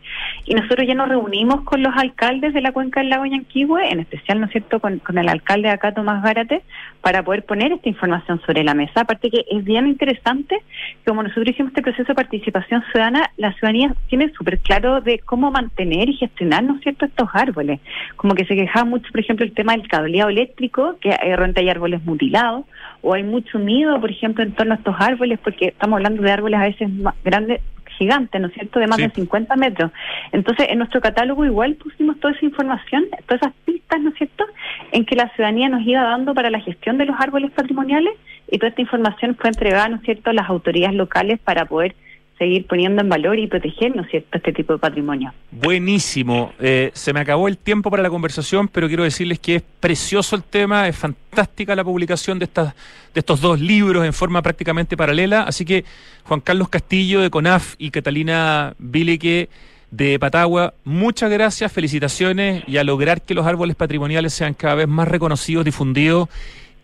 Y 0.47 0.55
nosotros 0.55 0.87
ya 0.87 0.95
nos 0.95 1.09
reunimos 1.09 1.63
con 1.63 1.83
los 1.83 1.95
alcaldes 1.97 2.55
de 2.55 2.61
la 2.61 2.73
cuenca 2.73 3.01
del 3.01 3.11
lago 3.11 3.27
Yanquihue, 3.27 3.91
en 3.91 4.01
especial, 4.01 4.41
¿no 4.41 4.47
es 4.47 4.53
cierto?, 4.53 4.81
con, 4.81 5.01
el 5.17 5.29
alcalde 5.29 5.69
de 5.69 5.75
acá, 5.75 5.93
Tomás 5.93 6.23
Gárate, 6.23 6.63
para 7.03 7.23
poder 7.23 7.45
poner 7.45 7.73
esta 7.73 7.89
información 7.89 8.41
sobre 8.47 8.65
la 8.65 8.75
mesa. 8.75 9.03
Aparte 9.03 9.31
que 9.31 9.45
es 9.51 9.65
bien 9.65 9.87
interesante, 9.87 10.57
como 11.05 11.23
nosotros 11.23 11.49
hicimos 11.49 11.71
este 11.71 11.83
proceso 11.83 12.09
de 12.09 12.15
participación 12.15 12.83
ciudadana, 12.91 13.31
la 13.37 13.53
ciudadanía 13.53 13.95
tiene 14.09 14.31
súper 14.31 14.59
claro 14.59 15.01
de 15.01 15.19
cómo 15.19 15.51
mantener 15.51 16.09
y 16.09 16.15
gestionar, 16.15 16.65
¿no 16.65 16.77
es 16.77 16.81
cierto?, 16.83 17.05
estos 17.05 17.29
árboles. 17.33 17.81
Como 18.17 18.35
que 18.35 18.47
se 18.47 18.55
quejaba 18.55 18.85
mucho, 18.85 19.11
por 19.11 19.21
ejemplo, 19.21 19.45
el 19.45 19.53
tema 19.53 19.73
del 19.73 19.89
cableado 19.89 20.31
eléctrico, 20.31 20.97
que 21.01 21.11
de 21.11 21.37
repente 21.37 21.61
hay 21.61 21.69
árboles 21.69 22.05
mutilados, 22.05 22.65
o 23.03 23.15
hay 23.15 23.23
mucho 23.27 23.59
miedo, 23.59 24.01
por 24.01 24.11
ejemplo, 24.11 24.43
en 24.43 24.53
torno 24.53 24.75
a 24.75 24.77
estos 24.77 24.95
árboles, 24.99 25.39
porque 25.43 25.69
estamos 25.69 25.97
hablando 25.97 26.23
de 26.23 26.33
árboles 26.33 26.61
a 26.61 26.65
veces 26.65 26.91
más 26.91 27.15
grandes, 27.25 27.61
gigantes, 27.97 28.41
¿no 28.41 28.49
es 28.49 28.55
cierto?, 28.55 28.79
de 28.79 28.87
más 28.87 28.99
de 28.99 29.11
50 29.11 29.57
metros. 29.57 29.91
Entonces, 30.33 30.67
en 30.69 30.79
nuestro 30.79 31.01
catálogo 31.01 31.45
igual 31.45 31.75
pusimos 31.75 32.19
toda 32.21 32.35
esa 32.35 32.45
información, 32.45 33.07
todas 33.27 33.43
esas 33.43 33.55
pistas, 33.65 34.01
¿no 34.01 34.11
es 34.11 34.17
cierto?, 34.17 34.45
en 34.93 35.05
que 35.05 35.17
la 35.17 35.29
ciudadanía 35.31 35.69
nos 35.69 35.87
iba 35.87 36.03
dando 36.03 36.35
para 36.35 36.51
la 36.51 36.61
gestión 36.61 36.99
de 36.99 37.07
los 37.07 37.17
árboles 37.19 37.51
patrimoniales 37.53 38.13
y 38.51 38.59
toda 38.59 38.69
esta 38.69 38.83
información 38.83 39.37
fue 39.37 39.51
entregada, 39.51 39.89
¿no 39.89 39.97
es 39.97 40.03
cierto?, 40.03 40.31
a 40.31 40.35
las 40.35 40.49
autoridades 40.49 40.97
locales 40.97 41.39
para 41.41 41.65
poder 41.65 41.95
seguir 42.39 42.67
poniendo 42.67 43.01
en 43.01 43.09
valor 43.09 43.39
y 43.39 43.47
proteger, 43.47 43.97
¿no 43.97 44.03
es 44.03 44.11
cierto?, 44.11 44.29
este 44.37 44.53
tipo 44.53 44.75
de 44.75 44.79
patrimonio. 44.79 45.33
Buenísimo. 45.51 46.53
Eh, 46.61 46.91
se 46.93 47.13
me 47.13 47.21
acabó 47.21 47.49
el 47.49 47.57
tiempo 47.57 47.91
para 47.91 48.03
la 48.03 48.11
conversación, 48.11 48.69
pero 48.69 48.89
quiero 48.89 49.05
decirles 49.05 49.39
que 49.39 49.57
es 49.57 49.63
precioso 49.81 50.37
el 50.37 50.43
tema, 50.43 50.87
es 50.87 50.97
fantástica 50.97 51.75
la 51.75 51.85
publicación 51.85 52.39
de, 52.39 52.45
estas, 52.45 52.75
de 53.15 53.21
estos 53.21 53.41
dos 53.41 53.61
libros 53.61 54.05
en 54.05 54.13
forma 54.13 54.43
prácticamente 54.43 54.97
paralela. 54.97 55.43
Así 55.43 55.65
que 55.65 55.85
Juan 56.25 56.41
Carlos 56.41 56.69
Castillo 56.69 57.21
de 57.23 57.31
CONAF 57.31 57.75
y 57.79 57.91
Catalina 57.91 58.75
Vileque 58.79 59.49
de 59.91 60.19
Patagua, 60.19 60.75
muchas 60.85 61.31
gracias, 61.31 61.73
felicitaciones 61.73 62.65
y 62.67 62.77
a 62.77 62.85
lograr 62.85 63.23
que 63.23 63.35
los 63.35 63.47
árboles 63.47 63.77
patrimoniales 63.77 64.35
sean 64.35 64.53
cada 64.53 64.75
vez 64.75 64.89
más 64.89 65.09
reconocidos, 65.09 65.65
difundidos 65.65 66.29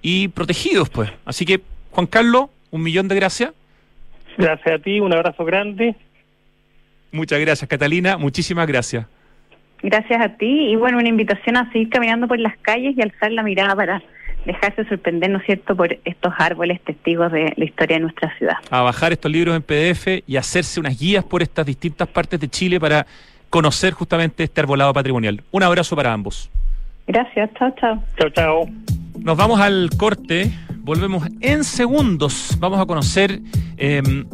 y 0.00 0.28
protegidos, 0.28 0.88
pues. 0.88 1.10
Así 1.26 1.44
que, 1.44 1.60
Juan 1.90 2.06
Carlos, 2.06 2.46
un 2.70 2.82
millón 2.82 3.08
de 3.08 3.16
gracias. 3.16 3.52
Gracias 4.36 4.74
a 4.74 4.78
ti, 4.78 5.00
un 5.00 5.12
abrazo 5.12 5.44
grande. 5.44 5.94
Muchas 7.10 7.40
gracias, 7.40 7.68
Catalina. 7.68 8.16
Muchísimas 8.16 8.66
gracias. 8.66 9.06
Gracias 9.82 10.20
a 10.20 10.28
ti 10.36 10.70
y 10.70 10.76
bueno, 10.76 10.98
una 10.98 11.08
invitación 11.08 11.56
a 11.56 11.70
seguir 11.72 11.88
caminando 11.90 12.28
por 12.28 12.38
las 12.38 12.56
calles 12.58 12.96
y 12.96 13.02
alzar 13.02 13.32
la 13.32 13.42
mirada 13.42 13.74
para 13.74 14.02
dejarse 14.46 14.84
sorprender, 14.84 15.30
¿no 15.30 15.38
es 15.38 15.44
cierto?, 15.44 15.76
por 15.76 15.98
estos 16.04 16.32
árboles 16.38 16.80
testigos 16.82 17.30
de 17.32 17.52
la 17.56 17.64
historia 17.64 17.96
de 17.96 18.02
nuestra 18.02 18.36
ciudad. 18.38 18.56
A 18.70 18.82
bajar 18.82 19.12
estos 19.12 19.30
libros 19.30 19.54
en 19.56 19.62
PDF 19.62 20.22
y 20.26 20.36
hacerse 20.36 20.80
unas 20.80 20.98
guías 20.98 21.24
por 21.24 21.42
estas 21.42 21.66
distintas 21.66 22.08
partes 22.08 22.40
de 22.40 22.48
Chile 22.48 22.80
para 22.80 23.06
conocer 23.50 23.92
justamente 23.92 24.44
este 24.44 24.60
arbolado 24.60 24.92
patrimonial. 24.92 25.42
Un 25.50 25.62
abrazo 25.62 25.94
para 25.94 26.12
ambos. 26.12 26.50
Gracias, 27.06 27.50
chao, 27.58 27.74
chao. 27.78 28.02
Chao, 28.16 28.30
chao. 28.30 28.66
Nos 29.18 29.36
vamos 29.36 29.60
al 29.60 29.90
corte. 29.96 30.50
Volvemos 30.82 31.28
en 31.40 31.62
segundos. 31.62 32.56
Vamos 32.58 32.80
a 32.80 32.86
conocer 32.86 33.40
em, 33.76 34.26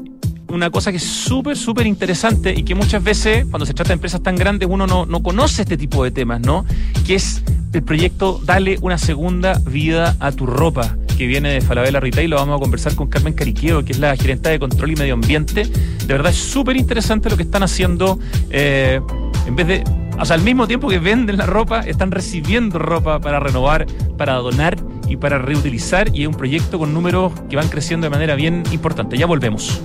una 0.48 0.70
cosa 0.70 0.90
que 0.90 0.96
es 0.96 1.04
súper, 1.04 1.56
súper 1.58 1.86
interesante 1.86 2.54
y 2.56 2.62
que 2.62 2.74
muchas 2.74 3.04
veces, 3.04 3.44
cuando 3.50 3.66
se 3.66 3.74
trata 3.74 3.88
de 3.88 3.94
empresas 3.94 4.22
tan 4.22 4.34
grandes, 4.34 4.66
uno 4.70 4.86
no, 4.86 5.04
no 5.04 5.22
conoce 5.22 5.62
este 5.62 5.76
tipo 5.76 6.02
de 6.04 6.10
temas, 6.10 6.40
¿no? 6.40 6.64
Que 7.06 7.16
es 7.16 7.42
el 7.72 7.82
proyecto 7.82 8.40
Dale 8.44 8.78
una 8.80 8.96
segunda 8.96 9.58
vida 9.66 10.16
a 10.20 10.32
tu 10.32 10.46
ropa, 10.46 10.96
que 11.18 11.26
viene 11.26 11.50
de 11.50 11.60
Falabella 11.60 12.00
Retail. 12.00 12.30
Lo 12.30 12.36
vamos 12.36 12.56
a 12.56 12.60
conversar 12.60 12.94
con 12.94 13.08
Carmen 13.08 13.34
Cariqueo, 13.34 13.84
que 13.84 13.92
es 13.92 13.98
la 13.98 14.16
gerente 14.16 14.48
de 14.48 14.58
control 14.58 14.92
y 14.92 14.96
medio 14.96 15.14
ambiente. 15.14 15.64
De 15.64 16.06
verdad 16.06 16.32
es 16.32 16.38
súper 16.38 16.78
interesante 16.78 17.28
lo 17.28 17.36
que 17.36 17.42
están 17.42 17.62
haciendo. 17.62 18.18
Eh, 18.48 19.00
en 19.46 19.54
vez 19.54 19.66
de 19.66 19.84
o 20.18 20.24
sea, 20.24 20.34
al 20.34 20.42
mismo 20.42 20.66
tiempo 20.66 20.88
que 20.88 20.98
venden 20.98 21.36
la 21.36 21.46
ropa, 21.46 21.80
están 21.80 22.10
recibiendo 22.10 22.78
ropa 22.78 23.20
para 23.20 23.38
renovar, 23.38 23.86
para 24.16 24.34
donar 24.34 24.76
y 25.08 25.16
para 25.16 25.38
reutilizar. 25.38 26.14
Y 26.14 26.22
es 26.22 26.28
un 26.28 26.34
proyecto 26.34 26.78
con 26.78 26.94
números 26.94 27.32
que 27.48 27.56
van 27.56 27.68
creciendo 27.68 28.06
de 28.06 28.10
manera 28.10 28.34
bien 28.34 28.62
importante. 28.70 29.16
Ya 29.16 29.26
volvemos. 29.26 29.80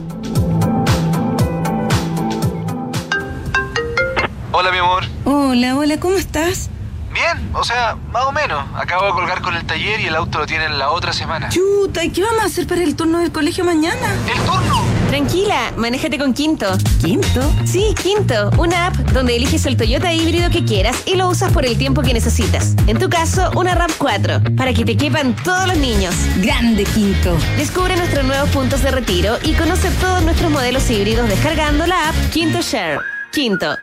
Hola, 4.52 4.72
mi 4.72 4.78
amor. 4.78 5.04
Hola, 5.26 5.76
hola, 5.76 6.00
¿cómo 6.00 6.16
estás? 6.16 6.70
Bien, 7.14 7.50
o 7.54 7.64
sea, 7.64 7.96
más 8.12 8.26
o 8.26 8.32
menos. 8.32 8.64
Acabo 8.76 9.06
de 9.06 9.12
colgar 9.12 9.42
con 9.42 9.56
el 9.56 9.66
taller 9.66 10.00
y 10.00 10.06
el 10.06 10.16
auto 10.16 10.40
lo 10.40 10.46
tienen 10.46 10.78
la 10.80 10.92
otra 10.92 11.14
semana. 11.14 11.50
Chuta, 11.50 12.04
¿y 12.04 12.10
qué 12.10 12.24
vamos 12.24 12.42
a 12.42 12.46
hacer 12.46 12.68
para 12.68 12.82
el 12.84 12.96
turno 12.96 13.20
del 13.20 13.32
colegio 13.32 13.64
mañana? 13.64 14.16
¿El 14.32 14.40
turno? 14.44 14.93
Tranquila, 15.14 15.72
manéjate 15.78 16.18
con 16.18 16.34
Quinto. 16.34 16.76
¿Quinto? 17.00 17.40
Sí, 17.66 17.94
Quinto, 18.02 18.50
una 18.58 18.88
app 18.88 18.96
donde 19.14 19.36
eliges 19.36 19.64
el 19.68 19.78
Toyota 19.78 20.12
híbrido 20.12 20.50
que 20.50 20.66
quieras 20.66 21.04
y 21.06 21.14
lo 21.14 21.30
usas 21.30 21.54
por 21.54 21.68
el 21.68 21.78
tiempo 21.78 22.02
que 22.02 22.16
necesitas. 22.16 22.74
En 22.88 22.98
tu 22.98 23.12
caso, 23.12 23.52
una 23.56 23.76
RAV 23.76 23.92
4, 24.00 24.56
para 24.58 24.74
que 24.74 24.84
te 24.84 24.98
quepan 24.98 25.36
todos 25.44 25.68
los 25.68 25.78
niños. 25.78 26.16
Grande 26.38 26.84
Quinto. 26.86 27.38
Descubre 27.58 27.96
nuestros 27.96 28.26
nuevos 28.26 28.50
puntos 28.50 28.82
de 28.82 28.90
retiro 28.90 29.38
y 29.44 29.54
conoce 29.54 29.92
todos 30.02 30.24
nuestros 30.24 30.50
modelos 30.50 30.90
híbridos 30.90 31.30
descargando 31.30 31.86
la 31.86 32.10
app 32.10 32.16
Quinto 32.32 32.62
Share. 32.62 33.00
Quinto. 33.32 33.78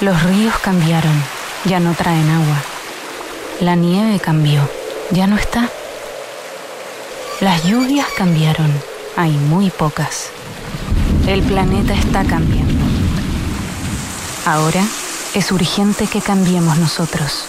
Los 0.00 0.22
ríos 0.22 0.54
cambiaron 0.62 1.24
ya 1.64 1.80
no 1.80 1.92
traen 1.94 2.30
agua. 2.30 2.62
La 3.58 3.74
nieve 3.74 4.20
cambió, 4.20 4.60
ya 5.10 5.26
no 5.26 5.34
está. 5.34 5.68
Las 7.40 7.64
lluvias 7.64 8.06
cambiaron, 8.16 8.70
hay 9.16 9.32
muy 9.32 9.70
pocas. 9.70 10.30
El 11.26 11.42
planeta 11.42 11.94
está 11.94 12.24
cambiando. 12.24 12.84
Ahora 14.46 14.82
es 15.34 15.52
urgente 15.52 16.06
que 16.06 16.20
cambiemos 16.20 16.78
nosotros. 16.78 17.46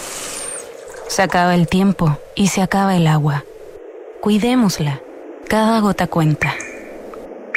Se 1.08 1.22
acaba 1.22 1.56
el 1.56 1.68
tiempo 1.68 2.18
y 2.36 2.48
se 2.48 2.62
acaba 2.62 2.96
el 2.96 3.08
agua. 3.08 3.44
Cuidémosla. 4.22 5.02
Cada 5.48 5.80
gota 5.80 6.08
cuenta. 6.08 6.54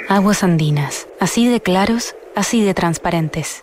Aguas 0.09 0.43
andinas, 0.43 1.07
así 1.21 1.47
de 1.49 1.61
claros, 1.61 2.17
así 2.35 2.63
de 2.63 2.75
transparentes. 2.75 3.63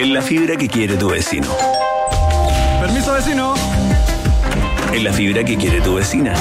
En 0.00 0.14
la 0.14 0.22
fibra 0.22 0.56
que 0.56 0.66
quiere 0.66 0.96
tu 0.96 1.10
vecino. 1.10 1.46
Permiso 2.80 3.12
vecino. 3.12 3.54
En 4.94 5.04
la 5.04 5.12
fibra 5.12 5.44
que 5.44 5.58
quiere 5.58 5.82
tu 5.82 5.96
vecina. 5.96 6.32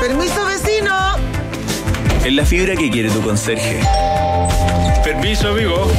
Permiso 0.00 0.44
vecino. 0.46 1.14
En 2.24 2.34
la 2.34 2.44
fibra 2.44 2.74
que 2.74 2.90
quiere 2.90 3.08
tu 3.08 3.22
conserje. 3.22 3.80
Permiso 5.04 5.50
amigo. 5.50 5.92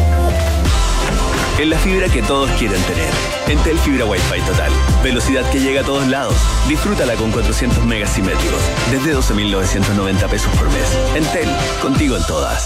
En 1.57 1.69
la 1.69 1.77
fibra 1.77 2.09
que 2.09 2.21
todos 2.21 2.51
quieren 2.59 2.81
tener. 2.81 3.09
Entel 3.47 3.79
Fibra 3.79 4.03
Wi-Fi 4.03 4.41
Total. 4.41 4.71
Velocidad 5.01 5.49
que 5.51 5.61
llega 5.61 5.81
a 5.81 5.85
todos 5.85 6.05
lados. 6.07 6.35
Disfrútala 6.67 7.15
con 7.15 7.31
400 7.31 7.85
megas 7.85 8.09
simétricos. 8.09 8.59
Desde 8.91 9.15
12.990 9.15 10.27
pesos 10.27 10.53
por 10.57 10.69
mes. 10.71 10.97
Entel, 11.15 11.47
contigo 11.81 12.17
en 12.17 12.23
todas. 12.25 12.65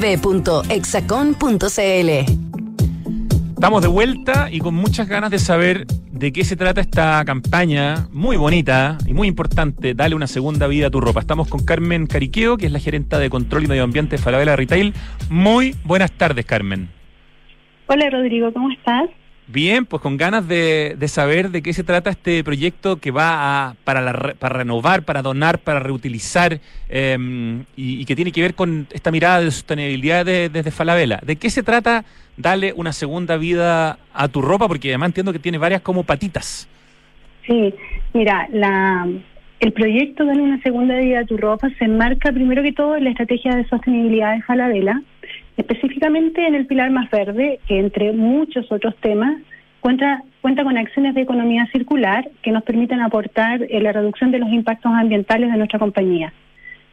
www.exacon.cl. 0.00 1.60
Estamos 3.50 3.82
de 3.82 3.88
vuelta 3.88 4.48
y 4.50 4.58
con 4.58 4.74
muchas 4.74 5.06
ganas 5.06 5.30
de 5.30 5.38
saber 5.38 5.86
de 6.10 6.32
qué 6.32 6.42
se 6.44 6.56
trata 6.56 6.80
esta 6.80 7.22
campaña 7.26 8.08
muy 8.10 8.38
bonita 8.38 8.96
y 9.06 9.12
muy 9.12 9.28
importante, 9.28 9.92
Dale 9.94 10.14
una 10.14 10.26
segunda 10.26 10.66
vida 10.66 10.86
a 10.86 10.90
tu 10.90 11.02
ropa. 11.02 11.20
Estamos 11.20 11.48
con 11.48 11.64
Carmen 11.66 12.06
Cariqueo, 12.06 12.56
que 12.56 12.64
es 12.66 12.72
la 12.72 12.78
gerenta 12.78 13.18
de 13.18 13.28
control 13.28 13.64
y 13.64 13.66
medio 13.66 13.84
ambiente 13.84 14.16
de 14.16 14.22
Falabella 14.22 14.56
Retail. 14.56 14.94
Muy 15.28 15.74
buenas 15.84 16.12
tardes, 16.12 16.46
Carmen. 16.46 16.88
Hola, 17.86 18.08
Rodrigo, 18.08 18.50
¿cómo 18.54 18.70
estás? 18.70 19.10
Bien, 19.52 19.84
pues 19.84 20.00
con 20.00 20.16
ganas 20.16 20.46
de, 20.46 20.96
saber 21.08 21.50
de 21.50 21.60
qué 21.60 21.72
se 21.72 21.82
trata 21.82 22.10
este 22.10 22.44
proyecto 22.44 22.98
que 22.98 23.10
va 23.10 23.70
a, 23.70 23.74
para, 23.82 24.00
la, 24.00 24.34
para 24.38 24.58
renovar, 24.58 25.02
para 25.02 25.22
donar, 25.22 25.58
para 25.58 25.80
reutilizar 25.80 26.60
em, 26.88 27.64
y, 27.74 28.04
que 28.04 28.14
tiene 28.14 28.30
que 28.30 28.42
ver 28.42 28.54
con 28.54 28.86
esta 28.92 29.10
mirada 29.10 29.40
de 29.40 29.50
sostenibilidad 29.50 30.24
desde 30.24 30.70
Falabella. 30.70 31.18
¿De 31.24 31.34
qué 31.34 31.50
se 31.50 31.64
trata 31.64 32.04
darle 32.36 32.72
una 32.74 32.92
segunda 32.92 33.36
vida 33.36 33.98
a 34.14 34.28
tu 34.28 34.40
ropa? 34.40 34.68
Porque 34.68 34.90
además 34.90 35.08
entiendo 35.08 35.32
que 35.32 35.40
tiene 35.40 35.58
varias 35.58 35.80
como 35.80 36.04
patitas. 36.04 36.68
Sí, 37.44 37.74
mira, 38.14 38.46
la, 38.52 39.08
el 39.58 39.72
proyecto 39.72 40.24
Dale 40.26 40.42
una 40.42 40.62
segunda 40.62 40.96
vida 40.96 41.20
a 41.20 41.24
tu 41.24 41.36
ropa 41.36 41.68
se 41.76 41.86
enmarca 41.86 42.30
primero 42.30 42.62
que 42.62 42.72
todo 42.72 42.94
en 42.94 43.02
la 43.02 43.10
estrategia 43.10 43.56
de 43.56 43.66
sostenibilidad 43.66 44.36
de 44.36 44.42
Falabella 44.42 45.02
específicamente 45.60 46.46
en 46.46 46.54
el 46.54 46.66
pilar 46.66 46.90
más 46.90 47.10
verde, 47.10 47.60
que 47.66 47.78
entre 47.78 48.12
muchos 48.12 48.70
otros 48.72 48.96
temas 48.96 49.40
cuenta, 49.80 50.22
cuenta 50.40 50.64
con 50.64 50.76
acciones 50.76 51.14
de 51.14 51.22
economía 51.22 51.66
circular 51.72 52.28
que 52.42 52.50
nos 52.50 52.62
permiten 52.62 53.00
aportar 53.00 53.66
en 53.68 53.82
la 53.82 53.92
reducción 53.92 54.30
de 54.30 54.38
los 54.38 54.50
impactos 54.50 54.92
ambientales 54.92 55.50
de 55.50 55.58
nuestra 55.58 55.78
compañía. 55.78 56.32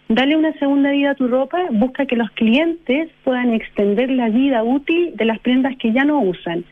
Dale 0.09 0.37
una 0.37 0.53
segunda 0.53 0.91
vida 0.91 1.11
a 1.11 1.15
tu 1.15 1.27
ropa 1.27 1.59
busca 1.71 2.05
que 2.05 2.15
los 2.15 2.29
clientes 2.31 3.09
puedan 3.23 3.53
extender 3.53 4.09
la 4.09 4.29
vida 4.29 4.63
útil 4.63 5.11
de 5.15 5.25
las 5.25 5.39
prendas 5.39 5.75
que 5.77 5.91
ya 5.91 6.05
no 6.05 6.19
usan. 6.19 6.63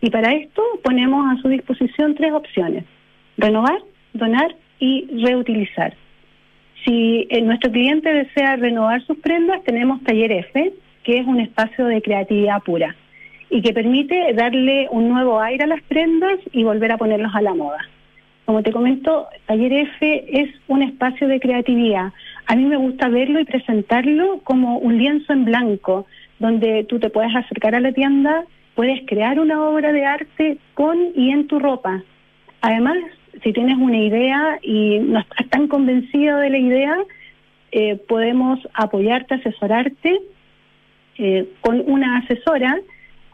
Y 0.00 0.10
para 0.10 0.32
esto 0.32 0.62
ponemos 0.82 1.26
a 1.32 1.40
su 1.40 1.48
disposición 1.48 2.14
tres 2.14 2.32
opciones. 2.32 2.84
Renovar, 3.36 3.78
donar 4.12 4.54
y 4.78 5.06
reutilizar. 5.24 5.94
Si 6.84 7.26
eh, 7.30 7.40
nuestro 7.40 7.72
cliente 7.72 8.12
desea 8.12 8.56
renovar 8.56 9.02
sus 9.06 9.18
prendas, 9.18 9.64
tenemos 9.64 10.02
Taller 10.04 10.30
F, 10.32 10.72
que 11.04 11.18
es 11.18 11.26
un 11.26 11.38
espacio 11.38 11.86
de 11.86 12.02
creatividad 12.02 12.62
pura 12.62 12.96
y 13.50 13.62
que 13.62 13.72
permite 13.72 14.32
darle 14.32 14.88
un 14.90 15.08
nuevo 15.08 15.40
aire 15.40 15.64
a 15.64 15.68
las 15.68 15.82
prendas 15.82 16.40
y 16.52 16.64
volver 16.64 16.90
a 16.90 16.98
ponerlos 16.98 17.32
a 17.34 17.42
la 17.42 17.54
moda. 17.54 17.78
Como 18.46 18.62
te 18.62 18.72
comento, 18.72 19.28
Taller 19.46 19.72
F 19.72 20.24
es 20.28 20.50
un 20.66 20.82
espacio 20.82 21.28
de 21.28 21.40
creatividad. 21.40 22.12
A 22.46 22.56
mí 22.56 22.64
me 22.64 22.76
gusta 22.76 23.08
verlo 23.08 23.40
y 23.40 23.44
presentarlo 23.44 24.40
como 24.44 24.78
un 24.78 24.98
lienzo 24.98 25.32
en 25.32 25.44
blanco, 25.44 26.06
donde 26.38 26.84
tú 26.84 26.98
te 26.98 27.10
puedes 27.10 27.34
acercar 27.34 27.74
a 27.74 27.80
la 27.80 27.92
tienda, 27.92 28.44
puedes 28.74 29.00
crear 29.06 29.38
una 29.38 29.64
obra 29.64 29.92
de 29.92 30.04
arte 30.04 30.58
con 30.74 30.98
y 31.14 31.30
en 31.30 31.46
tu 31.46 31.58
ropa. 31.58 32.02
Además, 32.60 32.96
si 33.42 33.52
tienes 33.52 33.76
una 33.78 33.98
idea 33.98 34.58
y 34.62 34.98
no 34.98 35.20
estás 35.20 35.48
tan 35.48 35.68
convencido 35.68 36.38
de 36.38 36.50
la 36.50 36.58
idea, 36.58 36.96
eh, 37.72 37.96
podemos 38.08 38.58
apoyarte, 38.74 39.34
asesorarte 39.34 40.18
eh, 41.18 41.48
con 41.60 41.82
una 41.86 42.18
asesora 42.18 42.80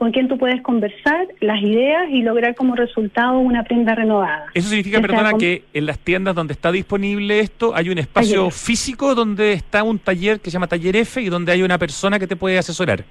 con 0.01 0.13
quien 0.13 0.29
tú 0.29 0.39
puedes 0.39 0.63
conversar 0.63 1.29
las 1.41 1.61
ideas 1.61 2.09
y 2.09 2.23
lograr 2.23 2.55
como 2.55 2.75
resultado 2.75 3.39
una 3.39 3.65
prenda 3.65 3.95
renovada. 3.95 4.47
Eso 4.55 4.71
significa, 4.71 4.99
perdona, 4.99 5.35
que 5.35 5.65
en 5.75 5.85
las 5.85 5.99
tiendas 5.99 6.35
donde 6.35 6.55
está 6.55 6.73
disponible 6.73 7.41
esto 7.41 7.77
hay 7.77 7.91
un 7.91 7.99
espacio 7.99 8.51
físico 8.51 9.15
donde 9.15 9.53
está 9.53 9.83
un 9.83 9.99
taller 9.99 10.41
que 10.41 10.49
se 10.49 10.55
llama 10.55 10.69
Taller 10.69 10.97
F 10.97 11.21
y 11.21 11.29
donde 11.29 11.53
hay 11.53 11.63
una 11.63 11.77
persona 11.77 12.19
que 12.19 12.27
te 12.27 12.35
puede 12.35 12.57
asesorar. 12.57 13.05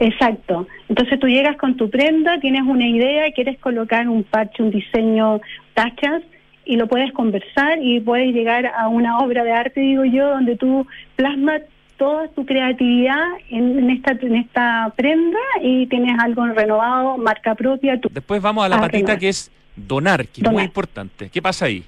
Exacto. 0.00 0.66
Entonces 0.88 1.20
tú 1.20 1.28
llegas 1.28 1.56
con 1.58 1.76
tu 1.76 1.88
prenda, 1.90 2.40
tienes 2.40 2.62
una 2.62 2.88
idea, 2.88 3.30
quieres 3.30 3.56
colocar 3.60 4.08
un 4.08 4.24
parche, 4.24 4.64
un 4.64 4.72
diseño, 4.72 5.40
tachas, 5.74 6.22
y 6.64 6.74
lo 6.74 6.88
puedes 6.88 7.12
conversar 7.12 7.78
y 7.80 8.00
puedes 8.00 8.34
llegar 8.34 8.66
a 8.66 8.88
una 8.88 9.18
obra 9.18 9.44
de 9.44 9.52
arte, 9.52 9.80
digo 9.80 10.04
yo, 10.04 10.30
donde 10.30 10.56
tú 10.56 10.88
plasmas 11.14 11.62
toda 11.96 12.28
tu 12.28 12.44
creatividad 12.44 13.24
en, 13.50 13.90
esta 13.90 14.12
en 14.12 14.36
esta 14.36 14.92
prenda 14.96 15.38
y 15.62 15.86
tienes 15.86 16.18
algo 16.18 16.46
renovado, 16.46 17.16
marca 17.18 17.54
propia. 17.54 17.98
Después 18.10 18.42
vamos 18.42 18.64
a 18.64 18.68
la 18.68 18.80
patita 18.80 19.18
que 19.18 19.28
es 19.28 19.50
donar, 19.74 20.26
que 20.28 20.42
es 20.42 20.50
muy 20.50 20.64
importante. 20.64 21.30
¿Qué 21.30 21.42
pasa 21.42 21.66
ahí? 21.66 21.84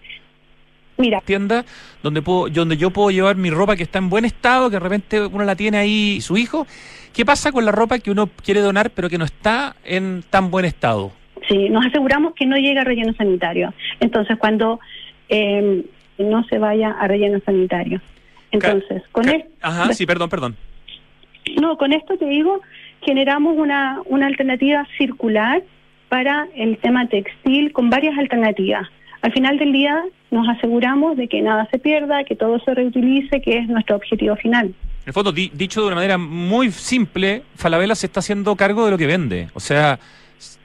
Mira. 0.97 1.21
Tienda 1.21 1.65
donde 2.03 2.23
puedo, 2.23 2.49
donde 2.49 2.77
yo 2.77 2.91
puedo 2.91 3.11
llevar 3.11 3.37
mi 3.37 3.51
ropa 3.51 3.77
que 3.77 3.85
está 3.85 3.99
en 3.99 4.11
buen 4.11 4.25
estado, 4.25 4.69
que 4.69 4.77
de 4.77 4.81
repente 4.81 5.27
uno 5.27 5.45
la 5.45 5.55
tiene 5.55 5.79
ahí 5.79 6.21
su 6.21 6.37
hijo. 6.37 6.67
¿Qué 7.13 7.25
pasa 7.25 7.53
con 7.53 7.65
la 7.65 7.73
ropa 7.73 7.99
que 7.99 8.11
uno 8.11 8.29
quiere 8.45 8.61
donar 8.61 8.91
pero 8.91 9.09
que 9.09 9.19
no 9.19 9.25
está 9.25 9.77
en 9.85 10.25
tan 10.29 10.51
buen 10.51 10.65
estado? 10.65 11.13
Sí, 11.49 11.69
nos 11.69 11.87
aseguramos 11.87 12.35
que 12.35 12.47
no 12.47 12.57
llegue 12.57 12.79
a 12.79 12.85
relleno 12.85 13.13
sanitario. 13.15 13.73
Entonces, 14.01 14.37
cuando 14.39 14.81
eh, 15.29 15.85
no 16.19 16.45
se 16.45 16.59
vaya 16.59 16.91
a 16.91 17.07
relleno 17.07 17.39
sanitario. 17.45 18.01
Entonces, 18.51 19.03
con 19.13 19.29
esto... 19.29 19.49
Ajá, 19.61 19.93
sí, 19.93 20.07
perdón, 20.07 20.29
perdón. 20.29 20.57
No, 21.61 21.77
con 21.77 21.93
esto 21.93 22.17
te 22.17 22.27
digo, 22.27 22.61
generamos 23.03 23.57
una, 23.57 24.01
una 24.07 24.27
alternativa 24.27 24.87
circular 24.97 25.63
para 26.09 26.49
el 26.55 26.79
tema 26.79 27.07
textil 27.09 27.73
con 27.73 27.91
varias 27.91 28.17
alternativas. 28.19 28.89
Al 29.23 29.33
final 29.33 29.59
del 29.59 29.73
día 29.73 30.05
nos 30.31 30.49
aseguramos 30.49 31.17
de 31.17 31.29
que 31.29 31.43
nada 31.43 31.69
se 31.71 31.79
pierda, 31.79 32.25
que 32.25 32.37
todo 32.37 32.59
se 32.61 32.75
reutilice, 32.75 33.41
que 33.41 33.59
es 33.59 33.69
nuestro 33.69 33.97
objetivo 33.97 34.37
final. 34.37 34.67
En 34.67 34.75
el 35.07 35.13
fondo, 35.13 35.33
dicho 35.33 35.81
de 35.81 35.87
una 35.87 35.97
manera 35.97 36.19
muy 36.19 36.71
simple, 36.71 37.43
Falabella 37.57 37.95
se 37.95 38.07
está 38.07 38.21
haciendo 38.21 38.55
cargo 38.57 38.85
de 38.85 38.91
lo 38.91 38.99
que 38.99 39.07
vende. 39.07 39.49
O 39.55 39.61
sea, 39.61 39.99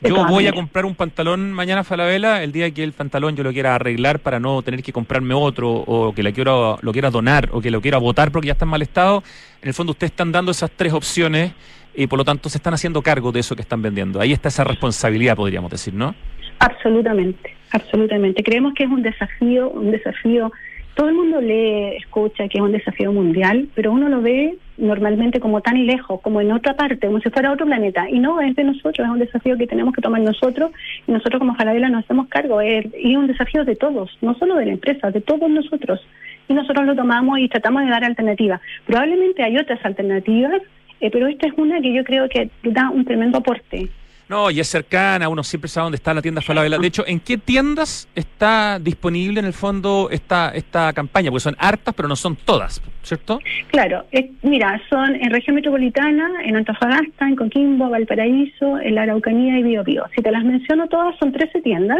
yo 0.01 0.25
voy 0.27 0.47
a 0.47 0.53
comprar 0.53 0.85
un 0.85 0.95
pantalón 0.95 1.51
mañana 1.51 1.83
Falabella, 1.83 2.43
el 2.43 2.51
día 2.51 2.69
que 2.71 2.83
el 2.83 2.93
pantalón 2.93 3.35
yo 3.35 3.43
lo 3.43 3.51
quiera 3.51 3.75
arreglar 3.75 4.19
para 4.19 4.39
no 4.39 4.61
tener 4.61 4.83
que 4.83 4.93
comprarme 4.93 5.33
otro, 5.33 5.71
o 5.71 6.13
que 6.13 6.23
le 6.23 6.33
quiero, 6.33 6.77
lo 6.81 6.91
quiera 6.91 7.09
donar, 7.09 7.49
o 7.51 7.61
que 7.61 7.71
lo 7.71 7.81
quiera 7.81 7.97
botar 7.97 8.31
porque 8.31 8.47
ya 8.47 8.53
está 8.53 8.65
en 8.65 8.71
mal 8.71 8.81
estado, 8.81 9.23
en 9.61 9.67
el 9.67 9.73
fondo 9.73 9.91
ustedes 9.91 10.11
están 10.11 10.31
dando 10.31 10.51
esas 10.51 10.71
tres 10.71 10.93
opciones 10.93 11.53
y 11.95 12.07
por 12.07 12.17
lo 12.17 12.25
tanto 12.25 12.49
se 12.49 12.57
están 12.57 12.73
haciendo 12.73 13.01
cargo 13.01 13.31
de 13.31 13.39
eso 13.39 13.55
que 13.55 13.61
están 13.61 13.81
vendiendo. 13.81 14.19
Ahí 14.19 14.33
está 14.33 14.49
esa 14.49 14.63
responsabilidad, 14.63 15.35
podríamos 15.35 15.71
decir, 15.71 15.93
¿no? 15.93 16.15
Absolutamente, 16.59 17.55
absolutamente. 17.71 18.43
Creemos 18.43 18.73
que 18.73 18.83
es 18.83 18.89
un 18.89 19.01
desafío, 19.01 19.69
un 19.69 19.91
desafío 19.91 20.51
todo 20.95 21.09
el 21.09 21.15
mundo 21.15 21.41
lee, 21.41 21.97
escucha 21.97 22.47
que 22.47 22.57
es 22.57 22.63
un 22.63 22.71
desafío 22.71 23.11
mundial, 23.11 23.67
pero 23.73 23.91
uno 23.91 24.09
lo 24.09 24.21
ve 24.21 24.57
normalmente 24.77 25.39
como 25.39 25.61
tan 25.61 25.85
lejos, 25.85 26.21
como 26.21 26.41
en 26.41 26.51
otra 26.51 26.75
parte, 26.75 27.07
como 27.07 27.19
si 27.19 27.29
fuera 27.29 27.51
otro 27.51 27.65
planeta. 27.65 28.09
Y 28.09 28.19
no, 28.19 28.41
es 28.41 28.55
de 28.55 28.63
nosotros, 28.63 29.05
es 29.05 29.11
un 29.11 29.19
desafío 29.19 29.57
que 29.57 29.67
tenemos 29.67 29.93
que 29.93 30.01
tomar 30.01 30.21
nosotros 30.21 30.71
y 31.07 31.11
nosotros 31.11 31.39
como 31.39 31.55
Falabella 31.55 31.89
nos 31.89 32.03
hacemos 32.03 32.27
cargo. 32.27 32.61
Es, 32.61 32.85
y 32.97 33.11
es 33.11 33.17
un 33.17 33.27
desafío 33.27 33.65
de 33.65 33.75
todos, 33.75 34.17
no 34.21 34.35
solo 34.35 34.55
de 34.55 34.67
la 34.67 34.73
empresa, 34.73 35.11
de 35.11 35.21
todos 35.21 35.49
nosotros. 35.49 36.05
Y 36.47 36.53
nosotros 36.53 36.85
lo 36.85 36.95
tomamos 36.95 37.39
y 37.39 37.47
tratamos 37.47 37.83
de 37.83 37.89
dar 37.89 38.03
alternativas. 38.03 38.61
Probablemente 38.85 39.43
hay 39.43 39.57
otras 39.57 39.83
alternativas, 39.85 40.61
eh, 40.99 41.09
pero 41.11 41.27
esta 41.27 41.47
es 41.47 41.53
una 41.57 41.81
que 41.81 41.93
yo 41.93 42.03
creo 42.03 42.27
que 42.29 42.49
da 42.63 42.89
un 42.89 43.05
tremendo 43.05 43.39
aporte. 43.39 43.89
No, 44.29 44.49
y 44.49 44.59
es 44.59 44.67
cercana, 44.67 45.27
uno 45.29 45.43
siempre 45.43 45.67
sabe 45.67 45.85
dónde 45.85 45.97
está 45.97 46.13
la 46.13 46.21
tienda 46.21 46.41
Falabella. 46.41 46.77
De 46.77 46.87
hecho, 46.87 47.05
¿en 47.05 47.19
qué 47.19 47.37
tiendas 47.37 48.07
está 48.15 48.79
disponible 48.79 49.39
en 49.39 49.45
el 49.45 49.53
fondo 49.53 50.09
esta 50.11 50.49
esta 50.55 50.93
campaña? 50.93 51.29
Porque 51.29 51.41
son 51.41 51.55
hartas, 51.59 51.93
pero 51.93 52.07
no 52.07 52.15
son 52.15 52.35
todas, 52.35 52.81
¿cierto? 53.03 53.39
Claro, 53.67 54.05
mira, 54.41 54.81
son 54.89 55.15
en 55.15 55.29
región 55.29 55.55
metropolitana, 55.55 56.29
en 56.43 56.55
Antofagasta, 56.55 57.27
en 57.27 57.35
Coquimbo, 57.35 57.89
Valparaíso, 57.89 58.79
en 58.79 58.95
la 58.95 59.03
Araucanía 59.03 59.59
y 59.59 59.63
Biobío. 59.63 60.05
Si 60.15 60.21
te 60.21 60.31
las 60.31 60.43
menciono 60.43 60.87
todas, 60.87 61.15
son 61.17 61.31
13 61.31 61.61
tiendas. 61.61 61.99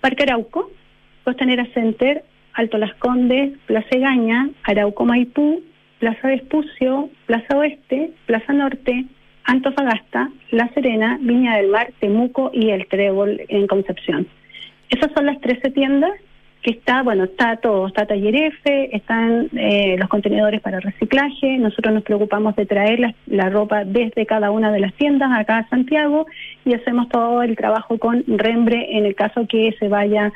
Parque 0.00 0.24
Arauco, 0.24 0.70
Costanera 1.24 1.66
Center, 1.74 2.24
Alto 2.54 2.78
Las 2.78 2.94
Condes, 2.94 3.52
Plaza 3.66 3.88
Egaña, 3.90 4.50
Arauco 4.64 5.04
Maipú, 5.04 5.62
Plaza 5.98 6.28
Vespucio, 6.28 7.10
Plaza 7.26 7.56
Oeste, 7.56 8.12
Plaza 8.26 8.52
Norte, 8.52 9.04
Antofagasta, 9.44 10.30
La 10.50 10.68
Serena, 10.74 11.18
Viña 11.20 11.56
del 11.56 11.68
Mar, 11.68 11.92
Temuco 11.98 12.50
y 12.52 12.70
El 12.70 12.86
Trébol 12.86 13.42
en 13.48 13.66
Concepción. 13.66 14.26
Esas 14.88 15.12
son 15.12 15.26
las 15.26 15.40
13 15.40 15.70
tiendas 15.70 16.12
que 16.62 16.72
está, 16.72 17.02
bueno, 17.02 17.24
está 17.24 17.56
todo, 17.56 17.86
está 17.86 18.04
Taller 18.06 18.36
F, 18.36 18.94
están 18.94 19.48
eh, 19.56 19.96
los 19.98 20.08
contenedores 20.08 20.60
para 20.60 20.78
reciclaje, 20.78 21.56
nosotros 21.56 21.94
nos 21.94 22.02
preocupamos 22.02 22.54
de 22.54 22.66
traer 22.66 23.14
la, 23.26 23.48
ropa 23.48 23.84
desde 23.84 24.26
cada 24.26 24.50
una 24.50 24.70
de 24.70 24.80
las 24.80 24.92
tiendas 24.94 25.30
acá 25.32 25.58
a 25.58 25.68
Santiago 25.70 26.26
y 26.66 26.74
hacemos 26.74 27.08
todo 27.08 27.42
el 27.42 27.56
trabajo 27.56 27.98
con 27.98 28.24
Rembre 28.26 28.98
en 28.98 29.06
el 29.06 29.14
caso 29.14 29.46
que 29.46 29.74
se 29.78 29.88
vaya 29.88 30.32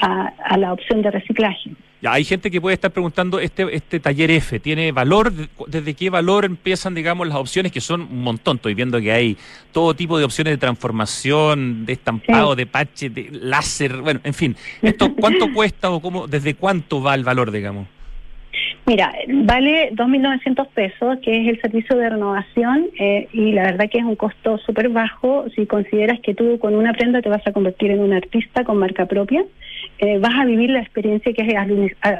a 0.00 0.56
la 0.56 0.72
opción 0.72 1.02
de 1.02 1.10
reciclaje. 1.10 1.70
Ya, 2.02 2.14
hay 2.14 2.24
gente 2.24 2.50
que 2.50 2.60
puede 2.60 2.74
estar 2.74 2.90
preguntando, 2.90 3.40
este, 3.40 3.74
este 3.74 4.00
taller 4.00 4.30
F, 4.30 4.58
¿tiene 4.58 4.90
valor? 4.90 5.32
¿Desde 5.66 5.94
qué 5.94 6.08
valor 6.08 6.46
empiezan, 6.46 6.94
digamos, 6.94 7.28
las 7.28 7.36
opciones? 7.36 7.72
Que 7.72 7.82
son 7.82 8.02
un 8.02 8.22
montón. 8.22 8.56
Estoy 8.56 8.74
viendo 8.74 8.98
que 9.00 9.12
hay 9.12 9.36
todo 9.72 9.92
tipo 9.94 10.18
de 10.18 10.24
opciones 10.24 10.54
de 10.54 10.58
transformación, 10.58 11.84
de 11.84 11.92
estampado, 11.92 12.56
de 12.56 12.66
pache, 12.66 13.10
de 13.10 13.28
láser, 13.30 13.98
bueno, 13.98 14.20
en 14.24 14.32
fin. 14.32 14.56
¿Esto 14.80 15.14
cuánto 15.14 15.52
cuesta 15.54 15.90
o 15.90 16.00
cómo, 16.00 16.26
desde 16.26 16.54
cuánto 16.54 17.02
va 17.02 17.14
el 17.14 17.24
valor, 17.24 17.50
digamos? 17.50 17.86
Mira, 18.86 19.12
vale 19.28 19.90
2.900 19.92 20.68
pesos, 20.68 21.18
que 21.22 21.42
es 21.42 21.48
el 21.48 21.60
servicio 21.60 21.96
de 21.96 22.08
renovación, 22.08 22.88
eh, 22.98 23.28
y 23.32 23.52
la 23.52 23.62
verdad 23.62 23.90
que 23.90 23.98
es 23.98 24.04
un 24.04 24.16
costo 24.16 24.58
súper 24.58 24.88
bajo 24.88 25.44
si 25.54 25.66
consideras 25.66 26.18
que 26.20 26.34
tú 26.34 26.58
con 26.58 26.74
una 26.74 26.92
prenda 26.92 27.22
te 27.22 27.28
vas 27.28 27.46
a 27.46 27.52
convertir 27.52 27.90
en 27.90 28.00
un 28.00 28.12
artista 28.12 28.64
con 28.64 28.78
marca 28.78 29.06
propia. 29.06 29.44
Eh, 30.00 30.18
vas 30.18 30.34
a 30.34 30.44
vivir 30.44 30.70
la 30.70 30.80
experiencia 30.80 31.32
que 31.32 31.42
es 31.42 31.54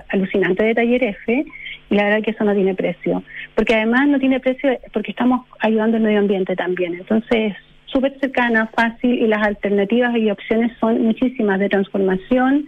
alucinante 0.09 0.65
de 0.65 0.75
Taller 0.75 1.03
F, 1.05 1.45
y 1.91 1.95
la 1.95 2.05
verdad 2.05 2.23
que 2.23 2.31
eso 2.31 2.45
no 2.45 2.55
tiene 2.55 2.75
precio. 2.75 3.23
Porque 3.55 3.75
además 3.75 4.07
no 4.09 4.19
tiene 4.19 4.39
precio 4.39 4.79
porque 4.93 5.11
estamos 5.11 5.47
ayudando 5.61 5.97
al 5.97 6.03
medio 6.03 6.19
ambiente 6.19 6.55
también. 6.55 6.95
Entonces, 6.95 7.55
súper 7.87 8.19
cercana, 8.21 8.71
fácil, 8.75 9.15
y 9.19 9.27
las 9.27 9.45
alternativas 9.47 10.17
y 10.17 10.31
opciones 10.31 10.73
son 10.79 11.03
muchísimas 11.03 11.59
de 11.59 11.69
transformación 11.69 12.67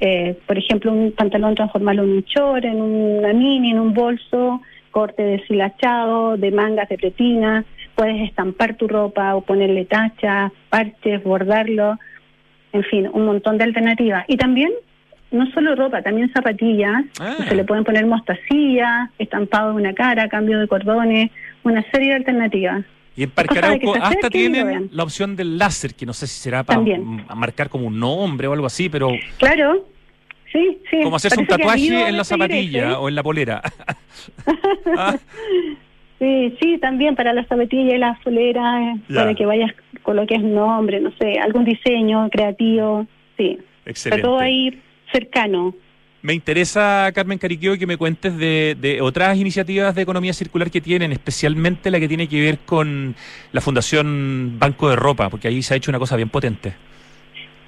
eh, 0.00 0.36
por 0.46 0.58
ejemplo, 0.58 0.92
un 0.92 1.12
pantalón 1.12 1.54
transformarlo 1.54 2.02
en 2.02 2.10
un 2.10 2.24
chor, 2.24 2.64
en 2.66 2.80
una 2.80 3.32
mini, 3.32 3.70
en 3.70 3.78
un 3.78 3.94
bolso, 3.94 4.60
corte 4.90 5.22
deshilachado, 5.22 6.36
de 6.36 6.50
mangas 6.50 6.88
de 6.88 6.98
pretina, 6.98 7.64
puedes 7.94 8.28
estampar 8.28 8.76
tu 8.76 8.88
ropa 8.88 9.34
o 9.36 9.42
ponerle 9.42 9.84
tachas, 9.84 10.52
parches, 10.68 11.22
bordarlo, 11.22 11.98
en 12.74 12.82
fin, 12.84 13.08
un 13.12 13.24
montón 13.24 13.56
de 13.56 13.64
alternativas. 13.64 14.24
Y 14.28 14.36
también, 14.36 14.72
no 15.30 15.46
solo 15.52 15.76
ropa, 15.76 16.02
también 16.02 16.30
zapatillas, 16.32 17.04
ah. 17.20 17.36
se 17.48 17.54
le 17.54 17.64
pueden 17.64 17.84
poner 17.84 18.04
mostacillas, 18.04 19.10
estampado 19.18 19.70
de 19.70 19.76
una 19.76 19.94
cara, 19.94 20.28
cambio 20.28 20.58
de 20.58 20.66
cordones, 20.66 21.30
una 21.62 21.82
serie 21.92 22.08
de 22.08 22.14
alternativas. 22.16 22.84
Y 23.16 23.22
en 23.22 23.30
Parque 23.30 23.58
Arauco 23.58 23.94
hasta 23.94 24.28
tienen 24.28 24.90
la 24.92 25.04
opción 25.04 25.36
del 25.36 25.56
láser, 25.56 25.94
que 25.94 26.04
no 26.04 26.12
sé 26.12 26.26
si 26.26 26.40
será 26.40 26.64
para 26.64 26.80
marcar 27.36 27.70
como 27.70 27.86
un 27.86 27.98
nombre 27.98 28.48
o 28.48 28.52
algo 28.52 28.66
así, 28.66 28.88
pero... 28.88 29.12
Claro, 29.38 29.86
sí, 30.52 30.78
sí. 30.90 31.00
Como 31.00 31.14
hacerse 31.14 31.38
un 31.38 31.46
tatuaje 31.46 32.08
en 32.08 32.16
la 32.16 32.24
zapatilla 32.24 32.98
o 32.98 33.08
en 33.08 33.14
la 33.14 33.22
polera. 33.22 33.62
Ah. 34.96 35.16
Sí, 36.24 36.56
sí, 36.58 36.78
también 36.78 37.14
para 37.16 37.34
la 37.34 37.44
zapatilla 37.44 37.96
y 37.96 37.98
la 37.98 38.18
polera, 38.24 38.96
para 39.14 39.34
que 39.34 39.44
vayas 39.44 39.70
con 40.02 40.16
lo 40.16 40.26
que 40.26 40.36
es 40.36 40.42
nombre, 40.42 40.98
no 40.98 41.12
sé, 41.20 41.38
algún 41.38 41.66
diseño 41.66 42.30
creativo, 42.30 43.06
sí. 43.36 43.58
Excelente. 43.84 44.20
Está 44.20 44.22
todo 44.22 44.38
ahí 44.38 44.80
cercano. 45.12 45.74
Me 46.22 46.32
interesa, 46.32 47.12
Carmen 47.14 47.36
Cariqueo, 47.36 47.76
que 47.76 47.86
me 47.86 47.98
cuentes 47.98 48.38
de, 48.38 48.98
otras 49.02 49.36
iniciativas 49.36 49.94
de 49.94 50.00
economía 50.00 50.32
circular 50.32 50.70
que 50.70 50.80
tienen, 50.80 51.12
especialmente 51.12 51.90
la 51.90 52.00
que 52.00 52.08
tiene 52.08 52.26
que 52.26 52.40
ver 52.40 52.60
con 52.60 53.14
la 53.52 53.60
Fundación 53.60 54.58
Banco 54.58 54.88
de 54.88 54.96
Ropa, 54.96 55.28
porque 55.28 55.48
ahí 55.48 55.60
se 55.60 55.74
ha 55.74 55.76
hecho 55.76 55.90
una 55.90 55.98
cosa 55.98 56.16
bien 56.16 56.30
potente. 56.30 56.72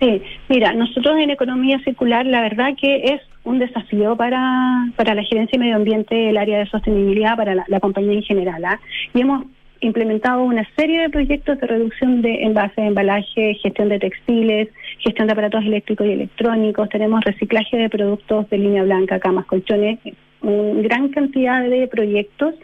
Sí, 0.00 0.22
mira, 0.48 0.72
nosotros 0.72 1.18
en 1.18 1.28
economía 1.28 1.78
circular 1.84 2.24
la 2.24 2.40
verdad 2.40 2.70
que 2.80 2.96
es 3.04 3.20
un 3.46 3.60
desafío 3.60 4.16
para, 4.16 4.88
para 4.96 5.14
la 5.14 5.22
gerencia 5.22 5.56
y 5.56 5.60
medio 5.60 5.76
ambiente, 5.76 6.30
el 6.30 6.36
área 6.36 6.58
de 6.58 6.66
sostenibilidad, 6.66 7.36
para 7.36 7.54
la, 7.54 7.80
compañía 7.80 8.14
en 8.14 8.22
general. 8.22 8.64
¿ah? 8.64 8.80
Y 9.14 9.20
hemos 9.20 9.46
implementado 9.80 10.42
una 10.42 10.66
serie 10.76 11.02
de 11.02 11.10
proyectos 11.10 11.60
de 11.60 11.66
reducción 11.66 12.22
de 12.22 12.42
envase 12.42 12.80
de 12.80 12.88
embalaje, 12.88 13.54
gestión 13.62 13.88
de 13.88 14.00
textiles, 14.00 14.68
gestión 14.98 15.28
de 15.28 15.32
aparatos 15.32 15.64
eléctricos 15.64 16.06
y 16.06 16.12
electrónicos, 16.12 16.88
tenemos 16.88 17.22
reciclaje 17.24 17.76
de 17.76 17.88
productos 17.88 18.50
de 18.50 18.58
línea 18.58 18.82
blanca, 18.82 19.20
camas, 19.20 19.46
colchones, 19.46 20.00
una 20.40 20.82
gran 20.82 21.08
cantidad 21.10 21.62
de 21.62 21.86
proyectos 21.86 22.54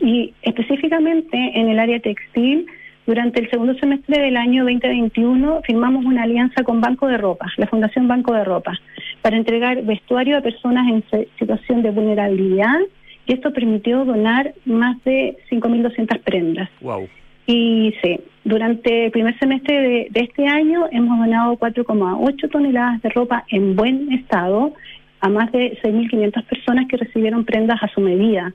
y 0.00 0.32
específicamente 0.42 1.36
en 1.54 1.68
el 1.68 1.78
área 1.78 2.00
textil, 2.00 2.66
durante 3.06 3.40
el 3.40 3.50
segundo 3.50 3.74
semestre 3.74 4.22
del 4.22 4.36
año 4.36 4.64
2021 4.64 5.62
firmamos 5.62 6.04
una 6.04 6.22
alianza 6.22 6.62
con 6.62 6.80
Banco 6.80 7.08
de 7.08 7.16
Ropa, 7.16 7.46
la 7.56 7.66
Fundación 7.66 8.06
Banco 8.06 8.32
de 8.32 8.44
Ropa, 8.44 8.78
para 9.22 9.36
entregar 9.36 9.82
vestuario 9.82 10.38
a 10.38 10.40
personas 10.40 10.86
en 10.88 11.28
situación 11.38 11.82
de 11.82 11.90
vulnerabilidad 11.90 12.78
y 13.26 13.34
esto 13.34 13.52
permitió 13.52 14.04
donar 14.04 14.54
más 14.64 15.02
de 15.04 15.36
5.200 15.50 16.20
prendas. 16.20 16.68
Wow. 16.80 17.08
Y 17.46 17.94
sí, 18.02 18.20
durante 18.44 19.06
el 19.06 19.10
primer 19.10 19.36
semestre 19.38 20.08
de, 20.10 20.20
este 20.20 20.46
año 20.46 20.86
hemos 20.92 21.18
donado 21.18 21.56
4,8 21.56 22.50
toneladas 22.50 23.02
de 23.02 23.08
ropa 23.08 23.44
en 23.48 23.74
buen 23.74 24.12
estado 24.12 24.74
a 25.20 25.28
más 25.28 25.50
de 25.52 25.78
6.500 25.82 26.44
personas 26.44 26.86
que 26.88 26.96
recibieron 26.96 27.44
prendas 27.44 27.82
a 27.82 27.88
su 27.88 28.00
medida. 28.00 28.52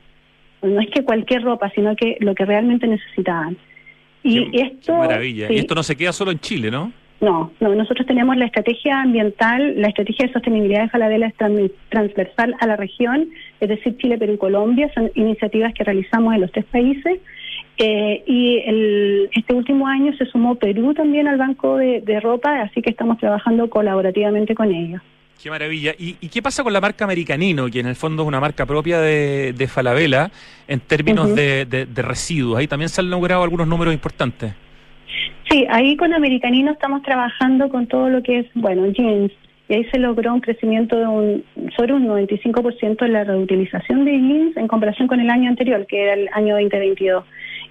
No 0.61 0.79
es 0.79 0.89
que 0.89 1.03
cualquier 1.03 1.43
ropa, 1.43 1.69
sino 1.75 1.95
que 1.95 2.17
lo 2.19 2.33
que 2.33 2.45
realmente 2.45 2.87
necesitaban. 2.87 3.57
Y 4.27 4.61
esto, 4.61 4.95
maravilla. 4.95 5.51
Y 5.51 5.57
esto 5.57 5.75
no 5.75 5.83
se 5.83 5.95
queda 5.95 6.11
solo 6.11 6.31
en 6.31 6.39
Chile, 6.39 6.69
¿no? 6.69 6.91
No, 7.19 7.51
no, 7.59 7.73
nosotros 7.73 8.05
tenemos 8.05 8.37
la 8.37 8.45
estrategia 8.45 9.01
ambiental, 9.01 9.81
la 9.81 9.87
estrategia 9.87 10.27
de 10.27 10.33
sostenibilidad 10.33 10.83
de 10.83 10.89
Falabella 10.89 11.27
es 11.27 11.71
transversal 11.89 12.55
a 12.59 12.67
la 12.67 12.75
región, 12.75 13.29
es 13.59 13.69
decir, 13.69 13.97
Chile, 13.97 14.19
Perú 14.19 14.33
y 14.33 14.37
Colombia, 14.37 14.91
son 14.93 15.09
iniciativas 15.15 15.73
que 15.73 15.83
realizamos 15.83 16.35
en 16.35 16.41
los 16.41 16.51
tres 16.51 16.65
países. 16.65 17.19
Eh, 17.79 18.23
y 18.25 18.57
el, 18.65 19.29
este 19.33 19.53
último 19.53 19.87
año 19.87 20.15
se 20.17 20.25
sumó 20.25 20.55
Perú 20.55 20.93
también 20.93 21.27
al 21.27 21.37
Banco 21.37 21.77
de, 21.77 22.19
Ropa, 22.21 22.61
así 22.61 22.81
que 22.81 22.91
estamos 22.91 23.17
trabajando 23.17 23.69
colaborativamente 23.69 24.53
con 24.53 24.71
ellos. 24.71 25.01
Qué 25.41 25.49
maravilla. 25.49 25.93
¿Y, 25.97 26.13
qué 26.29 26.41
pasa 26.41 26.63
con 26.63 26.73
la 26.73 26.81
marca 26.81 27.05
Americanino, 27.05 27.67
que 27.69 27.79
en 27.79 27.87
el 27.87 27.95
fondo 27.95 28.23
es 28.23 28.27
una 28.27 28.39
marca 28.39 28.65
propia 28.65 28.99
de, 28.99 29.53
de 29.53 29.67
Falabella 29.67 30.31
en 30.67 30.79
términos 30.79 31.35
de, 31.35 31.65
de, 31.65 32.01
residuos? 32.01 32.57
Ahí 32.57 32.67
también 32.67 32.89
se 32.89 33.01
han 33.01 33.09
logrado 33.09 33.43
algunos 33.43 33.67
números 33.67 33.93
importantes. 33.93 34.53
Sí, 35.49 35.65
ahí 35.69 35.95
con 35.95 36.13
Americanino 36.13 36.71
estamos 36.71 37.03
trabajando 37.03 37.69
con 37.69 37.87
todo 37.87 38.09
lo 38.09 38.23
que 38.23 38.39
es, 38.39 38.47
bueno, 38.55 38.87
jeans. 38.87 39.31
Y 39.69 39.75
ahí 39.75 39.85
se 39.91 39.99
logró 39.99 40.33
un 40.33 40.41
crecimiento 40.41 40.97
de 40.97 41.07
un, 41.07 41.43
sobre 41.75 41.93
un 41.93 42.07
95% 42.07 43.05
en 43.05 43.13
la 43.13 43.23
reutilización 43.23 44.05
de 44.05 44.11
jeans 44.11 44.57
en 44.57 44.67
comparación 44.67 45.07
con 45.07 45.19
el 45.19 45.29
año 45.29 45.49
anterior, 45.49 45.85
que 45.85 46.03
era 46.03 46.13
el 46.13 46.29
año 46.33 46.55
2022. 46.55 47.23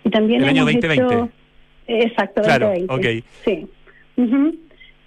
Y 0.05 0.11
también 0.11 0.43
el 0.43 0.51
año 0.51 0.65
2020. 0.65 1.31
exacto, 1.89 2.43
claro, 2.43 2.69
2020. 2.69 3.25
Sí. 3.45 3.67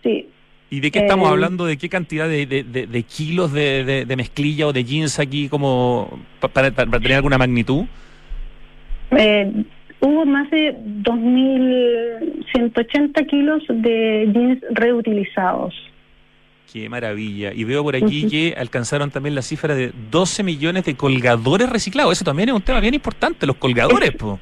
Sí. 0.04 0.28
¿Y 0.72 0.82
de 0.82 0.92
qué 0.92 1.00
estamos 1.00 1.28
eh, 1.28 1.32
hablando? 1.32 1.66
¿De 1.66 1.78
qué 1.78 1.90
cantidad 1.90 2.30
de, 2.30 2.46
de, 2.46 3.04
kilos 3.04 3.52
de, 3.52 4.06
mezclilla 4.16 4.68
o 4.68 4.74
de 4.74 4.84
jeans 4.84 5.18
aquí 5.20 5.50
como 5.50 6.20
para, 6.40 6.70
para 6.72 7.00
tener 7.00 7.14
alguna 7.14 7.40
magnitud? 7.40 7.86
Eh, 9.12 9.52
hubo 10.00 10.26
más 10.26 10.50
de 10.52 10.78
2.180 11.04 13.28
kilos 13.28 13.64
de 13.68 14.30
jeans 14.32 14.60
reutilizados. 14.72 15.74
Qué 16.72 16.88
maravilla. 16.88 17.52
Y 17.52 17.64
veo 17.64 17.84
por 17.84 17.96
aquí 17.96 18.28
que 18.28 18.54
alcanzaron 18.56 19.10
también 19.10 19.34
la 19.34 19.42
cifra 19.42 19.74
de 19.74 19.92
12 20.12 20.44
millones 20.44 20.86
de 20.86 20.94
colgadores 20.94 21.68
reciclados. 21.68 22.14
Eso 22.14 22.26
también 22.26 22.50
es 22.50 22.56
un 22.56 22.62
tema 22.62 22.80
bien 22.80 22.94
importante, 22.94 23.48
los 23.48 23.56
colgadores, 23.56 24.12
po. 24.12 24.40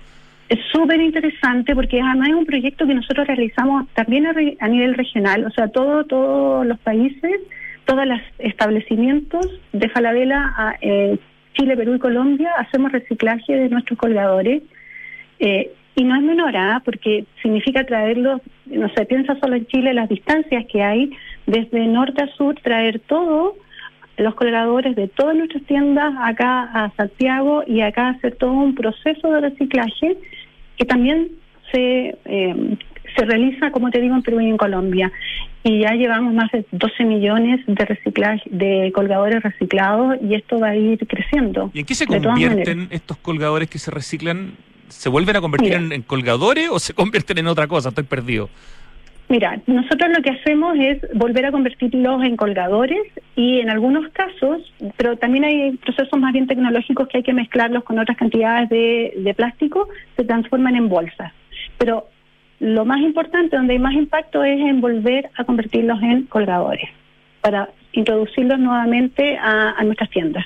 Es 0.50 0.60
súper 0.72 1.02
interesante 1.02 1.76
porque 1.76 2.00
además 2.00 2.30
es 2.30 2.36
un 2.36 2.45
proyecto 2.45 2.88
que 2.88 2.95
nosotros 2.95 3.28
realizamos 3.28 3.88
también 3.93 4.28
a, 4.28 4.68
nivel 4.68 4.93
regional, 4.93 5.45
o 5.45 5.52
sea, 5.52 5.68
todo, 5.68 6.06
todos 6.06 6.66
los 6.66 6.80
países, 6.80 7.41
todos 7.86 8.06
los 8.06 8.20
establecimientos 8.39 9.45
de 9.74 9.89
Falabella, 9.89 10.54
a, 10.56 10.76
eh, 10.82 11.18
Chile, 11.54 11.76
Perú 11.76 11.95
y 11.95 12.00
Colombia, 12.00 12.52
hacemos 12.58 12.91
reciclaje 12.91 13.56
de 13.56 13.70
nuestros 13.70 13.98
colgadores. 14.00 14.64
Eh, 15.39 15.72
y 15.95 16.04
no 16.04 16.16
es 16.16 16.22
menor, 16.22 16.56
¿ah? 16.56 16.82
porque 16.86 17.26
significa 17.41 17.84
traerlos, 17.84 18.41
no 18.68 18.88
sé, 18.89 19.06
piensa 19.06 19.36
solo 19.39 19.56
en 19.56 19.66
Chile 19.66 19.95
las 19.95 20.08
distancias 20.08 20.66
que 20.72 20.84
hay, 20.84 21.12
desde 21.48 21.88
norte 21.88 22.22
a 22.24 22.28
sur, 22.36 22.54
traer 22.62 23.00
todo 23.00 23.56
los 24.18 24.36
colgadores 24.36 24.95
de 24.95 25.07
todas 25.07 25.36
nuestras 25.36 25.63
tiendas 25.63 26.13
acá 26.22 26.63
a 26.63 26.91
Santiago 26.97 27.63
y 27.65 27.82
acá 27.82 28.09
hacer 28.09 28.36
todo 28.36 28.51
un 28.51 28.76
proceso 28.76 29.32
de 29.32 29.41
reciclaje 29.41 30.18
que 30.76 30.86
también 30.86 31.30
se, 31.72 32.18
eh, 32.26 32.78
se 33.15 33.26
realiza, 33.26 33.72
como 33.72 33.91
te 33.91 34.01
digo, 34.01 34.15
en 34.15 34.24
Perú 34.24 34.41
y 34.41 34.49
en 34.49 34.57
Colombia. 34.57 35.11
Y 35.63 35.82
ya 35.82 35.91
llevamos 35.91 36.34
más 36.34 36.51
de 36.51 36.65
12 36.72 37.03
millones 37.03 37.59
de 37.68 37.86
reciclaje, 37.86 38.43
de 38.49 38.91
colgadores 38.93 39.43
reciclados 39.43 40.18
y 40.22 40.36
esto 40.36 40.59
va 40.59 40.70
a 40.70 40.76
ir 40.76 40.97
creciendo. 41.07 41.72
¿Y 41.74 41.82
en 41.82 41.86
qué 41.86 41.93
se 41.93 42.07
convierten 42.07 42.88
estos 42.89 43.18
colgadores 43.18 43.70
que 43.70 43.78
se 43.78 43.91
reciclan? 43.91 44.53
¿Se 44.88 45.09
vuelven 45.09 45.36
a 45.36 45.41
convertir 45.41 45.70
Mira. 45.70 45.82
en, 45.82 45.91
en 45.91 46.01
colgadores 46.01 46.70
o 46.72 46.80
se 46.80 46.93
convierten 46.95 47.38
en 47.38 47.47
otra 47.47 47.68
cosa? 47.68 47.89
Estoy 47.89 48.05
perdido. 48.05 48.49
Mira, 49.30 49.59
nosotros 49.67 50.09
lo 50.15 50.23
que 50.23 50.30
hacemos 50.30 50.78
es 50.80 50.99
volver 51.13 51.45
a 51.45 51.51
convertirlos 51.51 52.23
en 52.23 52.38
colgadores 52.38 53.01
y 53.36 53.59
en 53.59 53.69
algunos 53.69 54.07
casos, 54.13 54.73
pero 54.95 55.17
también 55.17 55.43
hay 55.43 55.71
procesos 55.78 56.17
más 56.17 56.32
bien 56.32 56.47
tecnológicos 56.47 57.09
que 57.09 57.17
hay 57.17 57.23
que 57.23 57.34
mezclarlos 57.34 57.84
con 57.84 57.99
otras 57.99 58.17
cantidades 58.17 58.69
de, 58.69 59.34
plástico, 59.36 59.89
se 60.15 60.23
transforman 60.23 60.78
en 60.78 60.88
bolsas. 60.88 61.34
Pero 61.78 62.07
lo 62.61 62.86
más 62.86 63.01
importante, 63.01 63.57
donde 63.57 63.73
hay 63.73 63.80
más 63.80 63.95
impacto, 63.95 64.45
es 64.45 64.61
en 64.61 64.80
volver 64.80 65.30
a 65.36 65.43
convertirlos 65.43 66.01
en 66.01 66.23
colgadores 66.23 66.89
para 67.41 67.69
introducirlos 67.91 68.59
nuevamente 68.59 69.38
a, 69.38 69.71
a 69.71 69.84
nuestras 69.84 70.09
tiendas. 70.09 70.45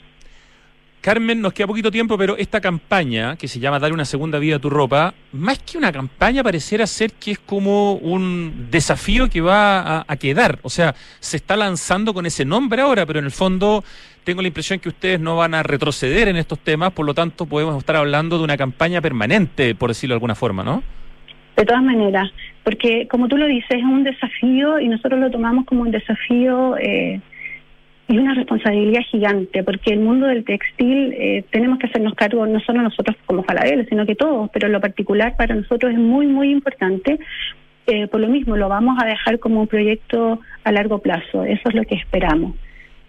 Carmen, 1.01 1.41
nos 1.41 1.53
queda 1.53 1.65
poquito 1.65 1.89
tiempo, 1.89 2.15
pero 2.15 2.37
esta 2.37 2.61
campaña 2.61 3.35
que 3.35 3.47
se 3.47 3.59
llama 3.59 3.79
Dar 3.79 3.91
una 3.91 4.05
segunda 4.05 4.37
vida 4.37 4.57
a 4.57 4.59
tu 4.59 4.69
ropa, 4.69 5.15
más 5.31 5.57
que 5.57 5.79
una 5.79 5.91
campaña 5.91 6.43
pareciera 6.43 6.85
ser 6.85 7.13
que 7.13 7.31
es 7.31 7.39
como 7.39 7.93
un 7.93 8.67
desafío 8.69 9.27
que 9.27 9.41
va 9.41 9.79
a, 9.79 10.05
a 10.07 10.15
quedar. 10.17 10.59
O 10.61 10.69
sea, 10.69 10.93
se 11.19 11.37
está 11.37 11.57
lanzando 11.57 12.13
con 12.13 12.27
ese 12.27 12.45
nombre 12.45 12.83
ahora, 12.83 13.07
pero 13.07 13.17
en 13.17 13.25
el 13.25 13.31
fondo 13.31 13.83
tengo 14.23 14.43
la 14.43 14.49
impresión 14.49 14.77
que 14.77 14.89
ustedes 14.89 15.19
no 15.19 15.37
van 15.37 15.55
a 15.55 15.63
retroceder 15.63 16.27
en 16.27 16.35
estos 16.35 16.59
temas, 16.59 16.91
por 16.91 17.07
lo 17.07 17.15
tanto 17.15 17.47
podemos 17.47 17.75
estar 17.77 17.95
hablando 17.95 18.37
de 18.37 18.43
una 18.43 18.55
campaña 18.55 19.01
permanente, 19.01 19.73
por 19.73 19.89
decirlo 19.89 20.13
de 20.13 20.17
alguna 20.17 20.35
forma, 20.35 20.63
¿no? 20.63 20.83
De 21.57 21.65
todas 21.65 21.83
maneras, 21.83 22.31
porque 22.63 23.07
como 23.07 23.27
tú 23.27 23.37
lo 23.37 23.47
dices, 23.47 23.71
es 23.71 23.83
un 23.83 24.03
desafío 24.03 24.79
y 24.79 24.87
nosotros 24.87 25.19
lo 25.19 25.31
tomamos 25.31 25.65
como 25.65 25.81
un 25.81 25.91
desafío 25.91 26.77
eh, 26.77 27.19
y 28.11 28.17
una 28.17 28.33
responsabilidad 28.33 29.03
gigante, 29.09 29.63
porque 29.63 29.93
el 29.93 30.01
mundo 30.01 30.27
del 30.27 30.43
textil 30.43 31.13
eh, 31.13 31.45
tenemos 31.49 31.79
que 31.79 31.87
hacernos 31.87 32.13
cargo, 32.13 32.45
no 32.45 32.59
solo 32.59 32.81
nosotros 32.81 33.15
como 33.25 33.43
Falabella, 33.43 33.85
sino 33.85 34.05
que 34.05 34.15
todos, 34.15 34.49
pero 34.51 34.67
lo 34.67 34.81
particular 34.81 35.37
para 35.37 35.55
nosotros 35.55 35.93
es 35.93 35.97
muy, 35.97 36.27
muy 36.27 36.51
importante. 36.51 37.19
Eh, 37.87 38.07
por 38.07 38.19
lo 38.19 38.27
mismo, 38.27 38.57
lo 38.57 38.67
vamos 38.67 38.97
a 39.01 39.05
dejar 39.05 39.39
como 39.39 39.61
un 39.61 39.67
proyecto 39.67 40.41
a 40.65 40.71
largo 40.73 40.99
plazo, 40.99 41.45
eso 41.45 41.69
es 41.69 41.73
lo 41.73 41.83
que 41.83 41.95
esperamos. 41.95 42.55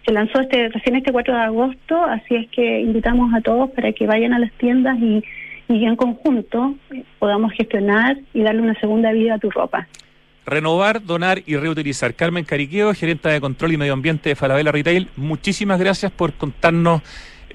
Se 0.05 0.13
lanzó 0.13 0.39
este 0.39 0.69
recién 0.69 0.95
este 0.95 1.11
4 1.11 1.33
de 1.33 1.41
agosto, 1.41 2.01
así 2.05 2.35
es 2.35 2.49
que 2.49 2.79
invitamos 2.79 3.33
a 3.33 3.41
todos 3.41 3.71
para 3.71 3.91
que 3.91 4.07
vayan 4.07 4.33
a 4.33 4.39
las 4.39 4.53
tiendas 4.53 4.97
y, 4.99 5.21
y 5.67 5.83
en 5.83 5.97
conjunto 5.97 6.75
eh, 6.91 7.03
podamos 7.19 7.51
gestionar 7.51 8.17
y 8.33 8.41
darle 8.41 8.61
una 8.61 8.79
segunda 8.79 9.11
vida 9.11 9.35
a 9.35 9.39
tu 9.39 9.49
ropa. 9.51 9.85
Renovar, 10.45 11.03
donar 11.03 11.41
y 11.45 11.55
reutilizar. 11.55 12.15
Carmen 12.15 12.43
Cariqueo, 12.43 12.93
gerente 12.93 13.29
de 13.29 13.39
control 13.39 13.73
y 13.73 13.77
medio 13.77 13.93
ambiente 13.93 14.29
de 14.29 14.35
Falabella 14.35 14.71
Retail, 14.71 15.09
muchísimas 15.15 15.79
gracias 15.79 16.11
por 16.11 16.33
contarnos 16.33 17.01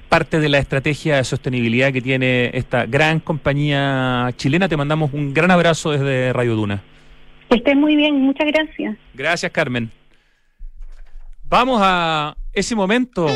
parte 0.09 0.39
de 0.39 0.49
la 0.49 0.57
estrategia 0.57 1.17
de 1.17 1.23
sostenibilidad 1.23 1.93
que 1.93 2.01
tiene 2.01 2.49
esta 2.53 2.85
gran 2.85 3.19
compañía 3.19 4.31
chilena. 4.35 4.67
Te 4.67 4.75
mandamos 4.75 5.13
un 5.13 5.33
gran 5.33 5.51
abrazo 5.51 5.91
desde 5.91 6.33
Radio 6.33 6.55
Duna. 6.55 6.81
Que 7.49 7.57
estés 7.57 7.75
muy 7.75 7.95
bien, 7.95 8.19
muchas 8.21 8.47
gracias. 8.47 8.97
Gracias, 9.13 9.51
Carmen. 9.51 9.91
Vamos 11.43 11.79
a 11.83 12.35
ese 12.53 12.75
momento 12.75 13.27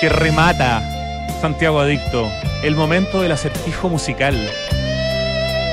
que 0.00 0.08
remata 0.08 0.82
Santiago 1.40 1.80
Adicto, 1.80 2.28
el 2.62 2.76
momento 2.76 3.22
del 3.22 3.32
acertijo 3.32 3.88
musical. 3.88 4.34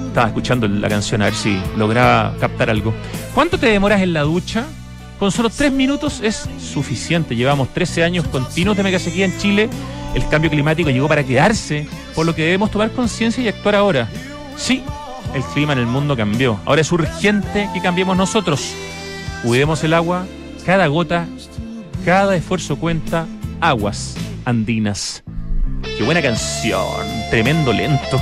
estaba 0.06 0.28
escuchando 0.28 0.66
la 0.66 0.88
canción 0.88 1.22
a 1.22 1.26
ver 1.26 1.34
si 1.34 1.60
lograba 1.76 2.34
captar 2.40 2.70
algo. 2.70 2.92
¿Cuánto 3.34 3.58
te 3.58 3.66
demoras 3.66 4.00
en 4.00 4.12
la 4.12 4.22
ducha? 4.22 4.66
Con 5.20 5.30
solo 5.30 5.50
tres 5.50 5.70
minutos 5.70 6.22
es 6.24 6.48
suficiente. 6.58 7.36
Llevamos 7.36 7.68
13 7.74 8.04
años 8.04 8.26
continuos 8.28 8.74
de 8.78 8.82
megasequía 8.82 9.26
en 9.26 9.36
Chile. 9.36 9.68
El 10.14 10.26
cambio 10.28 10.50
climático 10.50 10.88
llegó 10.88 11.08
para 11.08 11.22
quedarse, 11.22 11.86
por 12.14 12.24
lo 12.24 12.34
que 12.34 12.44
debemos 12.44 12.70
tomar 12.70 12.90
conciencia 12.90 13.44
y 13.44 13.48
actuar 13.48 13.74
ahora. 13.74 14.08
Sí, 14.56 14.82
el 15.34 15.42
clima 15.42 15.74
en 15.74 15.80
el 15.80 15.86
mundo 15.86 16.16
cambió. 16.16 16.58
Ahora 16.64 16.80
es 16.80 16.90
urgente 16.90 17.68
que 17.74 17.82
cambiemos 17.82 18.16
nosotros. 18.16 18.72
Cuidemos 19.44 19.84
el 19.84 19.92
agua, 19.92 20.24
cada 20.64 20.86
gota, 20.86 21.26
cada 22.06 22.34
esfuerzo 22.34 22.76
cuenta. 22.76 23.26
Aguas 23.60 24.16
andinas. 24.46 25.22
Qué 25.98 26.02
buena 26.02 26.22
canción, 26.22 26.80
tremendo 27.28 27.74
lento. 27.74 28.18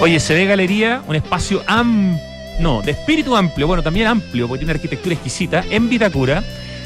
Oye, 0.00 0.18
se 0.18 0.34
ve 0.34 0.46
Galería, 0.46 1.02
un 1.06 1.14
espacio 1.14 1.62
amplio, 1.68 2.20
no, 2.58 2.82
de 2.82 2.92
espíritu 2.92 3.36
amplio, 3.36 3.66
bueno, 3.66 3.82
también 3.82 4.06
amplio, 4.06 4.48
porque 4.48 4.60
tiene 4.60 4.72
una 4.72 4.76
arquitectura 4.76 5.14
exquisita, 5.14 5.64
en 5.70 5.88
Vitacura, 5.88 6.42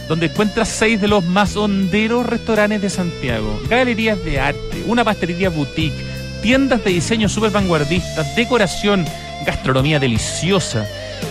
donde 0.09 0.27
encuentras 0.27 0.69
seis 0.69 1.01
de 1.01 1.09
los 1.09 1.25
más 1.25 1.57
honderos 1.57 2.27
restaurantes 2.27 2.83
de 2.83 2.91
Santiago, 2.91 3.61
galerías 3.69 4.23
de 4.25 4.41
arte, 4.41 4.83
una 4.87 5.05
pastelería 5.05 5.51
boutique, 5.51 5.95
tiendas 6.43 6.83
de 6.83 6.91
diseño 6.91 7.29
súper 7.29 7.51
vanguardistas, 7.51 8.35
decoración, 8.35 9.05
gastronomía 9.47 10.01
deliciosa 10.01 10.87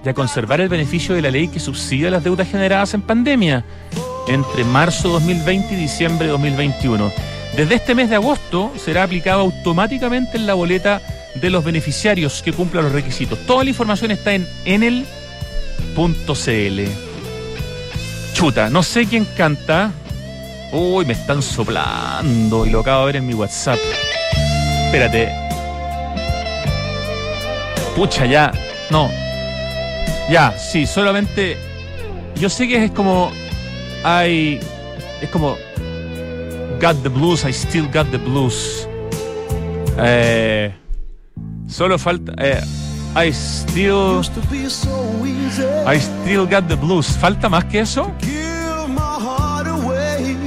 y 0.04 0.10
a 0.10 0.14
conservar 0.14 0.62
el 0.62 0.70
beneficio 0.70 1.14
de 1.14 1.22
la 1.22 1.32
ley 1.32 1.48
que 1.48 1.60
subsidia 1.60 2.10
las 2.10 2.24
deudas 2.24 2.50
generadas 2.50 2.94
en 2.94 3.02
pandemia 3.02 3.66
entre 4.28 4.64
marzo 4.64 5.10
2020 5.10 5.74
y 5.74 5.78
diciembre 5.78 6.28
de 6.28 6.32
2021. 6.32 7.12
Desde 7.56 7.76
este 7.76 7.96
mes 7.96 8.10
de 8.10 8.16
agosto 8.16 8.72
será 8.78 9.04
aplicado 9.04 9.42
automáticamente 9.42 10.38
en 10.38 10.48
la 10.48 10.54
boleta 10.54 11.02
de 11.36 11.50
los 11.50 11.64
beneficiarios 11.64 12.42
que 12.42 12.54
cumplan 12.54 12.86
los 12.86 12.94
requisitos. 12.94 13.40
Toda 13.46 13.64
la 13.64 13.70
información 13.72 14.12
está 14.12 14.34
en 14.34 14.48
enel.cl. 14.66 15.10
Chuta, 18.34 18.70
no 18.70 18.84
sé 18.84 19.06
quién 19.06 19.26
canta. 19.38 19.92
Uy, 20.72 21.06
me 21.06 21.14
están 21.14 21.42
soplando 21.42 22.66
y 22.66 22.70
lo 22.70 22.80
acabo 22.80 23.02
de 23.02 23.06
ver 23.08 23.16
en 23.18 23.28
mi 23.28 23.34
WhatsApp. 23.34 23.78
Espérate. 24.86 25.41
Pucha, 27.96 28.26
ya. 28.26 28.52
No. 28.90 29.10
Ya, 30.30 30.58
sí, 30.58 30.86
solamente. 30.86 31.58
Yo 32.36 32.50
sé 32.50 32.68
que 32.68 32.86
es 32.86 32.92
como. 32.92 33.32
Hay. 34.04 34.60
Es 35.22 35.30
como. 35.30 35.58
Got 36.80 37.04
the 37.04 37.10
blues, 37.10 37.44
I 37.44 37.52
still 37.52 37.88
got 37.92 38.10
the 38.12 38.18
blues. 38.18 38.88
Eh, 39.98 40.74
solo 41.68 42.00
falta. 42.00 42.34
Eh, 42.38 42.62
I 43.16 43.32
still. 43.32 44.22
I 45.86 45.98
still 45.98 46.48
got 46.48 46.68
the 46.68 46.76
blues. 46.76 47.08
¿Falta 47.08 47.50
más 47.50 47.66
que 47.66 47.82
eso? 47.82 48.12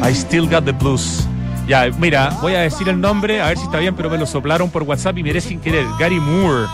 I 0.03 0.12
still 0.12 0.49
got 0.49 0.64
the 0.64 0.72
blues. 0.72 1.26
Ya, 1.66 1.88
mira, 1.99 2.30
voy 2.42 2.55
a 2.55 2.61
decir 2.61 2.88
el 2.88 3.01
nombre, 3.01 3.40
a 3.40 3.49
ver 3.49 3.57
si 3.57 3.64
está 3.64 3.78
bien, 3.78 3.95
pero 3.95 4.11
me 4.11 4.18
lo 4.18 4.26
soplaron 4.26 4.68
por 4.70 4.82
WhatsApp 4.82 5.16
y 5.18 5.22
miré 5.22 5.40
sin 5.40 5.61
querer. 5.61 5.86
Gary 5.99 6.20
Moore. 6.20 6.66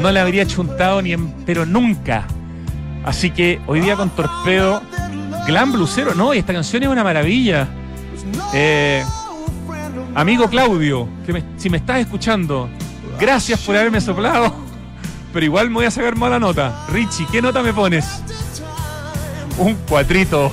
No 0.00 0.10
le 0.10 0.20
habría 0.20 0.46
chuntado 0.46 1.02
ni 1.02 1.12
en, 1.12 1.30
pero 1.44 1.66
nunca. 1.66 2.26
Así 3.04 3.30
que 3.30 3.60
hoy 3.66 3.80
día 3.80 3.96
con 3.96 4.08
Torpedo, 4.10 4.82
Glam 5.46 5.72
Blusero, 5.72 6.14
no, 6.14 6.32
y 6.32 6.38
esta 6.38 6.52
canción 6.52 6.82
es 6.82 6.88
una 6.88 7.04
maravilla. 7.04 7.68
Eh, 8.54 9.04
amigo 10.14 10.48
Claudio, 10.48 11.06
que 11.26 11.42
si 11.56 11.68
me 11.68 11.78
estás 11.78 12.00
escuchando, 12.00 12.68
gracias 13.18 13.60
por 13.60 13.76
haberme 13.76 14.00
soplado, 14.00 14.54
pero 15.32 15.44
igual 15.44 15.68
me 15.68 15.76
voy 15.76 15.84
a 15.84 15.90
sacar 15.90 16.16
mala 16.16 16.38
nota. 16.38 16.86
Richie, 16.90 17.26
¿qué 17.30 17.42
nota 17.42 17.62
me 17.62 17.72
pones? 17.72 18.22
Un 19.58 19.74
cuatrito. 19.88 20.50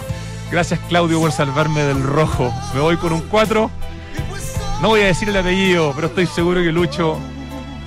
Gracias 0.51 0.79
Claudio 0.87 1.19
por 1.19 1.31
salvarme 1.31 1.83
del 1.83 2.03
rojo. 2.03 2.53
Me 2.73 2.81
voy 2.81 2.97
con 2.97 3.13
un 3.13 3.21
4. 3.21 3.69
No 4.81 4.89
voy 4.89 5.01
a 5.01 5.05
decir 5.05 5.29
el 5.29 5.37
apellido, 5.37 5.93
pero 5.95 6.07
estoy 6.07 6.25
seguro 6.25 6.61
que 6.61 6.71
Lucho, 6.71 7.17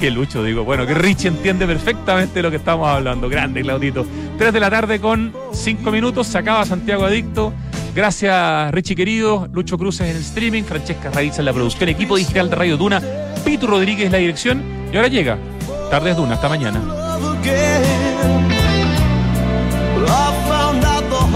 que 0.01 0.11
Lucho 0.11 0.43
digo, 0.43 0.65
bueno, 0.65 0.87
que 0.87 0.95
Richie 0.95 1.29
entiende 1.29 1.67
perfectamente 1.67 2.41
lo 2.41 2.51
que 2.51 2.57
estamos 2.57 2.89
hablando. 2.89 3.29
Grande, 3.29 3.61
Claudito. 3.61 4.07
3 4.39 4.51
de 4.51 4.59
la 4.59 4.71
tarde 4.71 4.99
con 4.99 5.35
5 5.53 5.91
minutos, 5.91 6.27
se 6.27 6.39
acaba 6.39 6.65
Santiago 6.65 7.05
Adicto. 7.05 7.53
Gracias, 7.95 8.73
Richie 8.73 8.97
querido, 8.97 9.47
Lucho 9.53 9.77
Cruces 9.77 10.09
en 10.09 10.17
el 10.17 10.23
streaming, 10.23 10.63
Francesca 10.63 11.11
Raíz 11.11 11.39
en 11.39 11.45
la 11.45 11.53
producción, 11.53 11.91
equipo 11.91 12.17
digital 12.17 12.49
de 12.49 12.57
Radio 12.57 12.77
Duna, 12.79 13.03
Pitu 13.45 13.67
Rodríguez 13.67 14.07
en 14.07 14.13
la 14.13 14.19
dirección. 14.19 14.63
Y 14.91 14.97
ahora 14.97 15.09
llega, 15.09 15.37
Tardes 15.91 16.17
Duna, 16.17 16.35
hasta 16.35 16.49
mañana. 16.49 16.81